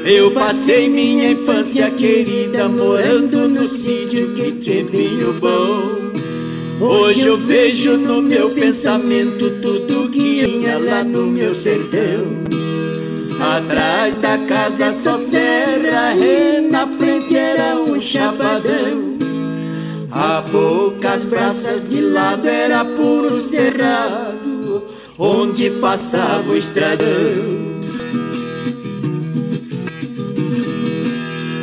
Eu 0.06 0.32
passei 0.32 0.90
minha 0.90 1.32
infância 1.32 1.90
querida 1.90 2.68
morando 2.68 3.48
no 3.48 3.66
sítio 3.66 4.34
que 4.34 4.52
tinha 4.52 4.84
vinho 4.84 5.34
bom. 5.40 6.04
Hoje 6.86 7.28
eu 7.28 7.38
vejo 7.38 7.98
no 7.98 8.22
meu 8.22 8.50
pensamento 8.50 9.50
tudo 9.62 10.12
que 10.12 10.44
tinha 10.44 10.78
lá 10.78 11.04
no 11.04 11.28
meu 11.28 11.54
sertão. 11.54 12.44
Atrás 13.40 14.16
da 14.16 14.38
casa 14.40 14.92
só 14.92 15.18
serra 15.18 16.14
e 16.16 16.62
na 16.70 16.86
frente 16.86 17.38
era 17.38 17.76
um 17.76 18.02
chapadão. 18.02 19.23
A 20.16 20.44
poucas 20.52 21.26
braças 21.26 21.90
de 21.90 22.00
lado 22.00 22.48
era 22.48 22.86
puro 22.86 23.34
cerrado, 23.34 24.84
onde 25.18 25.72
passava 25.72 26.52
o 26.52 26.56
estradão. 26.56 27.74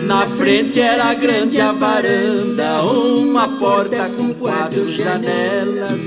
Na 0.05 0.27
frente 0.27 0.81
era 0.81 1.15
grande 1.15 1.61
a 1.61 1.71
varanda, 1.71 2.83
uma 2.83 3.47
porta 3.61 4.11
com 4.17 4.35
quatro 4.35 4.91
janelas. 4.91 6.01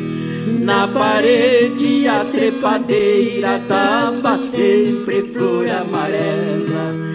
Na 0.59 0.85
parede 0.85 2.05
a 2.09 2.25
trepadeira 2.25 3.61
tava 3.69 4.37
sempre 4.37 5.21
flor 5.21 5.65
amarela. 5.69 7.12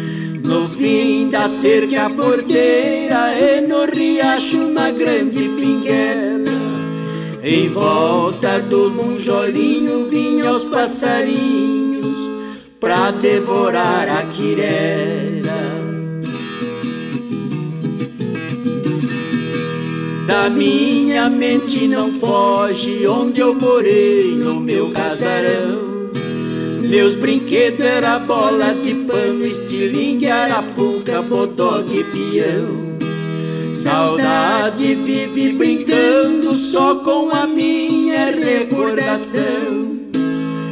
Fim 0.78 1.28
da 1.28 1.48
cerca 1.48 2.06
a 2.06 2.10
porteira 2.10 3.34
e 3.36 3.60
no 3.62 3.84
riacho 3.84 4.58
uma 4.58 4.92
grande 4.92 5.48
pinguela. 5.48 6.52
Em 7.42 7.68
volta 7.68 8.60
do 8.60 8.88
monjolinho 8.90 10.08
vinham 10.08 10.54
os 10.54 10.66
passarinhos 10.66 12.16
pra 12.78 13.10
devorar 13.10 14.08
a 14.08 14.22
quirera. 14.26 15.58
Da 20.28 20.48
minha 20.48 21.28
mente 21.28 21.88
não 21.88 22.12
foge 22.12 23.04
onde 23.08 23.40
eu 23.40 23.52
morei 23.52 24.36
no 24.36 24.60
meu 24.60 24.92
casarão. 24.92 25.87
Meus 26.88 27.16
brinquedos 27.16 27.84
era 27.84 28.18
bola 28.18 28.72
de 28.72 28.94
pano, 28.94 29.44
estilingue, 29.44 30.26
arapuca, 30.26 31.20
botoque 31.20 31.98
e 31.98 32.04
peão. 32.04 32.88
Saudade 33.74 34.94
vive 34.94 35.52
brincando 35.52 36.54
só 36.54 36.96
com 36.96 37.30
a 37.30 37.46
minha 37.46 38.30
recordação. 38.30 39.98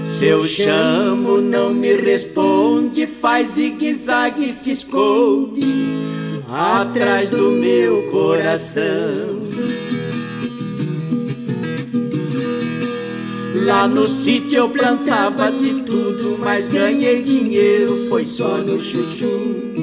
Se 0.05 0.25
eu 0.25 0.47
chamo, 0.47 1.39
não 1.39 1.75
me 1.75 1.93
responde, 1.93 3.07
faz 3.07 3.49
zigue-zague 3.49 4.49
e 4.49 4.53
se 4.55 4.71
esconde 4.71 5.61
atrás 6.49 7.29
do 7.29 7.51
meu 7.51 8.05
coração. 8.11 9.43
Lá 13.67 13.89
no 13.89 14.07
sítio 14.07 14.59
eu 14.59 14.69
plantava 14.69 15.51
de 15.51 15.83
tudo, 15.83 16.39
mas 16.39 16.69
ganhei 16.69 17.21
dinheiro 17.21 18.07
foi 18.09 18.25
só 18.25 18.59
no 18.59 18.79
chuchu. 18.79 19.75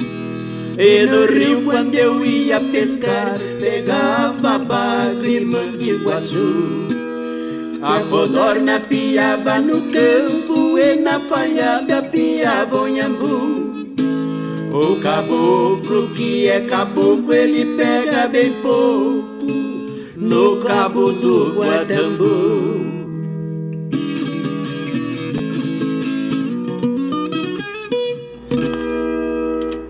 E 0.79 1.05
no 1.05 1.25
rio 1.25 1.61
quando 1.65 1.93
eu 1.93 2.25
ia 2.25 2.61
pescar, 2.61 3.38
pegava 3.59 4.57
bagre 4.59 5.36
e 5.36 5.45
mandiguaçu. 5.45 6.88
A 7.81 7.99
codorna 8.09 8.79
piava 8.79 9.59
no 9.59 9.81
campo 9.91 10.79
e 10.79 11.01
na 11.01 11.19
palhada 11.19 12.03
piava 12.03 12.77
o 12.77 12.88
nhambu. 12.88 13.73
O 14.71 14.95
caboclo 15.01 16.07
que 16.15 16.47
é 16.47 16.61
caboclo, 16.61 17.34
ele 17.34 17.75
pega 17.75 18.27
bem 18.27 18.53
pouco 18.61 19.45
no 20.15 20.55
cabo 20.61 21.11
do 21.11 21.53
guardambu. 21.57 22.62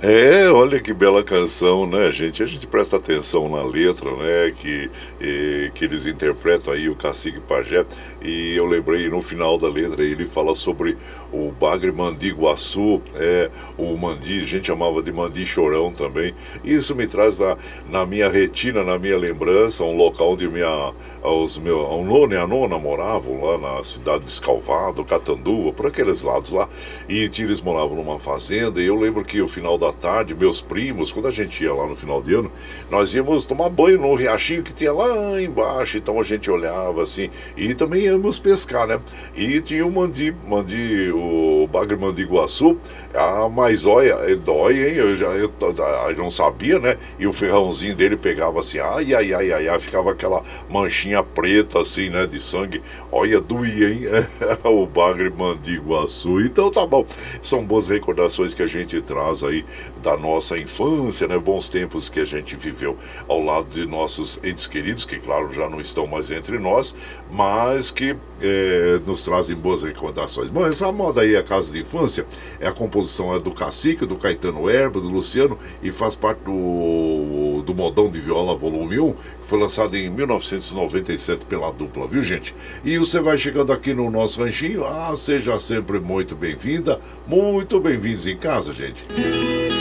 É, 0.05 0.51
olha 0.51 0.81
que 0.81 0.93
bela 0.93 1.23
canção, 1.23 1.87
né, 1.87 2.11
gente? 2.11 2.43
A 2.43 2.45
gente 2.45 2.67
presta 2.67 2.97
atenção 2.97 3.47
na 3.47 3.63
letra, 3.63 4.11
né, 4.11 4.51
que, 4.53 4.91
e, 5.21 5.71
que 5.73 5.85
eles 5.85 6.05
interpretam 6.05 6.73
aí 6.73 6.89
o 6.89 6.95
Cacique 6.95 7.39
Pajé. 7.39 7.85
E 8.21 8.53
eu 8.53 8.65
lembrei 8.65 9.07
no 9.07 9.21
final 9.21 9.57
da 9.57 9.69
letra, 9.69 10.03
ele 10.03 10.25
fala 10.25 10.53
sobre 10.55 10.97
o 11.31 11.51
bagre 11.51 11.89
mandiguaçu, 11.93 13.01
é, 13.15 13.49
o 13.77 13.95
mandi, 13.95 14.41
a 14.41 14.45
gente 14.45 14.67
chamava 14.67 15.01
de 15.01 15.09
mandi 15.09 15.45
chorão 15.45 15.89
também. 15.89 16.35
Isso 16.65 16.93
me 16.93 17.07
traz 17.07 17.39
na, 17.39 17.55
na 17.89 18.05
minha 18.05 18.29
retina, 18.29 18.83
na 18.83 18.99
minha 18.99 19.17
lembrança, 19.17 19.85
um 19.85 19.95
local 19.95 20.33
onde 20.33 20.49
minha, 20.49 20.93
os 21.23 21.57
meu, 21.57 21.79
o 21.79 22.03
nono 22.03 22.33
e 22.33 22.37
a 22.37 22.45
nona 22.45 22.77
moravam 22.77 23.41
lá 23.41 23.57
na 23.57 23.83
cidade 23.85 24.25
de 24.25 24.31
Escalvado, 24.31 25.05
Catanduva, 25.05 25.71
por 25.71 25.87
aqueles 25.87 26.23
lados 26.23 26.51
lá. 26.51 26.67
E 27.07 27.31
eles 27.39 27.61
moravam 27.61 27.95
numa 27.95 28.19
fazenda 28.19 28.81
e 28.81 28.85
eu 28.85 28.97
lembro 28.97 29.23
que 29.23 29.41
o 29.41 29.47
final 29.47 29.77
da 29.77 29.92
tarde, 29.95 30.35
meus 30.35 30.61
primos, 30.61 31.11
quando 31.11 31.27
a 31.27 31.31
gente 31.31 31.63
ia 31.63 31.73
lá 31.73 31.87
no 31.87 31.95
final 31.95 32.21
de 32.21 32.33
ano, 32.33 32.51
nós 32.89 33.13
íamos 33.13 33.45
tomar 33.45 33.69
banho 33.69 33.99
no 33.99 34.13
riachinho 34.15 34.63
que 34.63 34.73
tinha 34.73 34.91
lá 34.91 35.41
embaixo, 35.41 35.97
então 35.97 36.19
a 36.19 36.23
gente 36.23 36.49
olhava 36.49 37.01
assim, 37.01 37.29
e 37.55 37.73
também 37.73 38.03
íamos 38.03 38.39
pescar, 38.39 38.87
né? 38.87 38.99
E 39.35 39.61
tinha 39.61 39.85
o 39.85 39.91
mandi, 39.91 40.35
mandi, 40.47 41.11
o 41.11 41.67
bagre 41.71 41.95
mandiguaçu, 41.95 42.77
a 43.13 43.47
mais 43.49 43.85
olha, 43.85 44.13
é 44.13 44.35
dói, 44.35 44.87
hein? 44.87 44.95
Eu 44.95 45.15
já 45.15 45.27
eu, 45.27 45.51
eu 45.61 46.17
não 46.17 46.31
sabia, 46.31 46.79
né? 46.79 46.97
E 47.19 47.27
o 47.27 47.33
ferrãozinho 47.33 47.95
dele 47.95 48.17
pegava 48.17 48.59
assim, 48.59 48.79
ai, 48.79 49.13
ai, 49.13 49.33
ai, 49.33 49.51
ai, 49.51 49.67
ai, 49.67 49.79
ficava 49.79 50.11
aquela 50.11 50.43
manchinha 50.69 51.23
preta 51.23 51.79
assim, 51.79 52.09
né, 52.09 52.25
de 52.25 52.39
sangue. 52.39 52.81
Olha, 53.11 53.39
doía, 53.39 53.89
hein? 53.89 54.01
o 54.63 54.85
bagre 54.85 55.29
mandiguaçu. 55.29 56.41
Então 56.41 56.71
tá 56.71 56.85
bom, 56.85 57.05
são 57.41 57.63
boas 57.63 57.87
recordações 57.87 58.53
que 58.53 58.63
a 58.63 58.67
gente 58.67 58.99
traz 59.01 59.43
aí 59.43 59.65
da 60.01 60.17
nossa 60.17 60.57
infância, 60.57 61.27
né? 61.27 61.37
Bons 61.37 61.69
tempos 61.69 62.09
que 62.09 62.19
a 62.19 62.25
gente 62.25 62.55
viveu 62.55 62.97
ao 63.27 63.43
lado 63.43 63.67
de 63.69 63.85
nossos 63.85 64.39
entes 64.43 64.67
queridos, 64.67 65.05
que 65.05 65.17
claro 65.17 65.51
já 65.53 65.69
não 65.69 65.79
estão 65.79 66.05
mais 66.05 66.29
entre 66.31 66.59
nós, 66.59 66.95
mas 67.31 67.91
que 67.91 68.15
é, 68.41 68.99
nos 69.05 69.23
trazem 69.23 69.55
boas 69.55 69.83
recordações. 69.83 70.49
Bom, 70.49 70.65
essa 70.67 70.91
moda 70.91 71.21
aí, 71.21 71.35
a 71.35 71.43
Casa 71.43 71.71
de 71.71 71.79
Infância, 71.79 72.25
é 72.59 72.67
a 72.67 72.71
composição 72.71 73.33
é 73.33 73.39
do 73.39 73.51
Cacique, 73.51 74.05
do 74.05 74.15
Caetano 74.15 74.69
Herba, 74.69 74.99
do 74.99 75.07
Luciano 75.07 75.57
e 75.81 75.91
faz 75.91 76.15
parte 76.15 76.39
do, 76.39 77.61
do 77.65 77.73
Modão 77.73 78.09
de 78.09 78.19
Viola 78.19 78.55
Volume 78.55 78.99
1, 78.99 79.13
que 79.13 79.19
foi 79.47 79.59
lançado 79.59 79.95
em 79.95 80.09
1997 80.09 81.45
pela 81.45 81.71
dupla, 81.71 82.07
viu 82.07 82.21
gente? 82.21 82.53
E 82.83 82.97
você 82.97 83.19
vai 83.19 83.37
chegando 83.37 83.71
aqui 83.71 83.93
no 83.93 84.09
nosso 84.09 84.41
ranchinho, 84.41 84.85
ah, 84.85 85.13
seja 85.15 85.57
sempre 85.59 85.99
muito 85.99 86.35
bem-vinda, 86.35 86.99
muito 87.27 87.79
bem-vindos 87.79 88.27
em 88.27 88.37
casa, 88.37 88.73
gente. 88.73 89.72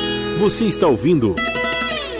Você 0.42 0.64
está 0.64 0.88
ouvindo 0.88 1.36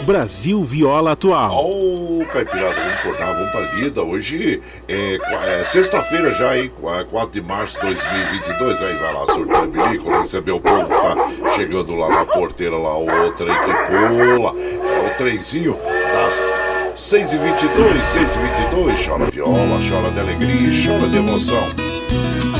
Brasil 0.05 0.63
Viola 0.63 1.11
Atual. 1.11 1.53
Ô, 1.53 2.21
oh, 2.21 2.25
Caipirada, 2.27 2.73
vamos 2.73 2.93
acordar, 2.93 3.33
vamos 3.33 3.51
pra 3.51 3.61
lida. 3.73 4.01
Hoje 4.01 4.61
é, 4.87 5.19
é 5.59 5.63
sexta-feira 5.65 6.33
já, 6.33 6.57
hein? 6.57 6.71
4 6.79 7.31
de 7.33 7.45
março 7.45 7.77
de 7.81 7.87
2022. 7.87 8.81
Aí 8.81 8.93
vai 8.93 9.13
lá, 9.13 9.25
surtando 9.25 9.67
bilico, 9.67 10.09
receber 10.09 10.53
o 10.53 10.61
povo 10.61 10.85
que 10.85 11.01
tá 11.01 11.53
chegando 11.53 11.95
lá 11.95 12.07
na 12.07 12.25
porteira, 12.25 12.77
lá, 12.77 12.97
o 12.97 13.05
trem 13.33 13.53
que 13.53 13.73
pula. 13.89 14.53
É 14.57 15.11
o 15.13 15.17
trenzinho 15.17 15.77
das 16.13 16.47
6h22, 16.95 17.99
6h22. 18.13 19.05
Chora 19.05 19.31
viola, 19.31 19.79
chora 19.89 20.11
de 20.11 20.19
alegria, 20.21 20.71
chora 20.85 21.09
de 21.09 21.17
emoção. 21.17 21.67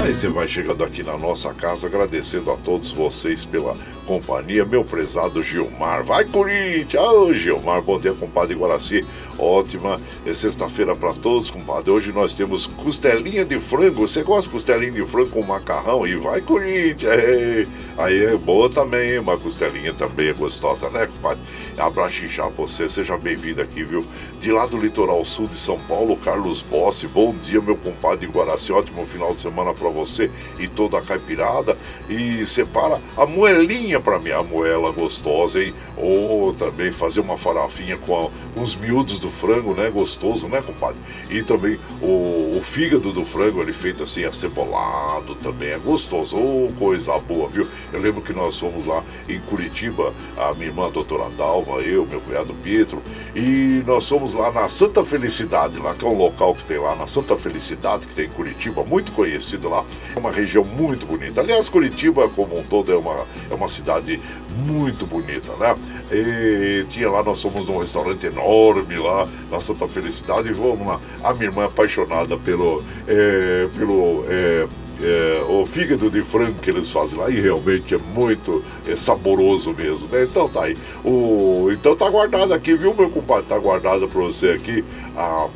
Você 0.06 0.28
vai 0.28 0.50
chegando 0.50 0.84
aqui 0.84 1.02
na 1.02 1.18
nossa 1.18 1.54
casa, 1.54 1.88
agradecendo 1.88 2.52
a 2.52 2.58
todos 2.58 2.92
vocês 2.92 3.46
pela 3.46 3.76
companhia, 4.06 4.66
meu 4.66 4.84
prezado 4.84 5.42
Gilmar. 5.42 6.04
Vai, 6.04 6.26
Corinthians! 6.26 7.02
Ô, 7.02 7.34
Gilmar, 7.34 7.82
bom 7.82 7.98
dia, 7.98 8.14
compadre 8.14 8.54
Guaraci. 8.54 9.06
Ótima 9.38 10.00
sexta-feira 10.34 10.96
para 10.96 11.14
todos, 11.14 11.50
compadre. 11.50 11.92
Hoje 11.92 12.12
nós 12.12 12.34
temos 12.34 12.68
costelinha 12.68 13.44
de 13.44 13.60
frango. 13.60 14.08
Você 14.08 14.24
gosta 14.24 14.44
de 14.44 14.50
costelinha 14.50 14.92
de 14.92 15.06
frango 15.06 15.30
com 15.30 15.44
macarrão? 15.44 16.06
E 16.06 16.16
vai, 16.16 16.42
Corinthians! 16.42 17.12
É. 17.14 17.68
Aí 17.98 18.24
é 18.26 18.36
boa 18.36 18.70
também, 18.70 19.20
uma 19.20 19.38
costelinha 19.38 19.94
também 19.94 20.30
é 20.30 20.34
gostosa, 20.34 20.90
né, 20.90 21.08
compadre? 21.08 21.44
Abraço 21.78 22.14
pra 22.36 22.50
você, 22.50 22.90
seja 22.90 23.18
bem-vindo 23.18 23.62
aqui, 23.62 23.84
viu? 23.84 24.06
De 24.40 24.52
lá 24.52 24.66
do 24.66 24.78
litoral 24.78 25.24
sul 25.24 25.48
de 25.48 25.58
São 25.58 25.80
Paulo, 25.80 26.16
Carlos 26.18 26.62
Bossi. 26.62 27.08
Bom 27.08 27.34
dia, 27.44 27.62
meu 27.62 27.76
compadre 27.76 28.28
Guaraci. 28.28 28.72
Ótimo 28.72 29.06
final 29.06 29.34
de 29.34 29.42
semana 29.42 29.74
para 29.74 29.90
você 29.90 30.30
e 30.60 30.68
toda 30.68 30.98
a 30.98 31.02
caipirada. 31.02 31.78
E 32.10 32.46
separa 32.46 33.00
a 33.18 33.26
moelinha 33.26 34.00
para 34.00 34.20
mim, 34.20 34.32
a 34.32 34.44
moela 34.44 34.92
gostosa, 34.92 35.64
hein? 35.64 35.74
Ou 35.98 36.54
também 36.54 36.92
fazer 36.92 37.20
uma 37.20 37.38
farofinha 37.38 37.98
com 37.98 38.30
os 38.56 38.76
miúdos 38.76 39.20
do 39.24 39.32
frango, 39.32 39.74
né? 39.74 39.90
Gostoso, 39.90 40.48
né, 40.48 40.62
compadre? 40.62 41.00
E 41.30 41.42
também 41.42 41.80
o, 42.02 42.58
o 42.58 42.62
fígado 42.62 43.12
do 43.12 43.26
frango, 43.26 43.62
ele 43.62 43.74
feito 43.74 44.04
assim, 44.04 44.24
acebolado 44.26 45.36
também 45.36 45.70
é 45.70 45.78
gostoso. 45.78 46.36
Ô, 46.36 46.68
oh, 46.68 46.74
coisa 46.74 47.18
boa, 47.20 47.48
viu? 47.48 47.66
Eu 47.92 48.02
lembro 48.02 48.22
que 48.22 48.34
nós 48.34 48.60
fomos 48.60 48.86
lá 48.86 49.02
em 49.28 49.40
Curitiba, 49.40 50.14
a 50.38 50.54
minha 50.54 50.68
irmã, 50.68 50.88
a 50.88 50.90
doutora 50.90 51.30
Dalva, 51.38 51.82
eu, 51.82 52.06
meu 52.06 52.20
cunhado 52.20 52.54
Pietro, 52.56 53.02
e 53.36 53.82
nós 53.88 54.08
fomos 54.08 54.34
lá 54.34 54.52
na 54.52 54.68
Santa 54.68 55.04
Felicidade, 55.04 55.80
lá 55.80 55.94
que 55.94 56.06
é 56.06 56.08
um 56.08 56.18
local 56.18 56.54
que 56.54 56.66
tem 56.66 56.78
lá 56.78 56.96
na 56.96 57.08
Santa 57.08 57.38
Felicidade, 57.38 58.06
que 58.06 58.14
tem 58.14 58.26
em 58.26 58.30
Curitiba, 58.30 58.84
muito 58.84 59.12
conhecido 59.14 59.70
lá. 59.70 59.86
É 60.16 60.20
uma 60.20 60.32
região 60.32 60.64
muito 60.64 61.06
bonita. 61.06 61.42
Aliás, 61.42 61.70
Curitiba, 61.70 62.28
como 62.30 62.60
um 62.60 62.64
todo, 62.64 62.92
é 62.92 62.96
uma, 62.96 63.26
é 63.50 63.54
uma 63.54 63.70
cidade 63.70 64.20
muito 64.66 65.06
bonita, 65.06 65.56
né? 65.56 65.76
E 66.12 66.86
tinha 66.90 67.10
lá, 67.10 67.24
nós 67.24 67.42
fomos 67.42 67.66
num 67.66 67.80
restaurante 67.80 68.26
enorme 68.26 68.98
lá 68.98 69.13
na 69.52 69.60
Santa 69.60 69.88
Felicidade 69.88 70.50
e 70.50 70.54
vamos 70.54 70.86
lá. 70.86 71.00
A 71.24 71.34
minha 71.34 71.46
irmã 71.46 71.64
é 71.64 71.66
apaixonada 71.66 72.38
pelo. 72.38 72.84
É, 73.08 73.68
pelo 73.78 74.26
é, 74.28 74.68
é, 75.02 75.44
o 75.50 75.66
fígado 75.66 76.10
de 76.10 76.22
frango 76.22 76.60
que 76.60 76.70
eles 76.70 76.90
fazem 76.90 77.18
lá 77.18 77.30
e 77.30 77.40
realmente 77.40 77.94
é 77.94 77.98
muito 77.98 78.64
é, 78.88 78.96
saboroso 78.96 79.74
mesmo, 79.74 80.08
né? 80.08 80.24
Então 80.24 80.48
tá 80.48 80.64
aí. 80.64 80.78
O, 81.04 81.70
então 81.72 81.96
tá 81.96 82.10
guardado 82.10 82.54
aqui, 82.54 82.76
viu, 82.76 82.94
meu 82.94 83.10
compadre? 83.10 83.46
Tá 83.46 83.58
guardado 83.58 84.08
pra 84.08 84.22
você 84.22 84.50
aqui 84.50 84.86
a 85.16 85.48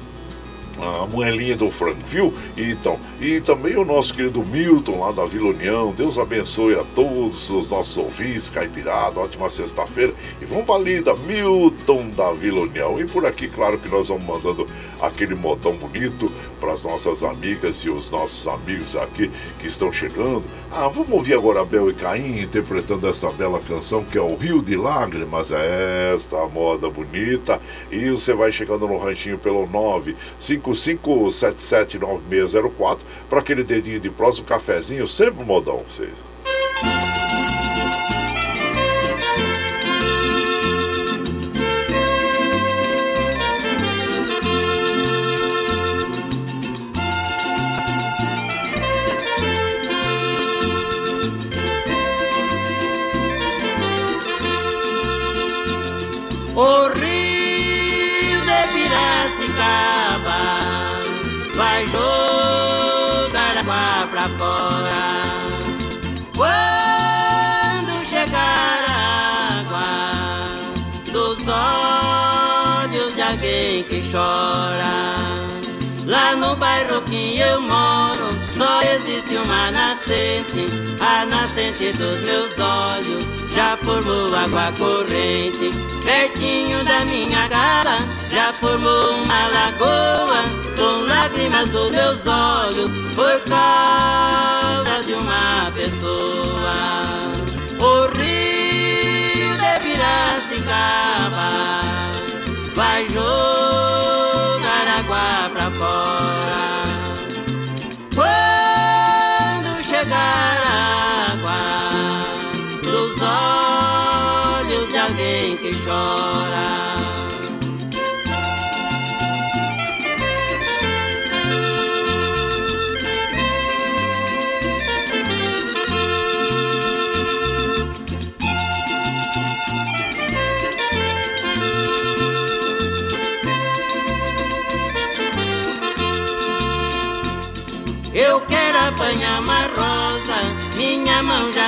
a 0.80 1.07
moelinha 1.07 1.55
do 1.55 1.69
frango, 1.69 2.01
viu? 2.05 2.34
Então, 2.55 2.99
e 3.19 3.41
também 3.41 3.75
o 3.75 3.86
nosso 3.86 4.13
querido 4.13 4.43
Milton 4.45 4.99
lá 4.99 5.11
da 5.11 5.25
Vila 5.25 5.49
União. 5.49 5.91
Deus 5.91 6.19
abençoe 6.19 6.75
a 6.75 6.84
todos 6.95 7.49
os 7.49 7.69
nossos 7.69 7.97
ouvintes, 7.97 8.49
Caipirada, 8.49 9.19
ótima 9.19 9.49
sexta-feira. 9.49 10.13
E 10.41 10.45
vamos 10.45 10.65
pra 10.65 10.78
lida, 10.78 11.15
Milton 11.15 12.09
da 12.09 12.32
Vila 12.32 12.61
União. 12.61 12.99
E 12.99 13.05
por 13.05 13.25
aqui, 13.25 13.47
claro 13.47 13.78
que 13.78 13.89
nós 13.89 14.07
vamos 14.07 14.25
mandando 14.25 14.67
aquele 15.01 15.36
modão 15.36 15.73
bonito 15.73 16.32
para 16.59 16.73
as 16.73 16.84
nossas 16.84 17.23
amigas 17.23 17.78
e 17.84 17.89
os 17.89 18.11
nossos 18.11 18.47
amigos 18.47 18.95
aqui 18.95 19.32
que 19.59 19.67
estão 19.67 19.91
chegando. 19.91 20.43
Ah, 20.71 20.88
vamos 20.88 21.11
ouvir 21.11 21.34
agora 21.34 21.63
Bel 21.65 21.89
e 21.89 21.93
Caim 21.93 22.41
interpretando 22.41 23.07
esta 23.07 23.30
bela 23.32 23.59
canção 23.59 24.03
que 24.03 24.17
é 24.17 24.21
o 24.21 24.36
Rio 24.36 24.61
de 24.61 24.75
Lágrimas. 24.75 25.51
É 25.51 26.13
esta 26.13 26.47
moda 26.47 26.89
bonita. 26.89 27.59
E 27.91 28.09
você 28.09 28.34
vai 28.34 28.51
chegando 28.51 28.88
no 28.88 28.97
ranchinho 28.97 29.38
pelo 29.38 29.65
955779604 30.72 32.99
para 33.30 33.39
aquele 33.39 33.63
dedinho 33.63 33.99
de 33.99 34.09
prosa, 34.09 34.41
um 34.41 34.45
cafezinho, 34.45 35.07
sempre 35.07 35.43
um 35.43 35.45
modão 35.45 35.78
pra 35.78 35.86
vocês. 35.89 36.09
Uma 79.68 79.72
nascente, 79.72 80.65
a 81.01 81.26
nascente 81.26 81.91
dos 81.93 82.22
meus 82.22 82.57
olhos. 82.57 83.26
Já 83.53 83.78
formou 83.78 84.34
água 84.34 84.72
corrente, 84.78 85.72
pertinho 86.05 86.84
da 86.86 87.03
minha 87.03 87.49
casa, 87.49 87.97
já 88.32 88.53
formou 88.53 89.15
uma 89.15 89.47
lagoa, 89.47 90.45
com 90.78 91.05
lágrimas 91.07 91.70
dos 91.70 91.89
meus 91.89 92.26
olhos, 92.26 92.91
por 93.15 93.41
causa 93.41 95.03
de 95.05 95.13
uma 95.15 95.72
pessoa. 95.72 97.32
O 97.80 98.07
rio 98.18 99.57
de 99.57 99.80
Piracicaba 99.84 101.51
vai 102.74 103.05
jogar 103.09 104.88
água 104.99 105.49
pra 105.49 105.72
fora. 105.72 106.87
Quando 110.08 110.14
chegar 110.14 110.58
a 110.66 111.32
água 111.34 112.22
dos 112.82 113.22
olhos 113.22 114.89
de 114.89 114.97
alguém 114.97 115.58
que 115.58 115.72
chora. 115.84 116.97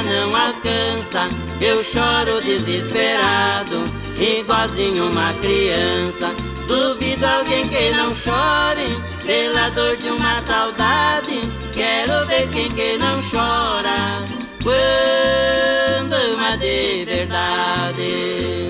Não 0.03 0.35
alcança. 0.35 1.29
Eu 1.61 1.83
choro 1.83 2.41
desesperado, 2.41 3.83
igualzinho 4.17 5.11
uma 5.11 5.33
criança. 5.33 6.33
Duvido 6.67 7.25
alguém 7.25 7.67
que 7.67 7.89
não 7.91 8.13
chore 8.15 8.95
pela 9.25 9.69
dor 9.69 9.97
de 9.97 10.09
uma 10.09 10.41
saudade. 10.43 11.41
Quero 11.73 12.25
ver 12.27 12.47
quem 12.49 12.69
que 12.71 12.97
não 12.97 13.21
chora 13.23 14.23
quando 14.63 16.13
ama 16.13 16.57
de 16.57 17.05
verdade. 17.05 18.67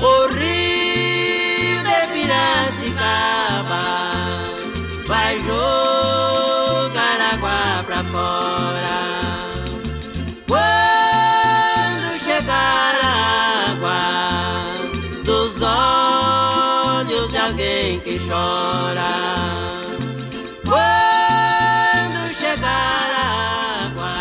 O 0.00 0.28
rio 0.34 1.82
de 1.82 2.06
Piracicaba 2.12 3.84
vai 5.06 5.38
jogar 5.38 7.20
água 7.32 7.82
pra 7.84 8.04
fora. 8.04 9.03
De 17.94 18.00
alguém 18.00 18.00
que 18.00 18.18
chora. 18.28 19.14
Quando 20.64 22.34
chegar 22.34 23.10
a 23.12 23.86
água 23.86 24.14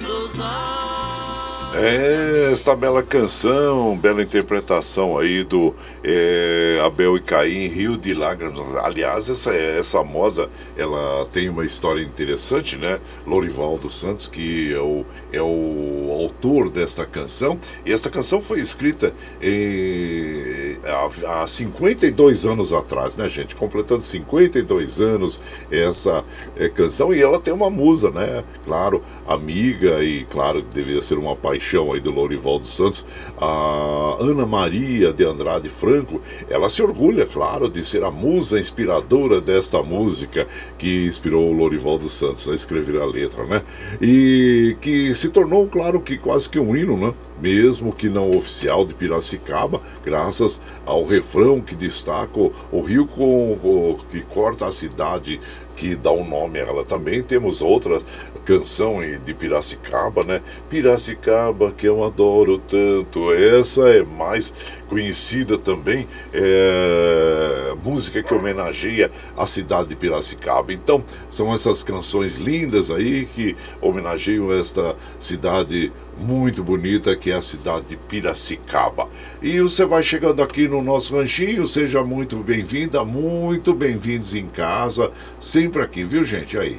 dos 0.00 0.38
olhos. 0.40 1.74
É, 1.74 2.52
esta 2.52 2.74
bela 2.74 3.02
canção, 3.02 3.96
bela 3.98 4.22
interpretação 4.22 5.18
aí 5.18 5.44
do 5.44 5.74
é, 6.02 6.80
Abel 6.84 7.16
e 7.16 7.20
Caim, 7.20 7.66
Rio 7.68 7.98
de 7.98 8.14
Lágrimas. 8.14 8.60
Aliás, 8.82 9.28
essa, 9.28 9.54
essa 9.54 10.02
moda, 10.02 10.48
ela 10.76 11.26
tem 11.26 11.48
uma 11.48 11.66
história 11.66 12.02
interessante, 12.02 12.76
né? 12.76 12.98
Lorivaldo 13.26 13.90
Santos, 13.90 14.28
que 14.28 14.72
é 14.72 14.78
o, 14.78 15.04
é 15.32 15.42
o 15.42 16.10
autor 16.12 16.70
desta 16.70 17.04
canção. 17.04 17.58
E 17.84 17.92
essa 17.92 18.08
canção 18.08 18.40
foi 18.40 18.60
escrita 18.60 19.12
em, 19.42 20.75
há, 20.84 21.42
há 21.42 21.46
52 21.46 22.46
anos 22.46 22.72
atrás, 22.72 23.16
né, 23.16 23.28
gente? 23.28 23.54
Completando 23.54 24.02
52 24.02 25.00
anos 25.00 25.40
essa 25.70 26.24
é, 26.56 26.68
canção. 26.68 27.12
E 27.14 27.22
ela 27.22 27.40
tem 27.40 27.52
uma 27.52 27.70
musa, 27.70 28.10
né? 28.10 28.44
Claro, 28.64 29.02
amiga 29.26 30.02
e, 30.02 30.24
claro, 30.24 30.62
deveria 30.62 31.00
ser 31.00 31.18
uma 31.18 31.36
paixão 31.36 31.92
aí 31.92 32.00
do 32.00 32.10
Lorivaldo 32.10 32.64
Santos. 32.64 33.04
A 33.38 34.16
Ana 34.20 34.46
Maria 34.46 35.12
de 35.12 35.24
Andrade 35.24 35.68
Franco, 35.68 36.20
ela 36.48 36.68
se 36.68 36.82
orgulha, 36.82 37.26
claro, 37.26 37.68
de 37.68 37.84
ser 37.84 38.04
a 38.04 38.10
musa 38.10 38.58
inspiradora 38.58 39.40
desta 39.40 39.82
música 39.82 40.46
que 40.78 41.06
inspirou 41.06 41.48
o 41.48 41.52
Lorivaldo 41.52 42.08
Santos 42.08 42.48
a 42.48 42.54
escrever 42.54 43.00
a 43.00 43.06
letra, 43.06 43.44
né? 43.44 43.62
E 44.00 44.76
que 44.80 45.14
se 45.14 45.28
tornou, 45.28 45.66
claro, 45.66 46.00
que 46.00 46.16
quase 46.16 46.48
que 46.48 46.58
um 46.58 46.76
hino, 46.76 46.96
né? 46.96 47.14
Mesmo 47.40 47.92
que 47.92 48.08
não 48.08 48.30
oficial 48.30 48.84
de 48.84 48.94
Piracicaba, 48.94 49.80
graças 50.04 50.60
ao 50.84 51.04
refrão 51.04 51.60
que 51.60 51.74
destaca 51.74 52.38
o 52.72 52.80
rio 52.80 53.06
com, 53.06 53.52
o, 53.52 54.00
que 54.10 54.20
corta 54.22 54.66
a 54.66 54.72
cidade 54.72 55.40
que 55.76 55.94
dá 55.94 56.10
o 56.10 56.22
um 56.22 56.28
nome 56.28 56.58
a 56.58 56.62
ela 56.62 56.84
também. 56.84 57.22
Temos 57.22 57.60
outra 57.60 58.00
canção 58.46 58.98
de 59.24 59.34
Piracicaba, 59.34 60.24
né? 60.24 60.40
Piracicaba 60.70 61.72
que 61.72 61.86
eu 61.86 62.04
adoro 62.04 62.58
tanto. 62.58 63.32
Essa 63.32 63.88
é 63.90 64.02
mais 64.02 64.54
conhecida 64.88 65.58
também, 65.58 66.06
é, 66.32 67.74
música 67.84 68.22
que 68.22 68.32
homenageia 68.32 69.10
a 69.36 69.44
cidade 69.44 69.88
de 69.88 69.96
Piracicaba. 69.96 70.72
Então, 70.72 71.04
são 71.28 71.52
essas 71.52 71.82
canções 71.82 72.38
lindas 72.38 72.90
aí 72.90 73.26
que 73.26 73.56
homenageiam 73.80 74.52
esta 74.52 74.96
cidade 75.18 75.92
muito 76.18 76.62
bonita 76.62 77.16
que 77.16 77.30
é 77.30 77.34
a 77.34 77.42
cidade 77.42 77.86
de 77.86 77.96
Piracicaba. 77.96 79.08
E 79.42 79.60
você 79.60 79.84
vai 79.84 80.02
chegando 80.02 80.42
aqui 80.42 80.66
no 80.66 80.82
nosso 80.82 81.16
ranchinho, 81.16 81.66
seja 81.66 82.02
muito 82.02 82.36
bem-vinda, 82.38 83.04
muito 83.04 83.74
bem-vindos 83.74 84.34
em 84.34 84.46
casa, 84.46 85.10
sempre 85.38 85.82
aqui, 85.82 86.04
viu 86.04 86.24
gente? 86.24 86.58
Aí. 86.58 86.78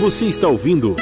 Você 0.00 0.26
está 0.26 0.48
ouvindo 0.48 0.94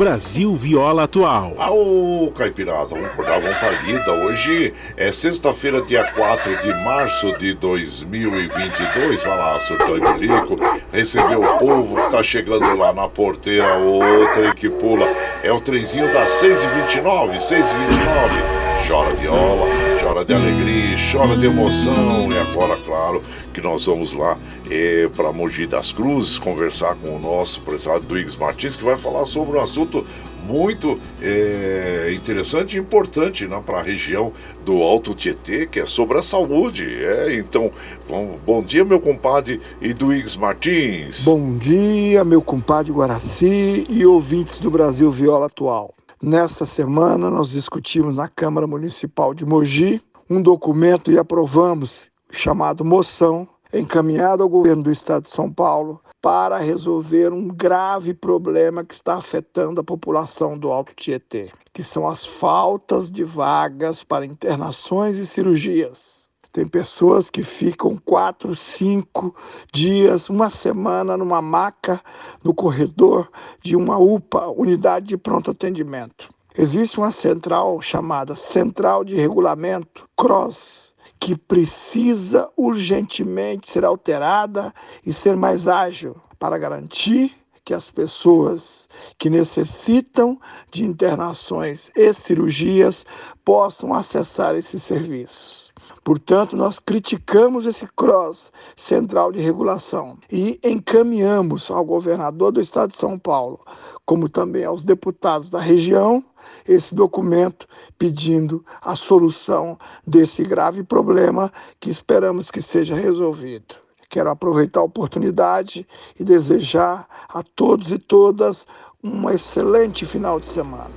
Brasil 0.00 0.56
Viola 0.56 1.02
Atual. 1.02 1.54
Ô, 1.58 2.32
Caipirada, 2.34 2.86
vamos 2.86 3.04
acordar, 3.04 3.38
vamos 3.38 3.58
pra 3.58 4.14
Hoje 4.14 4.72
é 4.96 5.12
sexta-feira, 5.12 5.82
dia 5.82 6.02
4 6.12 6.56
de 6.62 6.72
março 6.82 7.36
de 7.38 7.52
2022. 7.52 9.22
Vai 9.22 9.36
lá, 9.36 9.60
surtão 9.60 9.98
e 9.98 10.00
bilico. 10.00 10.56
Recebeu 10.90 11.42
o 11.42 11.58
povo 11.58 11.96
que 11.96 12.10
tá 12.10 12.22
chegando 12.22 12.78
lá 12.78 12.94
na 12.94 13.10
porteira, 13.10 13.74
outra 13.74 14.54
que 14.54 14.70
pula. 14.70 15.06
É 15.42 15.52
o 15.52 15.60
trenzinho 15.60 16.10
das 16.14 16.30
6h29, 16.30 17.34
6h29 17.36 18.70
chora 18.90 19.14
viola, 19.14 19.66
chora 20.00 20.24
de 20.24 20.34
alegria, 20.34 20.96
chora 21.12 21.36
de 21.36 21.46
emoção. 21.46 22.28
E 22.28 22.38
agora, 22.38 22.76
claro, 23.10 23.22
que 23.52 23.60
nós 23.60 23.86
vamos 23.86 24.12
lá 24.12 24.38
é, 24.70 25.08
para 25.08 25.32
Mogi 25.32 25.66
das 25.66 25.92
Cruzes 25.92 26.38
conversar 26.38 26.94
com 26.96 27.16
o 27.16 27.18
nosso 27.18 27.60
prezado 27.62 28.06
Duígues 28.06 28.36
Martins, 28.36 28.76
que 28.76 28.84
vai 28.84 28.96
falar 28.96 29.26
sobre 29.26 29.58
um 29.58 29.60
assunto 29.60 30.06
muito 30.46 30.98
é, 31.20 32.12
interessante 32.14 32.76
e 32.76 32.80
importante 32.80 33.46
né, 33.46 33.62
para 33.64 33.78
a 33.78 33.82
região 33.82 34.32
do 34.64 34.82
Alto 34.82 35.14
Tietê, 35.14 35.66
que 35.66 35.80
é 35.80 35.86
sobre 35.86 36.18
a 36.18 36.22
saúde. 36.22 36.86
É, 36.86 37.36
então, 37.36 37.70
vamos, 38.08 38.40
bom 38.44 38.62
dia, 38.62 38.84
meu 38.84 39.00
compadre 39.00 39.60
Eduígues 39.82 40.36
Martins. 40.36 41.24
Bom 41.24 41.56
dia, 41.58 42.24
meu 42.24 42.40
compadre 42.40 42.92
Guaraci 42.92 43.84
e 43.88 44.06
ouvintes 44.06 44.58
do 44.58 44.70
Brasil 44.70 45.10
Viola 45.10 45.46
Atual. 45.46 45.94
Nesta 46.22 46.66
semana, 46.66 47.30
nós 47.30 47.50
discutimos 47.50 48.14
na 48.14 48.28
Câmara 48.28 48.66
Municipal 48.66 49.32
de 49.34 49.44
Mogi 49.44 50.02
um 50.28 50.40
documento 50.40 51.10
e 51.10 51.18
aprovamos 51.18 52.09
chamado 52.30 52.84
Moção, 52.84 53.48
encaminhado 53.72 54.42
ao 54.42 54.48
governo 54.48 54.82
do 54.82 54.90
Estado 54.90 55.24
de 55.24 55.30
São 55.30 55.52
Paulo 55.52 56.00
para 56.20 56.58
resolver 56.58 57.32
um 57.32 57.48
grave 57.48 58.12
problema 58.12 58.84
que 58.84 58.94
está 58.94 59.14
afetando 59.14 59.80
a 59.80 59.84
população 59.84 60.58
do 60.58 60.70
Alto 60.70 60.94
Tietê, 60.94 61.50
que 61.72 61.82
são 61.82 62.06
as 62.06 62.26
faltas 62.26 63.10
de 63.10 63.24
vagas 63.24 64.02
para 64.02 64.26
internações 64.26 65.16
e 65.16 65.26
cirurgias. 65.26 66.28
Tem 66.52 66.66
pessoas 66.66 67.30
que 67.30 67.44
ficam 67.44 67.96
quatro, 67.96 68.56
cinco 68.56 69.34
dias, 69.72 70.28
uma 70.28 70.50
semana 70.50 71.16
numa 71.16 71.40
maca 71.40 72.00
no 72.42 72.52
corredor 72.52 73.30
de 73.62 73.76
uma 73.76 73.98
UPA, 73.98 74.48
unidade 74.48 75.06
de 75.06 75.16
pronto 75.16 75.52
atendimento. 75.52 76.28
Existe 76.58 76.98
uma 76.98 77.12
central 77.12 77.80
chamada 77.80 78.34
Central 78.34 79.04
de 79.04 79.14
Regulamento, 79.14 80.08
CROSS, 80.16 80.89
que 81.20 81.36
precisa 81.36 82.50
urgentemente 82.56 83.70
ser 83.70 83.84
alterada 83.84 84.72
e 85.04 85.12
ser 85.12 85.36
mais 85.36 85.68
ágil 85.68 86.16
para 86.38 86.58
garantir 86.58 87.32
que 87.62 87.74
as 87.74 87.90
pessoas 87.90 88.88
que 89.18 89.28
necessitam 89.28 90.40
de 90.72 90.84
internações 90.84 91.90
e 91.94 92.12
cirurgias 92.14 93.04
possam 93.44 93.92
acessar 93.92 94.56
esses 94.56 94.82
serviços. 94.82 95.70
Portanto, 96.02 96.56
nós 96.56 96.78
criticamos 96.78 97.66
esse 97.66 97.86
CROSS, 97.94 98.50
Central 98.74 99.30
de 99.30 99.38
Regulação, 99.38 100.18
e 100.32 100.58
encaminhamos 100.64 101.70
ao 101.70 101.84
governador 101.84 102.50
do 102.50 102.60
estado 102.60 102.90
de 102.90 102.96
São 102.96 103.18
Paulo, 103.18 103.60
como 104.06 104.28
também 104.28 104.64
aos 104.64 104.82
deputados 104.82 105.50
da 105.50 105.60
região, 105.60 106.24
esse 106.66 106.94
documento 106.94 107.66
pedindo 107.98 108.64
a 108.80 108.96
solução 108.96 109.78
desse 110.06 110.42
grave 110.42 110.82
problema 110.82 111.52
que 111.78 111.90
esperamos 111.90 112.50
que 112.50 112.62
seja 112.62 112.94
resolvido. 112.94 113.74
Quero 114.08 114.30
aproveitar 114.30 114.80
a 114.80 114.84
oportunidade 114.84 115.86
e 116.18 116.24
desejar 116.24 117.06
a 117.28 117.42
todos 117.42 117.92
e 117.92 117.98
todas 117.98 118.66
um 119.02 119.30
excelente 119.30 120.04
final 120.04 120.40
de 120.40 120.48
semana. 120.48 120.90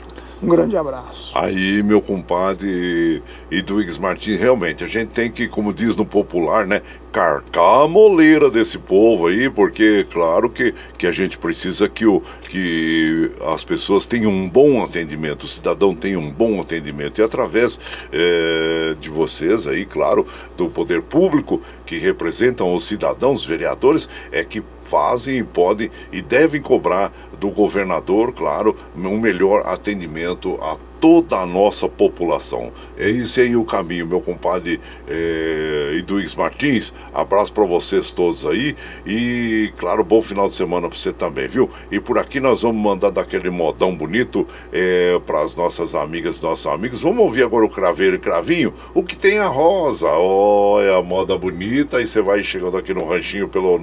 Um 0.44 0.50
grande 0.50 0.76
abraço. 0.76 1.32
Aí, 1.34 1.82
meu 1.82 2.02
compadre 2.02 3.24
Eduígues 3.50 3.98
Martins, 3.98 4.38
realmente, 4.38 4.84
a 4.84 4.88
gente 4.88 5.10
tem 5.10 5.32
que, 5.32 5.48
como 5.48 5.74
diz 5.74 5.96
no 5.96 6.06
popular, 6.06 6.68
né, 6.68 6.82
carcar 7.14 7.84
a 7.84 7.88
moleira 7.88 8.50
desse 8.50 8.78
povo 8.78 9.28
aí, 9.28 9.50
porque 9.50 10.06
claro 10.12 10.50
que, 10.50 10.74
que 10.98 11.08
a 11.08 11.14
gente 11.14 11.38
precisa 11.38 11.88
que, 11.88 12.06
o, 12.06 12.22
que 12.50 13.32
as 13.54 13.64
pessoas 13.64 14.06
tenham 14.06 14.32
um 14.32 14.50
bom 14.50 14.84
atendimento, 14.84 15.44
o 15.44 15.48
cidadão 15.48 15.96
tenha 15.96 16.20
um 16.20 16.30
bom 16.30 16.60
atendimento. 16.60 17.22
E 17.22 17.24
através 17.24 17.80
é, 18.12 18.96
de 19.00 19.10
vocês 19.10 19.66
aí, 19.66 19.86
claro, 19.86 20.28
do 20.58 20.68
poder 20.68 21.02
público 21.02 21.62
que 21.86 21.98
representam 21.98 22.76
os 22.76 22.84
cidadãos, 22.84 23.41
os 23.41 23.46
vereadores, 23.46 24.10
é 24.30 24.44
que 24.44 24.62
fazem, 24.84 25.43
podem 25.43 25.89
e 26.11 26.21
devem 26.21 26.61
cobrar 26.61 27.11
do 27.39 27.49
governador, 27.49 28.34
claro, 28.34 28.75
um 28.95 29.19
melhor 29.19 29.63
atendimento 29.65 30.55
a 30.61 30.77
toda 31.04 31.36
a 31.36 31.45
nossa 31.45 31.89
população. 31.89 32.72
É 32.97 33.10
esse 33.10 33.41
aí 33.41 33.58
o 33.58 33.66
caminho, 33.66 34.08
meu 34.08 34.22
compadre 34.22 34.80
é, 35.06 35.95
Iduígues 35.95 36.34
Martins. 36.34 36.93
Abraço 37.14 37.51
para 37.51 37.66
vocês 37.66 38.14
todos 38.14 38.45
aí 38.45 38.74
e, 39.06 39.74
claro, 39.76 40.01
bom 40.01 40.22
final 40.22 40.47
de 40.47 40.54
semana 40.54 40.88
para 40.88 40.97
você 40.97 41.12
também, 41.12 41.45
viu? 41.45 41.70
E 41.91 41.99
por 41.99 42.18
aqui 42.18 42.39
nós 42.39 42.62
vamos 42.62 42.82
mandar 42.82 43.10
daquele 43.10 43.49
modão 43.49 43.93
bonito 43.93 44.47
é, 44.72 45.20
para 45.26 45.41
as 45.41 45.58
nossas 45.58 45.93
amigas 45.93 46.41
nossos 46.41 46.68
amigos. 46.68 47.01
Vamos 47.01 47.20
ouvir 47.20 47.43
agora 47.43 47.66
o 47.66 47.70
Craveiro 47.70 48.16
e 48.16 48.20
Cravinho, 48.20 48.74
o 48.93 49.04
que 49.04 49.18
tem 49.18 49.39
a 49.39 49.47
rosa. 49.47 50.08
Olha 50.08 51.04
moda 51.04 51.38
bonita 51.38 51.99
e 51.99 52.06
você 52.06 52.22
vai 52.22 52.41
chegando 52.43 52.78
aqui 52.78 52.93
no 52.93 53.06
ranchinho 53.06 53.49
pelo 53.49 53.78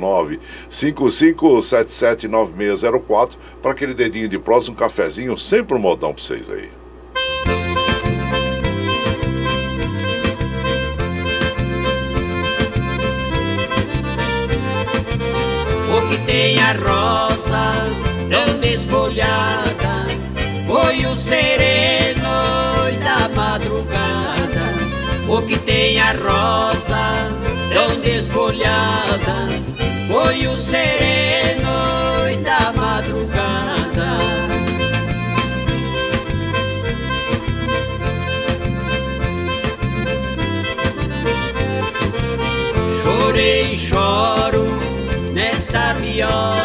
955779604 0.71 3.37
para 3.61 3.73
aquele 3.73 3.93
dedinho 3.93 4.27
de 4.27 4.39
prosa, 4.39 4.73
um 4.73 4.75
cafezinho, 4.75 5.37
sempre 5.37 5.77
um 5.77 5.79
modão 5.79 6.15
para 6.15 6.23
vocês 6.23 6.51
aí. 6.51 6.80
A 16.71 16.73
rosa 16.73 17.75
tão 18.31 18.61
desfolhada 18.61 20.07
Foi 20.69 21.05
o 21.05 21.17
sereno 21.17 22.31
da 23.03 23.29
madrugada 23.35 24.77
O 25.29 25.43
que 25.43 25.59
tem 25.59 26.01
a 26.01 26.13
rosa 26.13 27.29
tão 27.75 28.01
desfolhada 28.01 29.49
Foi 30.09 30.47
o 30.47 30.57
sereno 30.57 32.39
da 32.45 32.73
madrugada 32.81 33.51
choro 43.77 44.67
nesta 45.33 45.95
viola. 45.95 46.60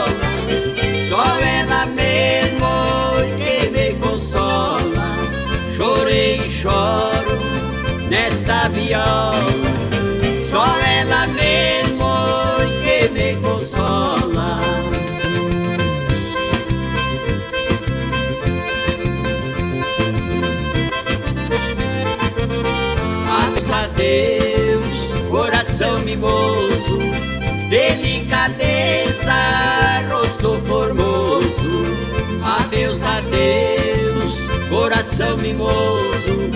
Mimoso, 26.16 27.00
delicadeza, 27.70 29.34
rosto 30.10 30.62
formoso. 30.68 31.46
Adeus, 32.44 33.02
adeus, 33.02 34.70
coração 34.70 35.38
mimoso, 35.38 36.50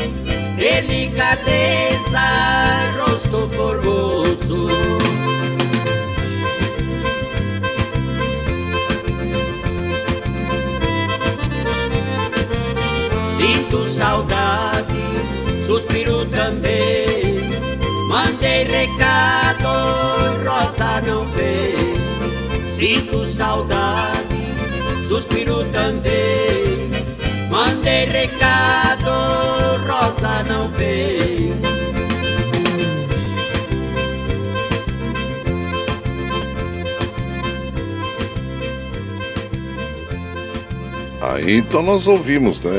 delicadeza, 0.82 2.26
rosto 2.98 3.50
formoso. 3.50 4.68
Sinto 13.38 13.88
saudade, 13.88 15.04
suspiro 15.66 16.26
também. 16.26 17.40
Mandei 18.08 18.64
recado, 18.64 19.68
Rosa 20.46 21.02
não 21.06 21.26
veio. 21.36 21.94
Sinto 22.78 23.26
saudade, 23.26 24.36
suspiro 25.08 25.66
também. 25.66 26.49
Mandei 28.00 28.06
recado, 28.06 29.12
Rosa 29.86 30.44
não 30.48 30.70
veio. 30.70 31.54
Aí 41.22 41.58
então 41.58 41.84
nós 41.84 42.08
ouvimos 42.08 42.64
né, 42.64 42.72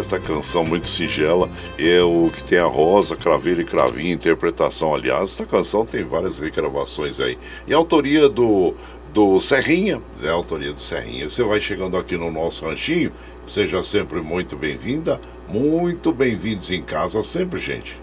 esta 0.00 0.18
canção 0.18 0.64
muito 0.64 0.88
singela, 0.88 1.48
é 1.78 2.02
o 2.02 2.28
que 2.28 2.42
tem 2.42 2.58
a 2.58 2.66
Rosa, 2.66 3.14
Craveira 3.14 3.62
e 3.62 3.64
Cravinha, 3.64 4.12
interpretação, 4.12 4.92
aliás, 4.92 5.30
essa 5.30 5.46
canção 5.46 5.84
tem 5.84 6.02
várias 6.04 6.40
regravações 6.40 7.20
aí. 7.20 7.38
E 7.66 7.72
a 7.72 7.76
autoria 7.76 8.28
do, 8.28 8.74
do 9.12 9.38
Serrinha, 9.40 10.00
é 10.22 10.28
a 10.28 10.32
autoria 10.32 10.72
do 10.72 10.80
Serrinha. 10.80 11.28
Você 11.28 11.42
vai 11.42 11.60
chegando 11.60 11.96
aqui 11.96 12.16
no 12.16 12.30
nosso 12.30 12.64
ranchinho, 12.64 13.12
seja 13.46 13.82
sempre 13.82 14.20
muito 14.20 14.56
bem-vinda, 14.56 15.20
muito 15.48 16.12
bem-vindos 16.12 16.70
em 16.70 16.82
casa 16.82 17.22
sempre, 17.22 17.58
gente. 17.58 17.98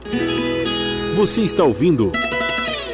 Você 1.16 1.42
está 1.42 1.64
ouvindo 1.64 2.12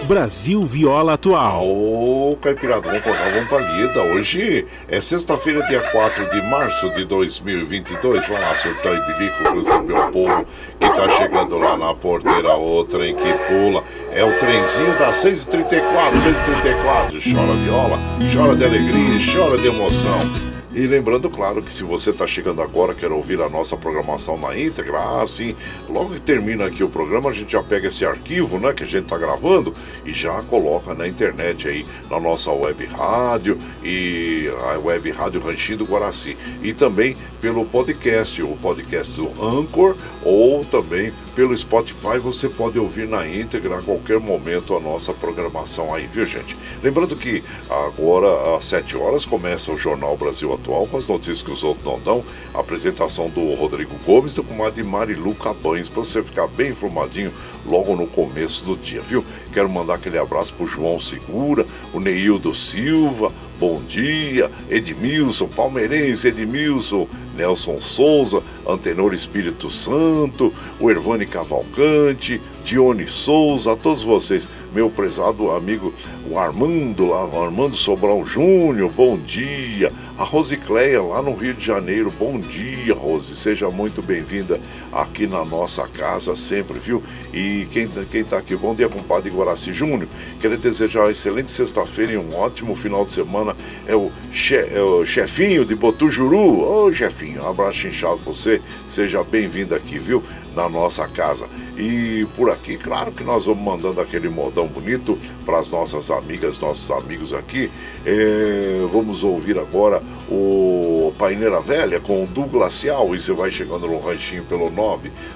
Brasil 0.06 0.66
Viola 0.66 1.14
Atual. 1.14 1.66
Ô, 1.66 2.38
Caipirada, 2.42 2.82
vamos 2.82 3.02
cortar, 3.02 3.32
vamos 3.32 3.50
pra 3.50 3.60
lida. 3.60 4.02
Hoje 4.14 4.66
é 4.88 5.00
sexta-feira, 5.00 5.66
dia 5.68 5.80
4 5.80 6.30
de 6.30 6.42
março 6.50 6.90
de 6.92 7.06
2022. 7.06 8.28
Vamos 8.28 8.42
lá, 8.42 8.56
surtar 8.56 8.94
e 8.94 9.14
bilico 9.14 9.44
pro 9.44 9.84
meu 9.84 10.12
povo 10.12 10.46
que 10.80 10.90
tá 10.94 11.08
chegando 11.10 11.58
lá 11.58 11.78
na 11.78 11.94
porteira, 11.94 12.54
outra 12.54 13.08
em 13.08 13.16
que 13.16 13.34
pula. 13.48 13.84
É 14.14 14.24
o 14.24 14.32
trenzinho 14.40 14.98
das 14.98 15.24
6h34, 15.24 15.82
6h34. 16.18 17.34
Chora 17.34 17.54
viola, 17.64 18.00
chora 18.34 18.56
de 18.56 18.66
alegria, 18.66 19.20
chora 19.34 19.58
de 19.58 19.68
emoção. 19.68 20.51
E 20.74 20.88
lembrando, 20.88 21.30
claro, 21.30 21.62
que 21.62 21.72
se 21.72 21.84
você 21.84 22.12
está 22.12 22.26
chegando 22.26 22.62
agora, 22.62 22.94
quer 22.94 23.12
ouvir 23.12 23.42
a 23.42 23.50
nossa 23.50 23.76
programação 23.76 24.38
na 24.38 24.58
íntegra, 24.58 25.00
ah, 25.00 25.28
sim, 25.28 25.54
logo 25.90 26.14
que 26.14 26.22
termina 26.22 26.66
aqui 26.66 26.82
o 26.82 26.88
programa, 26.88 27.30
a 27.30 27.34
gente 27.34 27.52
já 27.52 27.62
pega 27.62 27.90
esse 27.90 28.06
arquivo, 28.06 28.58
né, 28.58 28.72
que 28.72 28.84
a 28.84 28.88
gente 28.88 29.04
está 29.04 29.18
gravando 29.18 29.74
e 30.06 30.14
já 30.14 30.42
coloca 30.44 30.94
na 30.94 31.06
internet 31.06 31.68
aí, 31.68 31.86
na 32.10 32.22
nossa 32.22 32.54
web 32.54 32.86
rádio 32.86 33.60
e 33.84 34.50
a 34.72 34.80
web 34.80 35.12
rádio 35.12 35.42
Ranchinho 35.42 35.80
do 35.80 35.86
Guaraci. 35.86 36.38
E 36.64 36.72
também 36.72 37.18
pelo 37.42 37.66
podcast, 37.66 38.42
o 38.42 38.56
podcast 38.56 39.12
do 39.14 39.28
Anchor 39.44 39.98
ou 40.24 40.64
também 40.64 41.12
pelo 41.36 41.56
Spotify, 41.56 42.18
você 42.18 42.48
pode 42.48 42.78
ouvir 42.78 43.08
na 43.08 43.28
íntegra 43.28 43.80
a 43.80 43.82
qualquer 43.82 44.20
momento 44.20 44.76
a 44.76 44.80
nossa 44.80 45.12
programação 45.14 45.94
aí, 45.94 46.08
viu 46.08 46.26
gente? 46.26 46.56
Lembrando 46.84 47.16
que 47.16 47.44
agora 47.70 48.56
às 48.56 48.66
7 48.66 48.96
horas 48.96 49.26
começa 49.26 49.72
o 49.72 49.78
Jornal 49.78 50.16
Brasil 50.16 50.54
Atual 50.62 50.86
com 50.86 50.98
as 50.98 51.08
notícias 51.08 51.42
que 51.42 51.52
os 51.52 51.64
outros 51.64 51.86
não 51.86 52.00
dão. 52.00 52.24
Apresentação 52.54 53.30
do 53.30 53.54
Rodrigo 53.56 53.96
Gomes 54.06 54.38
e 54.38 54.64
a 54.64 54.70
de 54.70 54.84
Marilu 54.84 55.34
Cabanes, 55.34 55.90
para 55.90 56.04
você 56.04 56.22
ficar 56.22 56.48
bem 56.48 56.70
informadinho 56.70 57.34
logo 57.66 57.96
no 57.96 58.08
começo 58.08 58.64
do 58.64 58.76
dia, 58.76 59.02
viu? 59.02 59.26
Quero 59.52 59.70
mandar 59.70 59.96
aquele 59.96 60.18
abraço 60.18 60.54
pro 60.54 60.68
João 60.68 61.00
Segura, 61.00 61.66
o 61.94 62.00
Neildo 62.00 62.54
Silva, 62.54 63.32
bom 63.60 63.82
dia, 63.88 64.52
Edmilson, 64.70 65.48
palmeirense 65.48 66.28
Edmilson, 66.28 67.08
Nelson 67.36 67.82
Souza, 67.82 68.44
Antenor 68.68 69.14
Espírito 69.14 69.70
Santo, 69.70 70.54
o 70.80 70.90
Ervani 70.90 71.26
Cavalcante, 71.26 72.40
Dione 72.64 73.08
Souza, 73.08 73.74
a 73.74 73.76
todos 73.76 74.04
vocês, 74.04 74.48
meu 74.74 74.90
prezado 74.90 75.52
amigo 75.52 75.94
o 76.32 76.38
Armando 76.38 77.08
lá, 77.08 77.26
o 77.26 77.44
Armando 77.44 77.76
Sobral 77.76 78.24
Júnior, 78.26 78.90
bom 78.92 79.18
dia. 79.18 79.92
A 80.18 80.24
Rosicleia 80.24 81.02
lá 81.02 81.22
no 81.22 81.34
Rio 81.34 81.54
de 81.54 81.66
Janeiro, 81.66 82.14
bom 82.18 82.40
dia, 82.40 82.94
Rose. 82.94 83.36
Seja 83.36 83.70
muito 83.70 84.02
bem-vinda 84.02 84.60
aqui 84.94 85.26
na 85.26 85.44
nossa 85.44 85.88
casa 85.88 86.36
sempre, 86.36 86.78
viu? 86.80 87.04
E 87.34 87.68
quem, 87.72 87.88
quem 88.10 88.24
tá 88.24 88.38
aqui, 88.38 88.56
bom 88.56 88.76
dia, 88.76 88.88
compadre 88.88 89.32
Guaraci 89.32 89.74
Júnior. 89.74 90.08
Quero 90.40 90.58
desejar 90.58 91.02
uma 91.02 91.12
excelente 91.12 91.50
sexta-feira 91.50 92.14
e 92.14 92.18
um 92.18 92.36
ótimo 92.36 92.76
final 92.76 93.04
de 93.04 93.14
semana. 93.14 93.56
É 93.88 93.96
o, 93.96 94.12
che, 94.32 94.56
é 94.56 94.82
o 94.82 95.04
chefinho 95.06 95.66
de 95.66 95.76
Botujuru. 95.76 96.62
Ô, 96.62 96.94
chefinho, 96.94 97.44
um 97.44 97.50
abraço 97.50 97.88
inchado 97.88 98.18
pra 98.18 98.32
você. 98.32 98.62
Seja 98.88 99.24
bem-vindo 99.24 99.74
aqui, 99.74 99.98
viu? 99.98 100.24
Na 100.56 100.68
nossa 100.68 101.08
casa. 101.08 101.48
E 101.78 102.28
por 102.36 102.50
aqui, 102.50 102.78
claro 102.78 103.12
que 103.12 103.24
nós 103.24 103.46
vamos 103.46 103.64
mandando 103.64 104.02
aquele 104.02 104.30
modão 104.30 104.66
bonito 104.68 105.18
para 105.46 105.60
as 105.60 105.70
nossas 105.72 106.12
amigas, 106.12 106.60
nossos 106.60 106.92
amigos 106.92 107.34
aqui. 107.34 107.72
É, 108.06 108.86
vamos 108.92 109.24
ouvir 109.24 109.58
agora 109.58 110.04
o 110.30 111.14
Paineira 111.18 111.62
Velha 111.62 112.00
com 112.00 112.24
o 112.24 112.28
Du 112.28 112.44
Glacial. 112.44 113.16
E 113.16 113.20
você 113.20 113.32
vai 113.32 113.50
chegando 113.50 113.88
no 113.88 114.00
ranchinho 114.00 114.44
pelo 114.44 114.70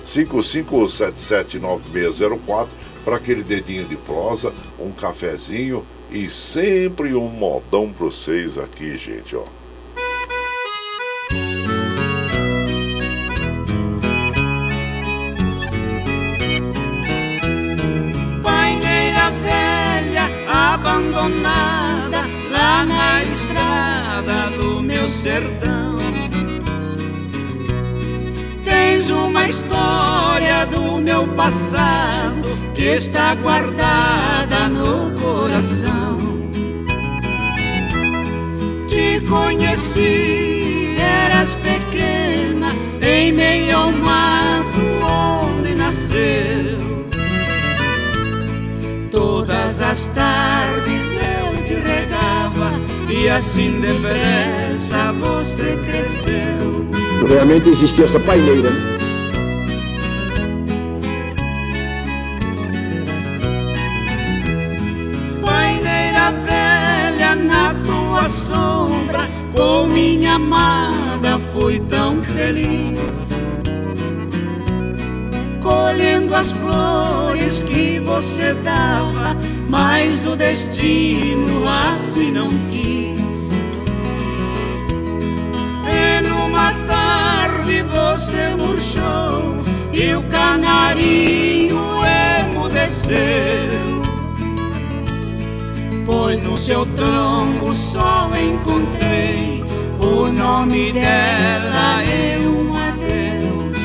955779604 0.06 2.68
para 3.06 3.18
aquele 3.18 3.44
dedinho 3.44 3.86
de 3.86 3.96
prosa, 3.96 4.52
um 4.80 4.92
cafezinho 4.92 5.86
e 6.12 6.30
sempre 6.30 7.14
um 7.14 7.28
modão 7.28 7.92
para 7.92 8.08
vocês 8.08 8.58
aqui, 8.58 8.98
gente, 8.98 9.36
ó. 9.36 9.44
Sertão. 25.26 25.97
Tens 28.64 29.10
uma 29.10 29.47
história 29.47 30.68
do 30.68 30.99
meu 30.99 31.27
passado 31.30 32.43
que 32.76 32.84
está 32.84 33.34
guardada 33.34 34.69
no 34.69 35.19
coração. 35.19 36.19
Te 38.88 39.19
conheci, 39.22 40.95
eras 40.99 41.56
pequena, 41.56 42.69
em 43.02 43.34
meio 43.34 43.77
ao 43.77 43.91
mato 43.91 44.84
onde 45.02 45.73
nasceu. 45.73 46.77
Todas 49.10 49.81
as 49.81 50.06
tardes 50.07 50.85
e 53.26 53.30
assim 53.30 53.80
depressa 53.80 55.11
você 55.14 55.76
cresceu. 55.84 56.85
Realmente 57.27 57.69
existia 57.69 58.06
essa 58.06 58.19
paineira. 58.19 58.69
Né? 58.69 58.99
Paineira 65.43 66.31
velha 66.45 67.35
na 67.35 67.73
tua 67.73 68.30
sombra, 68.30 69.27
com 69.56 69.88
minha 69.88 70.35
amada 70.35 71.39
fui 71.52 71.80
tão 71.80 72.22
feliz. 72.22 72.95
colhendo 75.64 76.35
as 76.35 76.52
flores 76.52 77.64
que 77.64 77.97
você 77.97 78.53
dava, 78.53 79.35
mas 79.68 80.23
o 80.23 80.35
destino 80.35 81.68
assim 81.68 82.31
não 82.31 82.49
quis. 82.69 82.74
Numa 86.56 86.72
tarde 86.88 87.84
você 87.84 88.56
murchou 88.56 89.61
e 89.91 90.15
o 90.15 90.23
canarinho 90.23 91.77
emudeceu. 92.45 93.18
Pois 96.06 96.41
no 96.44 96.56
seu 96.56 96.86
tronco 96.86 97.76
só 97.76 98.32
encontrei 98.38 99.65
o 99.99 100.32
nome 100.32 100.94
dela 100.94 102.02
e 102.06 102.48
um 102.48 102.72
adeus. 102.73 103.77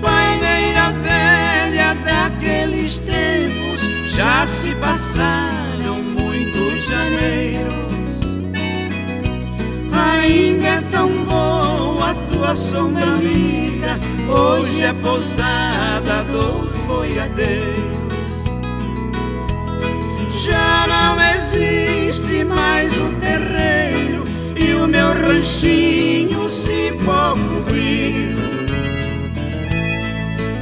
Paineira 0.00 0.92
velha 1.02 1.94
daqueles 2.04 3.00
tempos 3.00 3.59
já 4.20 4.46
se 4.46 4.74
passaram 4.74 6.02
muitos 6.02 6.84
janeiros. 6.90 8.20
Ainda 9.90 10.66
é 10.66 10.80
tão 10.90 11.08
boa 11.24 12.10
a 12.10 12.14
tua 12.30 12.54
sombra 12.54 13.02
amiga, 13.02 13.98
hoje 14.28 14.82
é 14.82 14.92
pousada 14.92 16.22
dos 16.24 16.76
boiadeiros. 16.82 17.64
Já 20.44 20.86
não 20.86 21.16
existe 21.36 22.44
mais 22.44 22.94
o 22.98 23.08
terreiro 23.20 24.24
e 24.54 24.74
o 24.74 24.86
meu 24.86 25.14
ranchinho 25.14 26.50
se 26.50 26.92
pode 27.06 27.40
cobrir. 27.40 28.36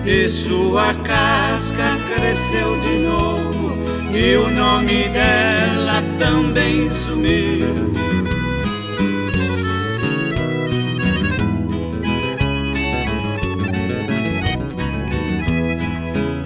E 0.06 0.28
sua 0.28 0.94
casca 0.94 1.67
cresceu 2.14 2.80
de 2.80 2.98
novo 3.00 3.76
e 4.14 4.36
o 4.36 4.50
nome 4.50 5.08
dela 5.08 6.02
também 6.18 6.88
sumiu. 6.88 7.92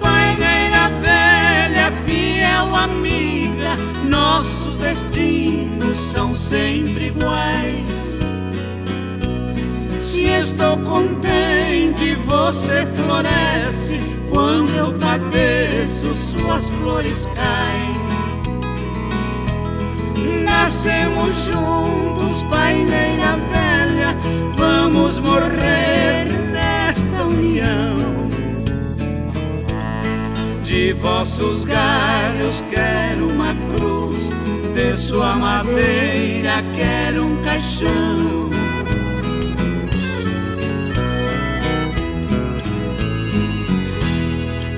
Paineira 0.01 0.89
velha, 1.01 1.91
fiel 2.05 2.75
amiga, 2.75 3.77
nossos 4.09 4.77
destinos 4.77 5.97
são 5.97 6.35
sempre 6.35 7.07
iguais. 7.07 8.19
Se 9.99 10.25
estou 10.25 10.77
contente, 10.79 12.15
você 12.15 12.85
floresce. 12.95 14.12
Quando 14.33 14.71
eu 14.71 14.91
padeço, 14.93 16.15
suas 16.15 16.67
flores 16.69 17.27
caem. 17.35 17.93
Nascemos 20.43 21.45
juntos, 21.45 22.41
paineira 22.49 23.37
velha, 23.51 24.17
vamos 24.57 25.19
morrer 25.19 26.25
nesta 26.51 27.23
união. 27.23 28.29
De 30.63 30.93
vossos 30.93 31.63
galhos 31.63 32.63
quero 32.71 33.27
uma 33.27 33.53
cruz, 33.75 34.31
de 34.73 34.95
sua 34.95 35.35
madeira 35.35 36.63
quero 36.75 37.27
um 37.27 37.43
caixão. 37.43 38.49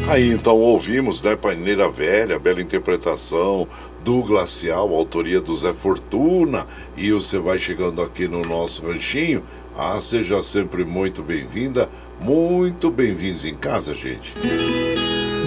Aí 0.08 0.32
então 0.32 0.56
ouvimos, 0.56 1.24
né, 1.24 1.36
Paineira 1.36 1.90
Velha, 1.90 2.38
bela 2.38 2.62
interpretação 2.62 3.68
do 4.04 4.22
Glacial, 4.22 4.94
autoria 4.94 5.42
do 5.42 5.56
Zé 5.56 5.74
Fortuna. 5.74 6.68
E 6.96 7.12
você 7.12 7.40
vai 7.40 7.58
chegando 7.58 8.04
aqui 8.04 8.28
no 8.28 8.42
nosso 8.44 8.86
ranchinho. 8.86 9.44
Ah, 9.76 10.00
seja 10.00 10.44
sempre 10.44 10.86
muito 10.86 11.24
bem-vinda, 11.24 11.90
muito 12.22 12.92
bem-vindos 12.92 13.46
em 13.46 13.56
casa, 13.56 13.96
gente. 13.96 14.34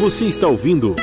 Você 0.01 0.25
está 0.25 0.49
ouvindo 0.49 0.97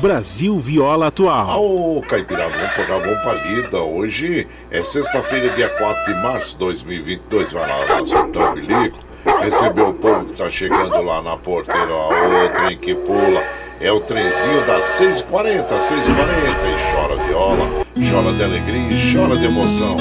Brasil 0.00 0.58
Viola 0.58 1.06
Atual. 1.06 1.64
Ô, 1.64 2.02
Caipirada, 2.02 2.50
vamos 2.50 2.70
acordar, 2.70 2.98
vamos 2.98 3.20
pra 3.22 3.34
lida. 3.34 3.78
Hoje 3.82 4.48
é 4.68 4.82
sexta-feira, 4.82 5.48
dia 5.50 5.68
4 5.68 6.12
de 6.12 6.20
março 6.20 6.50
de 6.50 6.58
2022. 6.58 7.52
Vai 7.52 7.68
lá, 7.68 7.76
lá 7.84 8.04
soltar 8.04 8.50
o 8.50 8.54
bilico. 8.54 8.98
Recebeu 9.40 9.88
o 9.88 9.94
povo 9.94 10.24
que 10.26 10.34
tá 10.34 10.48
chegando 10.48 11.02
lá 11.02 11.22
na 11.22 11.36
porteira, 11.36 11.92
ó, 11.92 12.08
o 12.08 12.48
trem 12.48 12.78
que 12.78 12.94
pula. 12.94 13.42
É 13.80 13.92
o 13.92 14.00
trenzinho 14.00 14.64
das 14.66 14.84
6h40, 14.98 15.66
6h40. 15.66 16.64
E 16.64 16.94
chora 16.94 17.16
viola, 17.24 17.68
chora 18.10 18.32
de 18.32 18.44
alegria 18.44 18.90
e 18.90 19.12
chora 19.12 19.36
de 19.36 19.44
emoção. 19.44 19.96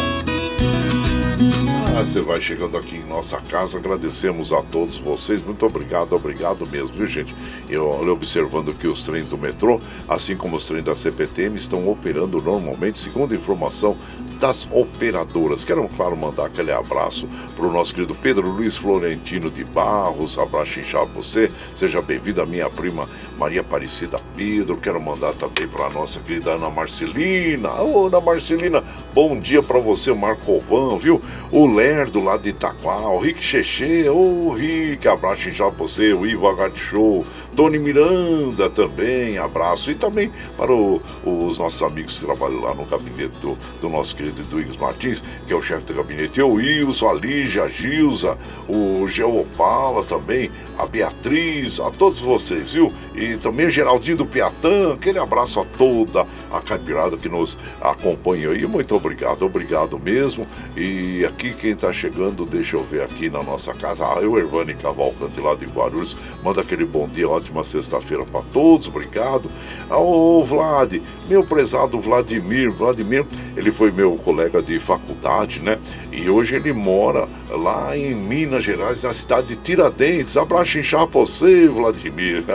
Você 2.04 2.20
vai 2.20 2.42
chegando 2.42 2.78
aqui 2.78 2.98
em 2.98 3.08
nossa 3.08 3.40
casa, 3.40 3.78
agradecemos 3.78 4.52
a 4.52 4.62
todos 4.62 4.98
vocês, 4.98 5.42
muito 5.42 5.66
obrigado, 5.66 6.14
obrigado 6.14 6.68
mesmo, 6.68 6.90
viu 6.90 7.08
gente? 7.08 7.34
Eu 7.70 7.88
olho 7.88 8.12
observando 8.12 8.78
que 8.78 8.88
os 8.88 9.04
trens 9.04 9.26
do 9.28 9.38
metrô, 9.38 9.80
assim 10.08 10.36
como 10.36 10.58
os 10.58 10.66
trens 10.66 10.84
da 10.84 10.94
CPTM, 10.94 11.56
estão 11.56 11.90
operando 11.90 12.42
normalmente, 12.42 13.00
segundo 13.00 13.34
a 13.34 13.38
informação 13.38 13.98
das 14.38 14.68
operadoras. 14.70 15.64
Quero, 15.64 15.88
claro, 15.96 16.18
mandar 16.18 16.48
aquele 16.48 16.74
abraço 16.74 17.26
para 17.56 17.66
o 17.66 17.72
nosso 17.72 17.96
querido 17.96 18.14
Pedro 18.14 18.50
Luiz 18.50 18.76
Florentino 18.76 19.50
de 19.50 19.64
Barros, 19.64 20.38
abraço 20.38 20.82
inchado 20.82 21.10
você, 21.14 21.50
seja 21.74 22.02
bem-vindo 22.02 22.42
a 22.42 22.46
minha 22.46 22.70
prima 22.70 23.08
Maria 23.38 23.62
Aparecida 23.62 24.18
Pedro, 24.36 24.76
quero 24.76 25.02
mandar 25.02 25.34
também 25.36 25.66
para 25.70 25.86
a 25.86 25.90
nossa 25.90 26.20
querida 26.20 26.52
Ana 26.52 26.70
Marcelina, 26.70 27.82
ô 27.82 28.08
Ana 28.08 28.20
Marcelina, 28.20 28.84
bom 29.14 29.40
dia 29.40 29.64
para 29.64 29.80
você, 29.80 30.14
Marco 30.14 30.52
Ovan, 30.52 30.98
viu? 30.98 31.22
O 31.50 31.66
Lerdo 31.94 32.24
lá 32.24 32.38
de 32.38 32.49
Itaquá, 32.49 33.07
o 33.07 33.20
Rick 33.20 33.44
Cheche, 33.44 34.10
ô 34.10 34.52
Rick, 34.53 35.07
abraço 35.07 35.52
pra 35.52 35.70
você, 35.70 36.11
o 36.11 36.26
Ivo 36.26 36.48
Agate 36.48 36.80
Show, 36.80 37.24
Tony 37.56 37.78
Miranda 37.80 38.70
também, 38.70 39.38
abraço. 39.38 39.92
E 39.92 39.96
também 39.96 40.32
para 40.58 40.72
o- 40.74 41.02
os 41.26 41.58
nossos 41.58 41.82
amigos 41.84 42.18
que 42.18 42.26
trabalham 42.26 42.62
lá 42.62 42.74
no 42.74 42.86
gabinete 42.86 43.38
do, 43.40 43.58
do 43.82 43.90
nosso 43.90 44.16
querido 44.16 44.44
Duígues 44.44 44.76
Martins, 44.78 45.24
que 45.48 45.54
é 45.54 45.56
o 45.56 45.62
chefe 45.62 45.86
do 45.86 45.94
gabinete, 45.94 46.42
o 46.42 46.54
Wilson, 46.54 47.10
a 47.10 47.14
Lígia, 47.14 47.64
a 47.64 47.68
Gilza, 47.68 48.38
o 48.68 49.08
Geopala 49.08 50.04
também, 50.04 50.52
a 50.78 50.86
Beatriz, 50.86 51.80
a 51.80 51.90
todos 51.92 52.20
vocês, 52.20 52.72
viu? 52.72 52.92
E 53.16 53.38
também 53.38 53.68
o 53.68 53.72
Geraldinho 53.72 54.18
do 54.18 54.26
Piatã, 54.26 54.94
aquele 54.94 55.20
abraço 55.20 55.60
a 55.60 55.66
toda 55.78 56.26
a 56.52 56.62
caipirada 56.62 57.18
que 57.18 57.30
nos 57.30 57.58
acompanha 57.82 58.50
aí. 58.50 58.66
Muito 58.66 58.96
obrigado, 58.96 59.44
obrigado 59.46 60.00
mesmo. 60.00 60.48
E 60.76 61.24
aqui 61.26 61.54
quem 61.54 61.76
tá 61.76 61.92
chegando, 61.94 62.46
deixa 62.46 62.76
eu 62.78 62.84
ver 62.84 63.02
aqui 63.04 63.30
na 63.30 63.44
nossa 63.44 63.74
casa, 63.74 64.06
ah, 64.06 64.20
eu, 64.22 64.38
Ervani 64.38 64.74
Cavalcante 64.74 65.40
lá 65.40 65.54
de 65.56 65.66
Guarulhos, 65.66 66.18
manda 66.44 66.62
aquele 66.62 66.86
bom 66.86 67.08
dia, 67.08 67.28
ótima 67.44 67.64
sexta-feira 67.64 68.24
para 68.24 68.41
todos, 68.53 68.88
obrigado. 68.88 69.52
Ô 69.90 70.44
Vlad, 70.44 70.94
meu 71.28 71.44
prezado 71.44 71.99
Vladimir, 71.99 72.72
Vladimir, 72.72 73.26
ele 73.57 73.72
foi 73.72 73.91
meu 73.91 74.15
colega 74.15 74.61
de 74.61 74.80
faculdade, 74.80 75.60
né? 75.60 75.78
E 76.11 76.30
hoje 76.30 76.56
ele 76.56 76.72
mora 76.72 77.28
lá 77.49 77.98
em 77.98 78.15
Minas 78.15 78.64
Gerais, 78.64 79.03
na 79.03 79.14
cidade 79.14 79.48
de 79.48 79.56
Tiradentes. 79.57 80.38
Abraço 80.38 80.80
inchar 80.80 81.06
pra 81.07 81.22
você, 81.22 81.68
Vladimir. 81.68 82.44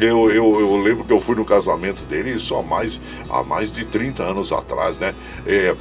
Eu, 0.00 0.30
eu, 0.30 0.58
eu 0.58 0.76
lembro 0.78 1.04
que 1.04 1.12
eu 1.12 1.20
fui 1.20 1.36
no 1.36 1.44
casamento 1.44 2.02
dele 2.06 2.32
isso 2.32 2.56
há 2.56 2.62
mais, 2.62 2.98
há 3.28 3.42
mais 3.42 3.70
de 3.70 3.84
30 3.84 4.22
anos 4.22 4.50
atrás, 4.50 4.98
né? 4.98 5.14
É, 5.46 5.76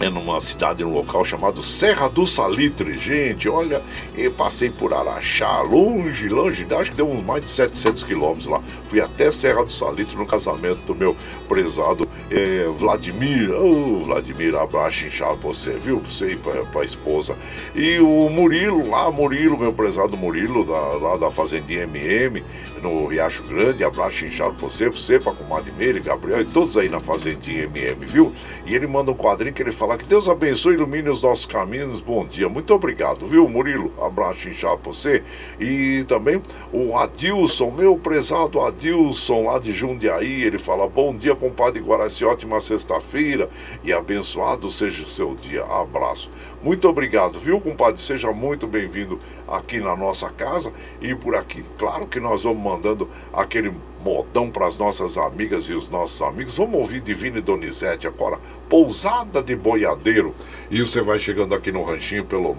é 0.00 0.10
numa 0.10 0.40
cidade, 0.40 0.82
num 0.82 0.92
local 0.92 1.24
chamado 1.24 1.62
Serra 1.62 2.08
do 2.08 2.26
Salitre. 2.26 2.94
Gente, 2.94 3.48
olha, 3.48 3.80
eu 4.16 4.32
passei 4.32 4.70
por 4.70 4.92
Araxá, 4.92 5.60
longe, 5.62 6.28
longe, 6.28 6.66
acho 6.74 6.90
que 6.90 6.96
deu 6.96 7.08
uns 7.08 7.24
mais 7.24 7.44
de 7.44 7.50
700 7.50 8.02
quilômetros 8.02 8.46
lá. 8.46 8.60
Fui 8.88 9.00
até 9.00 9.30
Serra 9.30 9.64
do 9.64 9.70
Salitre 9.70 10.16
no 10.16 10.26
casamento 10.26 10.80
do 10.86 10.94
meu 10.94 11.16
prezado 11.48 12.08
eh, 12.30 12.66
Vladimir. 12.76 13.50
Ô, 13.52 14.00
Vladimir, 14.00 14.54
abraço 14.56 15.04
inchado 15.04 15.38
pra 15.38 15.48
você, 15.48 15.72
viu? 15.72 16.00
Pra 16.00 16.10
você 16.10 16.32
e 16.32 16.36
pra, 16.36 16.64
pra 16.66 16.84
esposa. 16.84 17.36
E 17.74 17.98
o 18.00 18.28
Murilo 18.28 18.88
lá, 18.90 19.10
Murilo, 19.10 19.56
meu 19.56 19.72
prezado 19.72 20.16
Murilo, 20.16 20.64
da, 20.64 20.80
lá 20.96 21.16
da 21.16 21.30
Fazendinha 21.30 21.82
MM, 21.82 22.42
no 22.82 23.06
Riacho 23.06 23.44
Grande, 23.44 23.84
abraço 23.84 24.24
inchado 24.24 24.54
pra 24.54 24.68
você, 24.68 24.90
pra 24.90 24.98
você, 24.98 25.20
pra 25.20 25.32
comadre 25.32 25.70
Meire, 25.72 26.00
Gabriel 26.00 26.40
e 26.40 26.44
todos 26.44 26.76
aí 26.76 26.88
na 26.88 26.98
Fazendinha 26.98 27.62
MM, 27.64 28.04
viu? 28.04 28.32
E 28.66 28.74
ele 28.74 28.88
manda 28.88 29.12
um 29.12 29.14
quadrinho 29.14 29.54
que 29.54 29.62
ele 29.62 29.70
fala 29.70 29.96
que 29.96 30.04
Deus 30.04 30.28
abençoe 30.28 30.72
e 30.72 30.76
ilumine 30.76 31.08
os 31.08 31.22
nossos 31.22 31.46
caminhos. 31.46 32.00
Bom 32.00 32.26
dia. 32.26 32.48
Muito 32.48 32.74
obrigado, 32.74 33.26
viu, 33.26 33.48
Murilo? 33.48 33.92
Abraço 34.04 34.48
inchado 34.48 34.78
pra 34.78 34.92
você. 34.92 35.22
E 35.60 36.04
também 36.08 36.42
o 36.72 36.96
Adilson, 36.96 37.70
meu 37.70 37.96
prezado 37.96 38.60
Adilson, 38.60 39.44
lá 39.44 39.58
de 39.60 39.72
Jundiaí, 39.72 40.42
ele 40.42 40.58
fala: 40.58 40.88
Bom 40.88 41.16
dia, 41.16 41.36
compadre 41.36 41.80
Guaraci, 41.80 42.24
ótima 42.24 42.60
sexta-feira 42.60 43.48
e 43.84 43.92
abençoado 43.92 44.70
seja 44.70 45.04
o 45.04 45.08
seu 45.08 45.34
dia. 45.36 45.62
Abraço. 45.62 46.30
Muito 46.62 46.88
obrigado, 46.88 47.38
viu, 47.38 47.60
compadre? 47.60 48.00
Seja 48.00 48.32
muito 48.32 48.66
bem-vindo 48.66 49.20
aqui 49.46 49.78
na 49.78 49.96
nossa 49.96 50.30
casa 50.30 50.72
e 51.00 51.14
por 51.14 51.36
aqui. 51.36 51.64
Claro 51.78 52.06
que 52.06 52.18
nós 52.18 52.42
vamos 52.42 52.71
mandando 52.72 53.08
aquele 53.32 53.72
modão 54.02 54.50
para 54.50 54.66
as 54.66 54.76
nossas 54.76 55.16
amigas 55.16 55.64
e 55.64 55.74
os 55.74 55.88
nossos 55.88 56.20
amigos. 56.22 56.56
Vamos 56.56 56.74
ouvir 56.74 57.00
Divine 57.00 57.40
Donizete 57.40 58.06
agora, 58.06 58.38
Pousada 58.68 59.42
de 59.42 59.54
Boiadeiro. 59.54 60.34
E 60.70 60.80
você 60.80 61.02
vai 61.02 61.18
chegando 61.18 61.54
aqui 61.54 61.70
no 61.70 61.84
ranchinho 61.84 62.24
pelo 62.24 62.54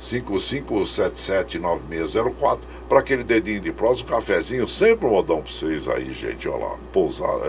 955779604 0.00 2.58
para 2.88 3.00
aquele 3.00 3.22
dedinho 3.22 3.60
de 3.60 3.70
prosa, 3.72 4.02
um 4.02 4.06
cafezinho, 4.06 4.66
sempre 4.66 5.06
um 5.06 5.10
modão 5.10 5.42
para 5.42 5.52
vocês 5.52 5.86
aí, 5.88 6.12
gente. 6.12 6.48
Olha 6.48 6.64
lá, 6.64 6.76
pousada, 6.92 7.44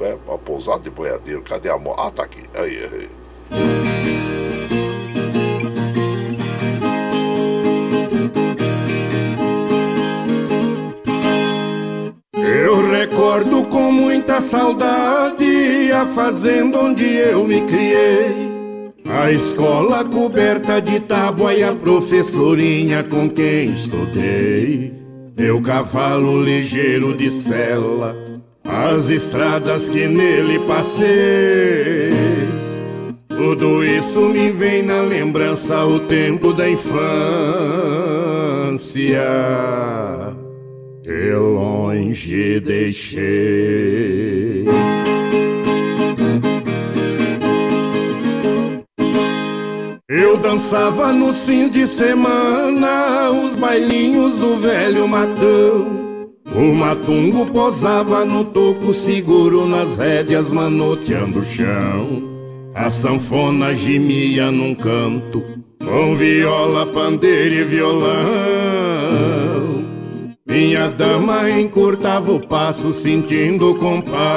é, 0.00 0.06
é 0.06 0.18
a 0.32 0.38
Pousada 0.38 0.80
de 0.80 0.90
Boiadeiro. 0.90 1.42
Cadê 1.42 1.70
a 1.70 1.78
moto? 1.78 2.00
Ah, 2.00 2.10
tá 2.10 2.24
aqui. 2.24 2.42
Aí, 2.54 2.84
aí. 2.84 3.08
Recordo 13.34 13.64
com 13.64 13.90
muita 13.90 14.40
saudade 14.40 15.90
a 15.90 16.06
fazenda 16.06 16.78
onde 16.78 17.04
eu 17.04 17.44
me 17.44 17.62
criei. 17.62 18.54
A 19.04 19.32
escola 19.32 20.04
coberta 20.04 20.80
de 20.80 21.00
tábua 21.00 21.52
e 21.52 21.64
a 21.64 21.72
professorinha 21.74 23.02
com 23.02 23.28
quem 23.28 23.72
estudei. 23.72 24.94
Meu 25.36 25.60
cavalo 25.60 26.40
ligeiro 26.40 27.12
de 27.12 27.28
sela, 27.28 28.16
as 28.64 29.10
estradas 29.10 29.88
que 29.88 30.06
nele 30.06 30.60
passei. 30.60 32.12
Tudo 33.28 33.84
isso 33.84 34.20
me 34.28 34.52
vem 34.52 34.84
na 34.84 35.00
lembrança 35.00 35.84
o 35.84 35.98
tempo 36.00 36.52
da 36.52 36.70
infância 36.70 36.94
que 41.04 41.32
longe 41.32 42.60
deixei. 42.60 44.64
Eu 50.08 50.38
dançava 50.38 51.12
nos 51.12 51.40
fins 51.40 51.70
de 51.70 51.86
semana 51.86 53.30
os 53.30 53.54
bailinhos 53.54 54.32
do 54.34 54.56
velho 54.56 55.06
matão. 55.06 56.30
O 56.54 56.74
matungo 56.74 57.44
posava 57.52 58.24
no 58.24 58.44
toco 58.44 58.94
seguro 58.94 59.66
nas 59.66 59.98
rédeas 59.98 60.50
manoteando 60.50 61.40
o 61.40 61.44
chão. 61.44 62.22
A 62.74 62.88
sanfona 62.88 63.74
gemia 63.74 64.50
num 64.50 64.74
canto 64.74 65.42
com 65.84 66.16
viola, 66.16 66.86
pandeiro 66.86 67.56
e 67.56 67.64
violão. 67.64 69.23
Minha 70.54 70.88
dama 70.88 71.50
encurtava 71.50 72.30
o 72.32 72.38
passo, 72.38 72.92
sentindo 72.92 73.72
o 73.72 73.74
compasso 73.74 74.36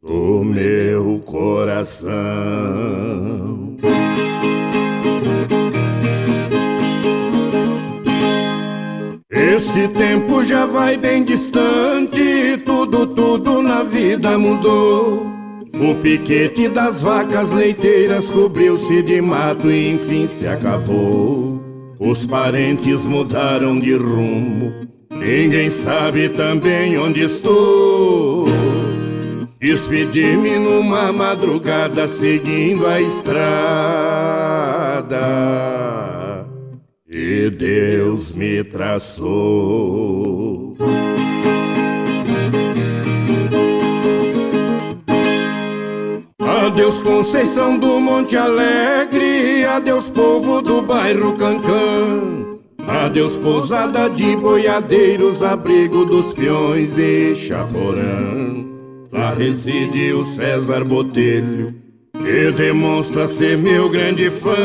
do 0.00 0.44
meu 0.44 1.20
coração. 1.26 2.14
Esse 9.28 9.88
tempo 9.88 10.44
já 10.44 10.64
vai 10.64 10.96
bem 10.96 11.24
distante, 11.24 12.62
tudo, 12.64 13.08
tudo 13.08 13.60
na 13.60 13.82
vida 13.82 14.38
mudou. 14.38 15.26
O 15.74 15.96
piquete 16.00 16.68
das 16.68 17.02
vacas 17.02 17.50
leiteiras 17.50 18.30
cobriu-se 18.30 19.02
de 19.02 19.20
mato 19.20 19.68
e 19.68 19.94
enfim 19.94 20.28
se 20.28 20.46
acabou. 20.46 21.67
Os 21.98 22.26
parentes 22.26 23.04
mudaram 23.04 23.78
de 23.78 23.94
rumo, 23.94 24.72
ninguém 25.10 25.70
sabe 25.70 26.28
também 26.28 26.98
onde 26.98 27.22
estou. 27.22 28.46
Despedi-me 29.60 30.58
numa 30.58 31.12
madrugada 31.12 32.06
seguindo 32.06 32.86
a 32.86 33.00
estrada 33.00 34.38
e 37.08 37.50
Deus 37.50 38.36
me 38.36 38.62
traçou. 38.62 40.76
Adeus 46.40 47.02
Conceição 47.02 47.78
do 47.78 47.98
Monte 47.98 48.36
Alegre, 48.36 49.27
adeus 49.78 50.10
povo 50.10 50.60
do 50.60 50.82
bairro 50.82 51.32
Cancã. 51.34 52.58
Adeus 52.86 53.38
pousada 53.38 54.10
de 54.10 54.34
boiadeiros, 54.36 55.40
abrigo 55.42 56.04
dos 56.04 56.32
peões 56.32 56.92
de 56.94 57.36
Chaporã. 57.36 58.64
Lá 59.12 59.32
reside 59.34 60.12
o 60.12 60.24
César 60.24 60.84
Botelho, 60.84 61.74
que 62.12 62.50
demonstra 62.52 63.28
ser 63.28 63.56
meu 63.56 63.88
grande 63.88 64.28
fã. 64.30 64.56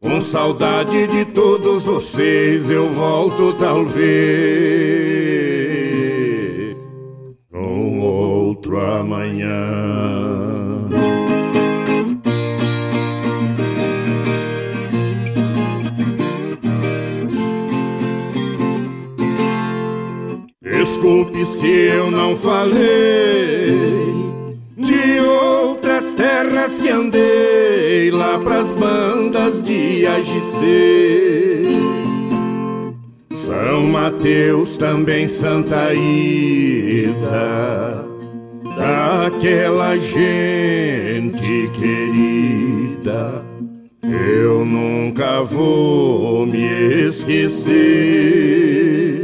Com 0.00 0.20
saudade 0.20 1.08
de 1.08 1.24
todos 1.24 1.82
vocês, 1.82 2.70
eu 2.70 2.88
volto 2.90 3.52
talvez 3.54 3.98
um 7.52 8.00
outro 8.00 8.78
amanhã. 8.78 10.57
Se 21.58 21.66
eu 21.66 22.08
não 22.08 22.36
falei 22.36 23.74
de 24.76 25.20
outras 25.20 26.14
terras 26.14 26.78
que 26.78 26.88
andei 26.88 28.12
lá 28.12 28.38
pras 28.38 28.76
bandas 28.76 29.60
de 29.64 30.06
AGC. 30.06 31.64
São 33.32 33.88
Mateus, 33.88 34.78
também 34.78 35.26
Santa 35.26 35.92
Ida, 35.94 37.16
daquela 38.76 39.98
gente 39.98 41.68
querida. 41.72 43.44
Eu 44.04 44.64
nunca 44.64 45.42
vou 45.42 46.46
me 46.46 47.08
esquecer. 47.08 49.17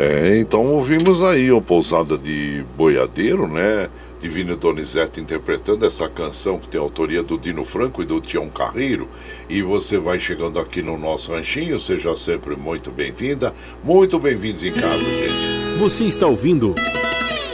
É, 0.00 0.38
então 0.38 0.64
ouvimos 0.64 1.22
aí 1.22 1.52
o 1.52 1.60
Pousada 1.60 2.16
de 2.16 2.64
Boiadeiro, 2.74 3.46
né? 3.46 3.90
Divino 4.18 4.56
Donizete 4.56 5.20
interpretando 5.20 5.84
essa 5.84 6.08
canção 6.08 6.58
que 6.58 6.68
tem 6.68 6.80
autoria 6.80 7.22
do 7.22 7.36
Dino 7.36 7.64
Franco 7.64 8.00
e 8.00 8.06
do 8.06 8.18
Tião 8.18 8.48
Carreiro. 8.48 9.06
E 9.46 9.60
você 9.60 9.98
vai 9.98 10.18
chegando 10.18 10.58
aqui 10.58 10.80
no 10.80 10.96
nosso 10.96 11.32
ranchinho, 11.32 11.78
seja 11.78 12.14
sempre 12.16 12.56
muito 12.56 12.90
bem-vinda. 12.90 13.52
Muito 13.84 14.18
bem-vindos 14.18 14.64
em 14.64 14.72
casa, 14.72 15.04
gente. 15.04 15.78
Você 15.78 16.04
está 16.04 16.26
ouvindo 16.26 16.74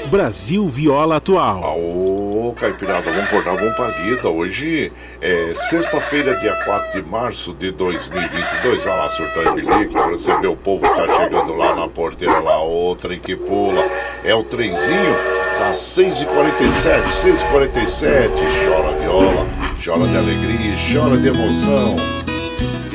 Brasil 0.06 0.68
Viola 0.68 1.16
Atual. 1.16 1.78
Ô, 1.78 2.54
Caipirada, 2.56 3.10
vamos 3.10 3.26
acordar, 3.26 3.56
vamos 3.56 3.74
pra 3.74 3.90
guita. 3.90 4.28
Hoje 4.28 4.92
é 5.20 5.52
sexta-feira, 5.52 6.36
dia 6.36 6.54
4 6.64 7.02
de 7.02 7.08
março 7.08 7.52
de 7.52 7.72
2022. 7.72 8.84
Vai 8.84 8.96
lá, 8.96 9.08
surtão 9.08 9.42
e 9.58 9.62
bilico, 9.62 9.92
pra 9.92 10.06
você 10.08 10.38
ver 10.38 10.46
o 10.46 10.56
povo 10.56 10.86
tá 10.88 11.06
chegando 11.16 11.54
lá 11.54 11.74
na 11.74 11.88
porteira, 11.88 12.38
lá, 12.38 12.62
o 12.64 12.94
trem 12.94 13.18
que 13.18 13.34
pula. 13.36 13.84
É 14.24 14.34
o 14.34 14.44
trenzinho, 14.44 15.16
tá 15.58 15.70
6h47, 15.72 17.02
6h47. 17.22 18.30
Chora 18.64 18.98
viola, 18.98 19.46
chora 19.84 20.06
de 20.06 20.16
alegria, 20.16 20.76
chora 20.92 21.16
de 21.16 21.28
emoção. 21.28 22.15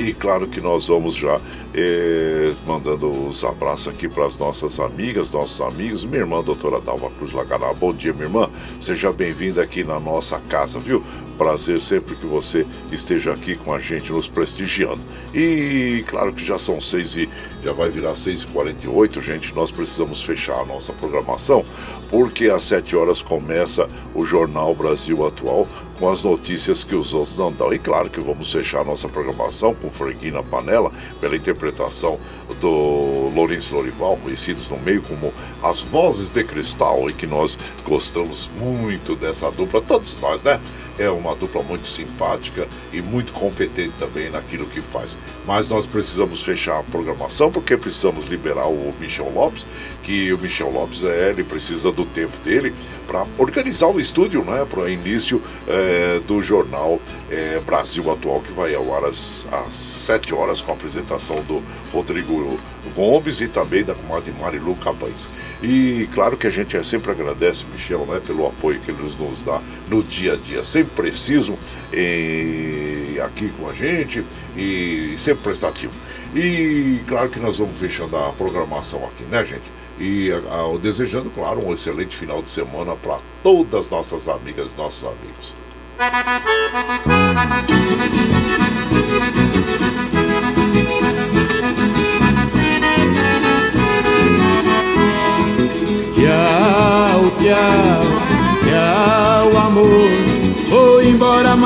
E 0.02 0.14
claro 0.14 0.48
que 0.48 0.60
nós 0.60 0.88
vamos 0.88 1.14
já 1.14 1.40
eh, 1.76 2.52
mandando 2.66 3.28
os 3.28 3.44
abraços 3.44 3.88
aqui 3.88 4.10
para 4.10 4.26
as 4.26 4.36
nossas 4.36 4.80
amigas, 4.80 5.30
nossos 5.30 5.62
amigos. 5.62 6.04
Minha 6.04 6.22
irmã, 6.22 6.42
doutora 6.42 6.82
Dalva 6.82 7.12
Cruz 7.12 7.32
Laganá. 7.32 7.72
Bom 7.72 7.94
dia, 7.94 8.12
minha 8.12 8.26
irmã. 8.26 8.50
Seja 8.80 9.12
bem-vinda 9.12 9.62
aqui 9.62 9.84
na 9.84 10.00
nossa 10.00 10.40
casa, 10.50 10.80
viu? 10.80 11.04
Prazer 11.38 11.80
sempre 11.80 12.16
que 12.16 12.26
você 12.26 12.66
esteja 12.92 13.32
aqui 13.32 13.56
com 13.56 13.76
a 13.76 13.80
gente, 13.80 14.12
nos 14.12 14.28
prestigiando. 14.28 15.02
E 15.36 16.04
claro 16.08 16.34
que 16.34 16.44
já 16.44 16.58
são 16.58 16.82
seis 16.82 17.16
e 17.16 17.30
já 17.64 17.72
vai 17.72 17.90
virar 17.90 18.14
6h48, 18.14 19.22
gente. 19.22 19.54
Nós 19.54 19.70
precisamos 19.70 20.24
fechar 20.24 20.60
a 20.62 20.66
nossa 20.66 20.92
programação, 20.94 21.64
porque 22.10 22.46
às 22.46 22.64
7 22.64 22.96
horas 22.96 23.22
começa 23.22 23.88
o 24.16 24.26
Jornal 24.26 24.74
Brasil 24.74 25.24
Atual 25.28 25.68
com 26.02 26.10
as 26.10 26.24
notícias 26.24 26.84
que 26.84 26.96
os 26.96 27.14
outros 27.14 27.38
não 27.38 27.52
dão. 27.52 27.72
E 27.72 27.78
claro 27.78 28.10
que 28.10 28.20
vamos 28.20 28.52
fechar 28.52 28.84
nossa 28.84 29.08
programação 29.08 29.76
com 29.76 29.92
Franguinho 29.92 30.34
na 30.34 30.42
Panela, 30.42 30.92
pela 31.20 31.36
interpretação 31.36 32.18
do 32.60 33.30
Lourenço 33.36 33.76
Lorival, 33.76 34.18
conhecidos 34.18 34.68
no 34.68 34.80
meio 34.80 35.04
como 35.04 35.32
as 35.62 35.80
Vozes 35.80 36.32
de 36.32 36.44
Cristal, 36.44 37.08
e 37.08 37.14
que 37.14 37.28
nós 37.28 37.56
gostamos 37.86 38.50
muito 38.60 39.16
dessa 39.16 39.52
dupla, 39.52 39.80
todos 39.80 40.18
nós, 40.20 40.42
né? 40.42 40.60
É 40.98 41.10
uma 41.10 41.36
dupla 41.36 41.62
muito 41.62 41.88
simpática 41.88 42.68
e 42.92 43.02
muito 43.02 43.32
competente 43.32 43.94
também 44.00 44.30
naquilo 44.32 44.66
que 44.66 44.82
faz. 44.82 45.16
Mas 45.46 45.70
nós 45.70 45.86
precisamos 45.86 46.42
fechar 46.42 46.80
a 46.80 46.84
programação 46.84 47.52
porque 47.52 47.78
precisamos 47.78 48.26
liberar 48.26 48.68
o 48.68 48.94
Michel 49.00 49.32
Lopes, 49.34 49.66
que 50.04 50.34
o 50.34 50.38
Michel 50.40 50.72
Lopes 50.72 51.04
é, 51.04 51.30
ele 51.30 51.44
precisa 51.44 51.92
do 51.92 52.06
tempo 52.06 52.38
dele 52.44 52.74
para 53.12 53.26
organizar 53.38 53.88
o 53.88 54.00
estúdio, 54.00 54.44
né? 54.46 54.66
Para 54.70 54.80
o 54.80 54.90
início 54.90 55.42
é, 55.68 56.22
do 56.26 56.42
jornal 56.42 56.98
é, 57.30 57.60
Brasil 57.60 58.10
Atual, 58.10 58.40
que 58.40 58.54
vai 58.54 58.74
ao 58.74 58.96
ar 58.96 59.04
às, 59.04 59.46
às 59.52 59.74
7 59.74 60.34
horas 60.34 60.62
com 60.62 60.72
a 60.72 60.76
apresentação 60.76 61.44
do 61.44 61.62
Rodrigo 61.92 62.58
Gomes 62.96 63.42
e 63.42 63.50
também 63.50 63.84
da 63.84 63.94
comadre 63.94 64.32
Marilu 64.40 64.76
Cabanes. 64.78 65.28
E 65.62 66.08
claro 66.14 66.38
que 66.38 66.48
a 66.48 66.50
gente 66.50 66.82
sempre 66.86 67.12
agradece, 67.12 67.66
Michel, 67.74 68.06
né, 68.06 68.22
pelo 68.26 68.48
apoio 68.48 68.80
que 68.80 68.92
ele 68.92 69.04
nos 69.04 69.44
dá 69.44 69.62
no 69.90 70.02
dia 70.02 70.34
a 70.34 70.38
dia. 70.38 70.64
Sempre 70.64 70.96
preciso 70.96 71.58
e, 71.92 72.81
aqui 73.22 73.50
com 73.50 73.70
a 73.70 73.74
gente 73.74 74.24
e 74.56 75.16
sempre 75.18 75.44
prestativo. 75.44 75.94
E 76.36 77.02
claro 77.08 77.30
que 77.30 77.40
nós 77.40 77.58
vamos 77.58 77.78
fechando 77.78 78.16
a 78.18 78.32
programação 78.32 79.06
aqui, 79.06 79.24
né, 79.24 79.46
gente? 79.46 79.70
E 80.00 80.32
a, 80.32 80.38
a, 80.38 80.78
desejando, 80.78 81.30
claro, 81.30 81.66
um 81.66 81.74
excelente 81.74 82.16
final 82.16 82.42
de 82.42 82.50
semana 82.50 82.96
para 82.96 83.18
todas 83.44 83.90
nossas 83.90 84.28
amigas 84.28 84.70
e 84.74 84.78
nossos 84.78 85.04
amigos. 85.04 85.54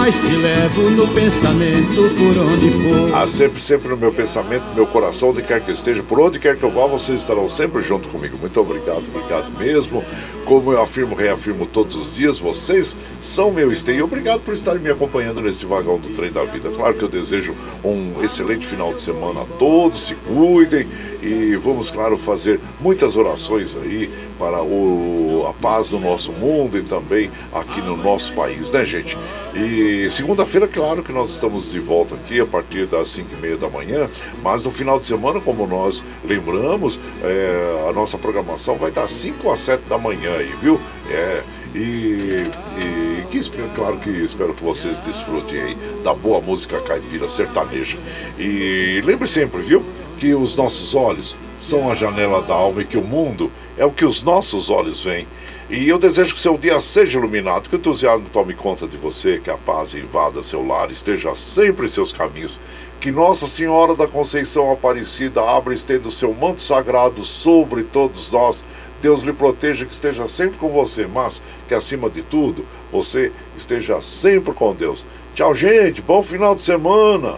Mas 0.06 0.20
te 0.20 0.36
levo 0.36 0.92
no 0.92 1.08
pensamento 1.08 1.96
por 2.16 2.38
onde 2.38 2.70
for. 2.70 3.16
Ah, 3.16 3.26
sempre, 3.26 3.60
sempre 3.60 3.90
no 3.90 3.98
meu 3.98 4.14
pensamento, 4.14 4.64
no 4.66 4.76
meu 4.76 4.86
coração, 4.86 5.30
onde 5.30 5.42
quer 5.42 5.60
que 5.62 5.72
eu 5.72 5.74
esteja, 5.74 6.04
por 6.04 6.20
onde 6.20 6.38
quer 6.38 6.56
que 6.56 6.64
eu 6.64 6.70
vá, 6.70 6.86
vocês 6.86 7.22
estarão 7.22 7.50
sempre 7.50 7.82
junto 7.82 8.08
comigo. 8.10 8.38
Muito 8.38 8.62
obrigado, 8.62 9.04
obrigado 9.08 9.52
mesmo. 9.58 10.06
Como 10.46 10.72
eu 10.72 10.80
afirmo, 10.80 11.16
reafirmo 11.16 11.66
todos 11.66 11.96
os 11.96 12.14
dias, 12.14 12.38
vocês 12.38 12.96
são 13.20 13.50
meu 13.50 13.72
esteio. 13.72 14.04
Obrigado 14.04 14.42
por 14.42 14.54
estarem 14.54 14.80
me 14.80 14.92
acompanhando 14.92 15.42
nesse 15.42 15.66
vagão 15.66 15.98
do 15.98 16.10
trem 16.10 16.32
da 16.32 16.44
vida. 16.44 16.70
Claro 16.70 16.94
que 16.94 17.02
eu 17.02 17.10
desejo 17.10 17.56
um 17.84 18.24
excelente 18.24 18.66
final 18.66 18.94
de 18.94 19.02
semana 19.02 19.42
a 19.42 19.46
todos, 19.58 20.06
se 20.06 20.14
cuidem 20.14 20.88
e 21.26 21.56
vamos, 21.56 21.90
claro, 21.90 22.16
fazer 22.16 22.60
muitas 22.80 23.18
orações 23.18 23.76
aí 23.76 24.08
para 24.38 24.62
o, 24.62 25.48
a 25.50 25.54
paz 25.54 25.90
do 25.90 26.00
nosso 26.00 26.32
mundo 26.32 26.78
e 26.78 26.84
também 26.84 27.32
aqui 27.52 27.82
no 27.82 27.98
nosso 27.98 28.32
país, 28.34 28.70
né, 28.70 28.86
gente? 28.86 29.18
E 29.56 30.08
segunda-feira, 30.12 30.68
claro 30.68 31.02
que 31.02 31.12
nós 31.12 31.32
estamos 31.32 31.72
de 31.72 31.80
volta 31.80 32.14
aqui 32.14 32.40
a 32.40 32.46
partir 32.46 32.86
das 32.86 33.08
5 33.08 33.34
e 33.34 33.42
meia 33.42 33.58
da 33.58 33.70
manhã, 33.70 34.10
mas 34.44 34.64
no 34.64 34.70
final 34.70 35.00
de 35.00 35.06
semana, 35.08 35.42
como 35.42 35.66
nós 35.66 36.04
lembramos, 36.24 37.00
é, 37.24 37.88
a 37.90 37.94
nossa 37.94 38.18
programação 38.18 38.76
vai 38.76 38.92
das 38.92 39.10
5 39.12 39.50
às 39.50 39.60
7 39.60 39.84
da 39.90 39.98
manhã 39.98 40.35
aí, 40.38 40.54
viu? 40.62 40.80
É, 41.10 41.44
e, 41.74 42.44
e 42.80 43.26
que, 43.30 43.42
claro 43.76 43.98
que 43.98 44.10
espero 44.10 44.54
que 44.54 44.64
vocês 44.64 44.98
desfrutem 45.00 45.62
aí 45.62 45.78
da 46.04 46.14
boa 46.14 46.40
música 46.42 46.80
caipira 46.82 47.28
sertaneja. 47.28 47.98
E 48.40 49.02
lembre 49.06 49.28
sempre, 49.28 49.62
viu? 49.62 49.84
que 50.18 50.34
os 50.34 50.56
nossos 50.56 50.96
olhos 50.96 51.38
são 51.60 51.90
a 51.90 51.96
janela 51.96 52.42
da 52.42 52.54
alma 52.54 52.82
e 52.82 52.86
que 52.86 52.98
o 52.98 53.04
mundo 53.04 53.52
é 53.78 53.86
o 53.86 53.92
que 53.92 54.06
os 54.06 54.22
nossos 54.22 54.70
olhos 54.70 55.04
veem. 55.04 55.28
E 55.70 55.88
eu 55.90 55.98
desejo 55.98 56.36
que 56.36 56.40
seu 56.40 56.58
dia 56.58 56.80
seja 56.80 57.18
iluminado, 57.18 57.68
que 57.68 57.76
o 57.76 57.78
entusiasmo 57.78 58.28
tome 58.32 58.54
conta 58.54 58.88
de 58.88 58.98
você, 58.98 59.40
que 59.40 59.50
a 59.50 59.58
paz 59.58 59.96
invada 59.96 60.42
seu 60.42 60.66
lar, 60.66 60.92
esteja 60.92 61.36
sempre 61.36 61.88
em 61.88 61.90
seus 61.90 62.14
caminhos. 62.14 62.60
Que 63.00 63.12
Nossa 63.12 63.48
Senhora 63.48 63.96
da 63.96 64.08
Conceição 64.08 64.72
Aparecida 64.72 65.42
abra 65.42 65.74
e 65.74 65.76
estenda 65.76 66.08
o 66.08 66.12
seu 66.12 66.34
manto 66.34 66.62
sagrado 66.62 67.24
sobre 67.24 67.84
todos 67.84 68.32
nós. 68.32 68.64
Deus 69.06 69.22
lhe 69.22 69.32
proteja, 69.32 69.86
que 69.86 69.94
esteja 69.94 70.26
sempre 70.26 70.58
com 70.58 70.68
você, 70.68 71.06
mas 71.06 71.40
que 71.68 71.76
acima 71.76 72.10
de 72.10 72.24
tudo, 72.24 72.66
você 72.92 73.32
esteja 73.56 74.02
sempre 74.02 74.52
com 74.52 74.74
Deus. 74.74 75.06
Tchau, 75.36 75.54
gente. 75.54 76.02
Bom 76.02 76.24
final 76.24 76.56
de 76.56 76.64
semana. 76.64 77.36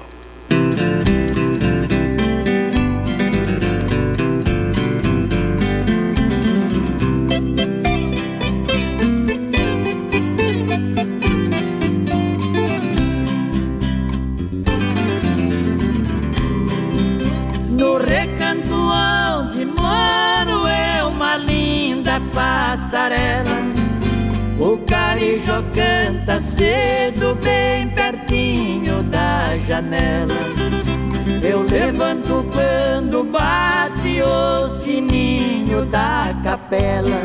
Quando 32.51 33.23
bate 33.23 34.21
o 34.21 34.67
sininho 34.67 35.85
da 35.85 36.33
capela. 36.43 37.21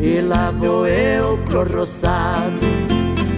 E 0.00 0.20
lá 0.20 0.50
vou 0.50 0.86
eu 0.86 1.38
pro 1.44 1.64
roçado, 1.78 2.58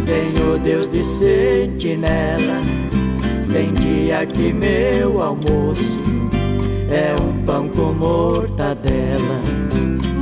tenho 0.06 0.58
Deus 0.58 0.88
de 0.88 1.04
sentinela. 1.04 2.60
Tem 3.52 3.72
dia 3.74 4.26
que 4.26 4.52
meu 4.52 5.22
almoço 5.22 6.10
é 6.90 7.14
um 7.20 7.44
pão 7.44 7.68
com 7.68 7.92
mortadela. 7.92 9.40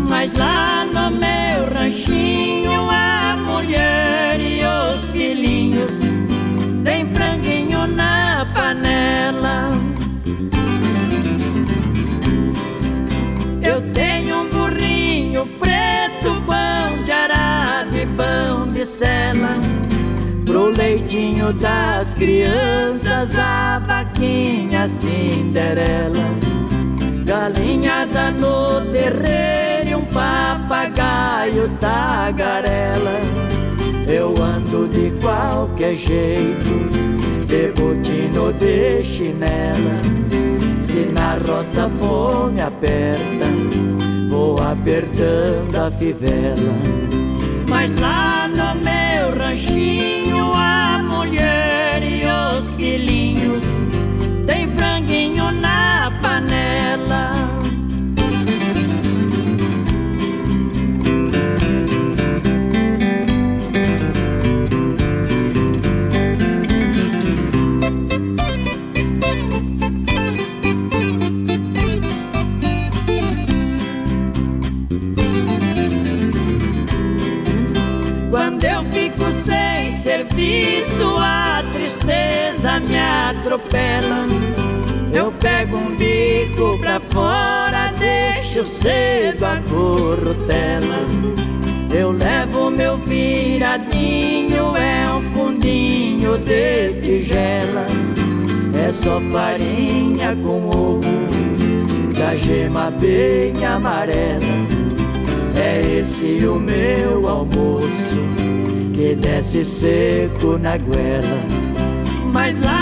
Mas 0.08 0.32
lá 0.34 0.84
no 0.84 1.10
meu 1.12 1.72
ranchinho 1.72 2.72
a 2.90 3.36
mulher 3.36 4.38
e 4.38 4.60
os 4.64 5.10
filhinhos 5.12 6.00
tem 6.84 7.06
franguinho 7.14 7.86
na 7.86 8.46
panela. 8.54 9.68
Preto, 15.46 16.42
pão 16.46 17.04
de 17.04 17.12
arado 17.12 17.96
e 17.96 18.06
pão 18.06 18.68
de 18.68 18.84
sela. 18.86 19.54
Pro 20.44 20.70
leitinho 20.70 21.52
das 21.52 22.14
crianças, 22.14 23.38
a 23.38 23.78
vaquinha 23.78 24.88
Cinderela 24.88 26.52
galinhada 27.24 28.30
no 28.32 28.80
terreiro 28.92 29.88
e 29.88 29.94
um 29.94 30.04
papagaio 30.04 31.68
tagarela. 31.78 33.20
Eu 34.06 34.34
ando 34.42 34.88
de 34.88 35.10
qualquer 35.20 35.94
jeito, 35.94 36.68
de 37.46 37.72
botino 37.72 38.52
de 38.52 39.02
chinela. 39.02 39.96
Se 40.82 41.06
na 41.12 41.38
roça 41.38 41.90
fome 42.00 42.60
aperta, 42.60 43.46
vou 44.32 44.56
apertando 44.62 45.76
a 45.76 45.90
fivela. 45.90 46.72
Mas 47.68 47.94
lá 48.00 48.48
no 48.48 48.82
meu 48.82 49.38
ranchinho, 49.38 50.21
atropela. 83.52 84.26
Eu 85.12 85.30
pego 85.32 85.76
um 85.76 85.94
bico 85.94 86.78
pra 86.78 87.00
fora, 87.10 87.92
deixo 87.98 88.64
cedo 88.64 89.44
a 89.44 89.60
corrutela. 89.68 91.06
Eu 91.94 92.12
levo 92.12 92.70
meu 92.70 92.96
viradinho, 92.96 94.74
é 94.74 95.12
um 95.12 95.22
fundinho 95.34 96.38
de 96.38 97.00
tigela. 97.02 97.86
É 98.88 98.90
só 98.90 99.20
farinha 99.20 100.34
com 100.36 100.68
ovo, 100.68 101.02
da 102.18 102.34
gema 102.34 102.90
bem 102.92 103.64
amarela. 103.64 104.40
É 105.54 105.98
esse 105.98 106.46
o 106.46 106.54
meu 106.54 107.28
almoço, 107.28 108.16
que 108.94 109.14
desce 109.14 109.62
seco 109.62 110.56
na 110.58 110.78
goela. 110.78 111.62
Mas 112.32 112.58
lá 112.58 112.81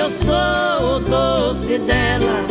que 0.00 0.04
eu 0.04 0.10
sou 0.10 0.96
o 0.96 1.00
doce 1.00 1.78
dela. 1.78 2.44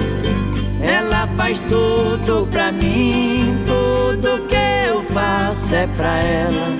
Ela 0.81 1.27
faz 1.35 1.59
tudo 1.61 2.47
pra 2.51 2.71
mim, 2.71 3.55
tudo 3.65 4.47
que 4.47 4.87
eu 4.87 5.01
faço 5.05 5.73
é 5.73 5.87
pra 5.97 6.19
ela. 6.19 6.75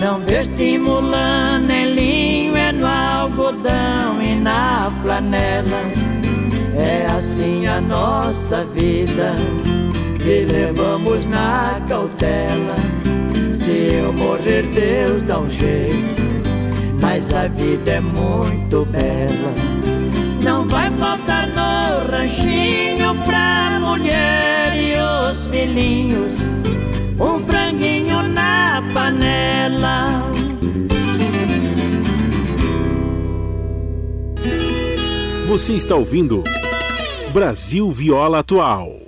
Não 0.00 0.18
vê 0.20 0.40
estimulando 0.40 1.70
em 1.70 1.94
linho, 1.94 2.56
é 2.56 2.72
no 2.72 2.86
algodão 2.86 4.20
e 4.20 4.34
na 4.34 4.90
flanela. 5.02 5.82
É 6.76 7.06
assim 7.16 7.66
a 7.66 7.80
nossa 7.80 8.64
vida, 8.64 9.34
que 10.18 10.52
levamos 10.52 11.26
na 11.26 11.80
cautela. 11.88 12.74
Se 13.54 13.94
eu 13.94 14.12
morrer, 14.12 14.62
Deus 14.62 15.22
dá 15.22 15.38
um 15.38 15.48
jeito, 15.48 16.22
mas 17.00 17.32
a 17.32 17.46
vida 17.46 17.92
é 17.92 18.00
muito 18.00 18.84
bela. 18.86 19.65
Não 20.46 20.66
vai 20.68 20.88
faltar 20.92 21.44
no 21.48 22.10
ranchinho 22.12 23.14
pra 23.24 23.80
mulher 23.80 24.76
e 24.76 24.94
os 25.28 25.48
filhinhos 25.48 26.36
um 27.18 27.40
franguinho 27.40 28.22
na 28.22 28.80
panela. 28.94 30.30
Você 35.48 35.72
está 35.72 35.96
ouvindo 35.96 36.44
Brasil 37.32 37.90
Viola 37.90 38.38
Atual. 38.38 39.05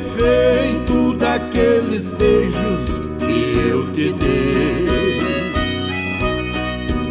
Feito 0.00 1.14
daqueles 1.14 2.12
beijos 2.12 3.00
que 3.18 3.58
eu 3.68 3.86
te 3.92 4.12
dei? 4.12 4.88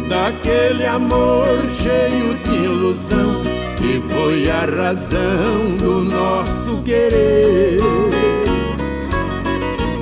Daquele 0.08 0.86
amor 0.86 1.46
cheio 1.80 2.34
de 2.44 2.64
ilusão 2.64 3.42
que 3.76 4.02
foi 4.12 4.50
a 4.50 4.64
razão 4.64 5.76
do 5.76 6.02
nosso 6.02 6.82
querer. 6.82 7.78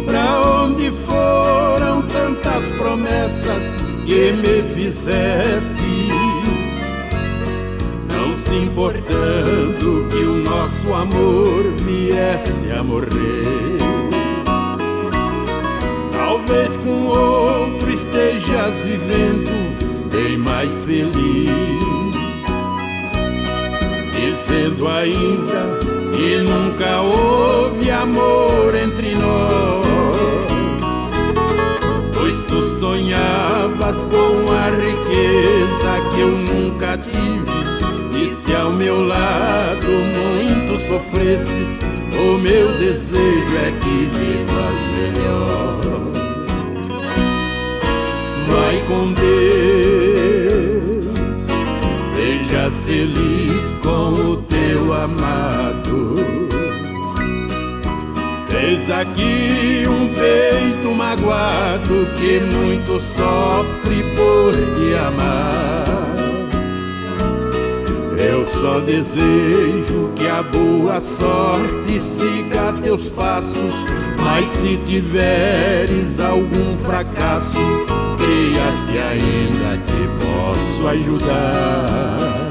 Pra 0.06 0.62
onde 0.62 0.90
foram 1.06 2.02
tantas 2.02 2.70
promessas 2.70 3.80
que 4.06 4.32
me 4.32 4.62
fizeste? 4.74 5.74
Não 8.08 8.36
se 8.36 8.56
importando 8.56 10.08
que 10.08 10.24
o 10.24 10.35
nosso 10.66 10.92
amor 10.92 11.62
viesse 11.84 12.72
a 12.72 12.82
morrer. 12.82 13.78
Talvez 16.10 16.76
com 16.78 17.06
outro 17.06 17.88
estejas 17.88 18.84
vivendo 18.84 20.10
bem 20.10 20.36
mais 20.36 20.82
feliz, 20.82 21.52
dizendo 24.12 24.88
ainda 24.88 25.78
que 26.16 26.38
nunca 26.38 27.00
houve 27.00 27.88
amor 27.88 28.74
entre 28.74 29.14
nós. 29.14 29.86
Pois 32.12 32.42
tu 32.42 32.60
sonhavas 32.64 34.02
com 34.02 34.50
a 34.50 34.70
riqueza 34.70 36.10
que 36.12 36.20
eu 36.22 36.30
nunca 36.32 36.98
tive, 36.98 37.35
ao 38.66 38.72
meu 38.72 39.06
lado 39.06 39.86
muito 39.86 40.76
sofrestes, 40.76 41.78
o 42.18 42.36
meu 42.36 42.76
desejo 42.78 43.56
é 43.64 43.70
que 43.80 44.10
vivas 44.12 44.80
melhor. 44.96 45.80
Vai 48.48 48.82
com 48.88 49.12
Deus, 49.12 50.66
sejas 52.12 52.84
feliz 52.84 53.74
com 53.84 54.14
o 54.32 54.42
teu 54.42 54.92
amado. 54.92 56.16
Eis 58.60 58.90
aqui 58.90 59.84
um 59.86 60.08
peito 60.12 60.92
magoado 60.92 62.08
que 62.16 62.40
muito 62.40 62.98
sofre 62.98 64.02
por 64.16 64.52
te 64.52 64.92
amar. 64.96 66.25
Eu 68.28 68.44
só 68.44 68.80
desejo 68.80 70.10
que 70.16 70.26
a 70.26 70.42
boa 70.42 71.00
sorte 71.00 72.00
siga 72.00 72.72
teus 72.82 73.08
passos, 73.08 73.84
mas 74.20 74.48
se 74.48 74.76
tiveres 74.78 76.18
algum 76.18 76.76
fracasso, 76.78 77.60
creias 78.18 78.80
que 78.90 78.98
ainda 78.98 79.78
te 79.78 80.24
posso 80.24 80.88
ajudar. 80.88 82.45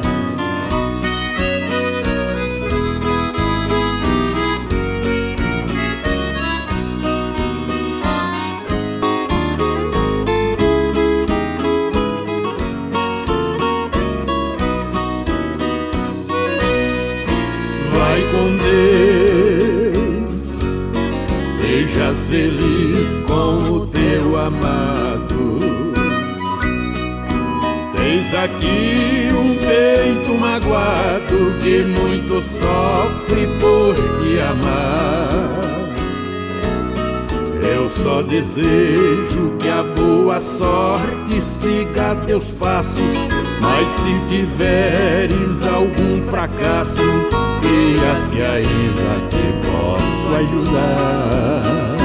Aqui 28.46 29.30
um 29.34 29.56
peito 29.58 30.40
magoado 30.40 31.60
que 31.62 31.84
muito 31.84 32.42
sofre 32.42 33.48
por 33.60 33.96
te 33.96 34.40
amar. 34.40 35.56
Eu 37.76 37.90
só 37.90 38.22
desejo 38.22 39.56
que 39.60 39.68
a 39.68 39.82
boa 39.82 40.40
sorte 40.40 41.42
siga 41.42 42.16
teus 42.28 42.52
passos, 42.52 43.16
mas 43.60 43.90
se 43.90 44.14
tiveres 44.30 45.66
algum 45.66 46.24
fracasso, 46.30 47.02
dias 47.62 48.28
que 48.28 48.42
ainda 48.42 49.28
te 49.30 49.68
posso 49.68 50.36
ajudar. 50.36 52.05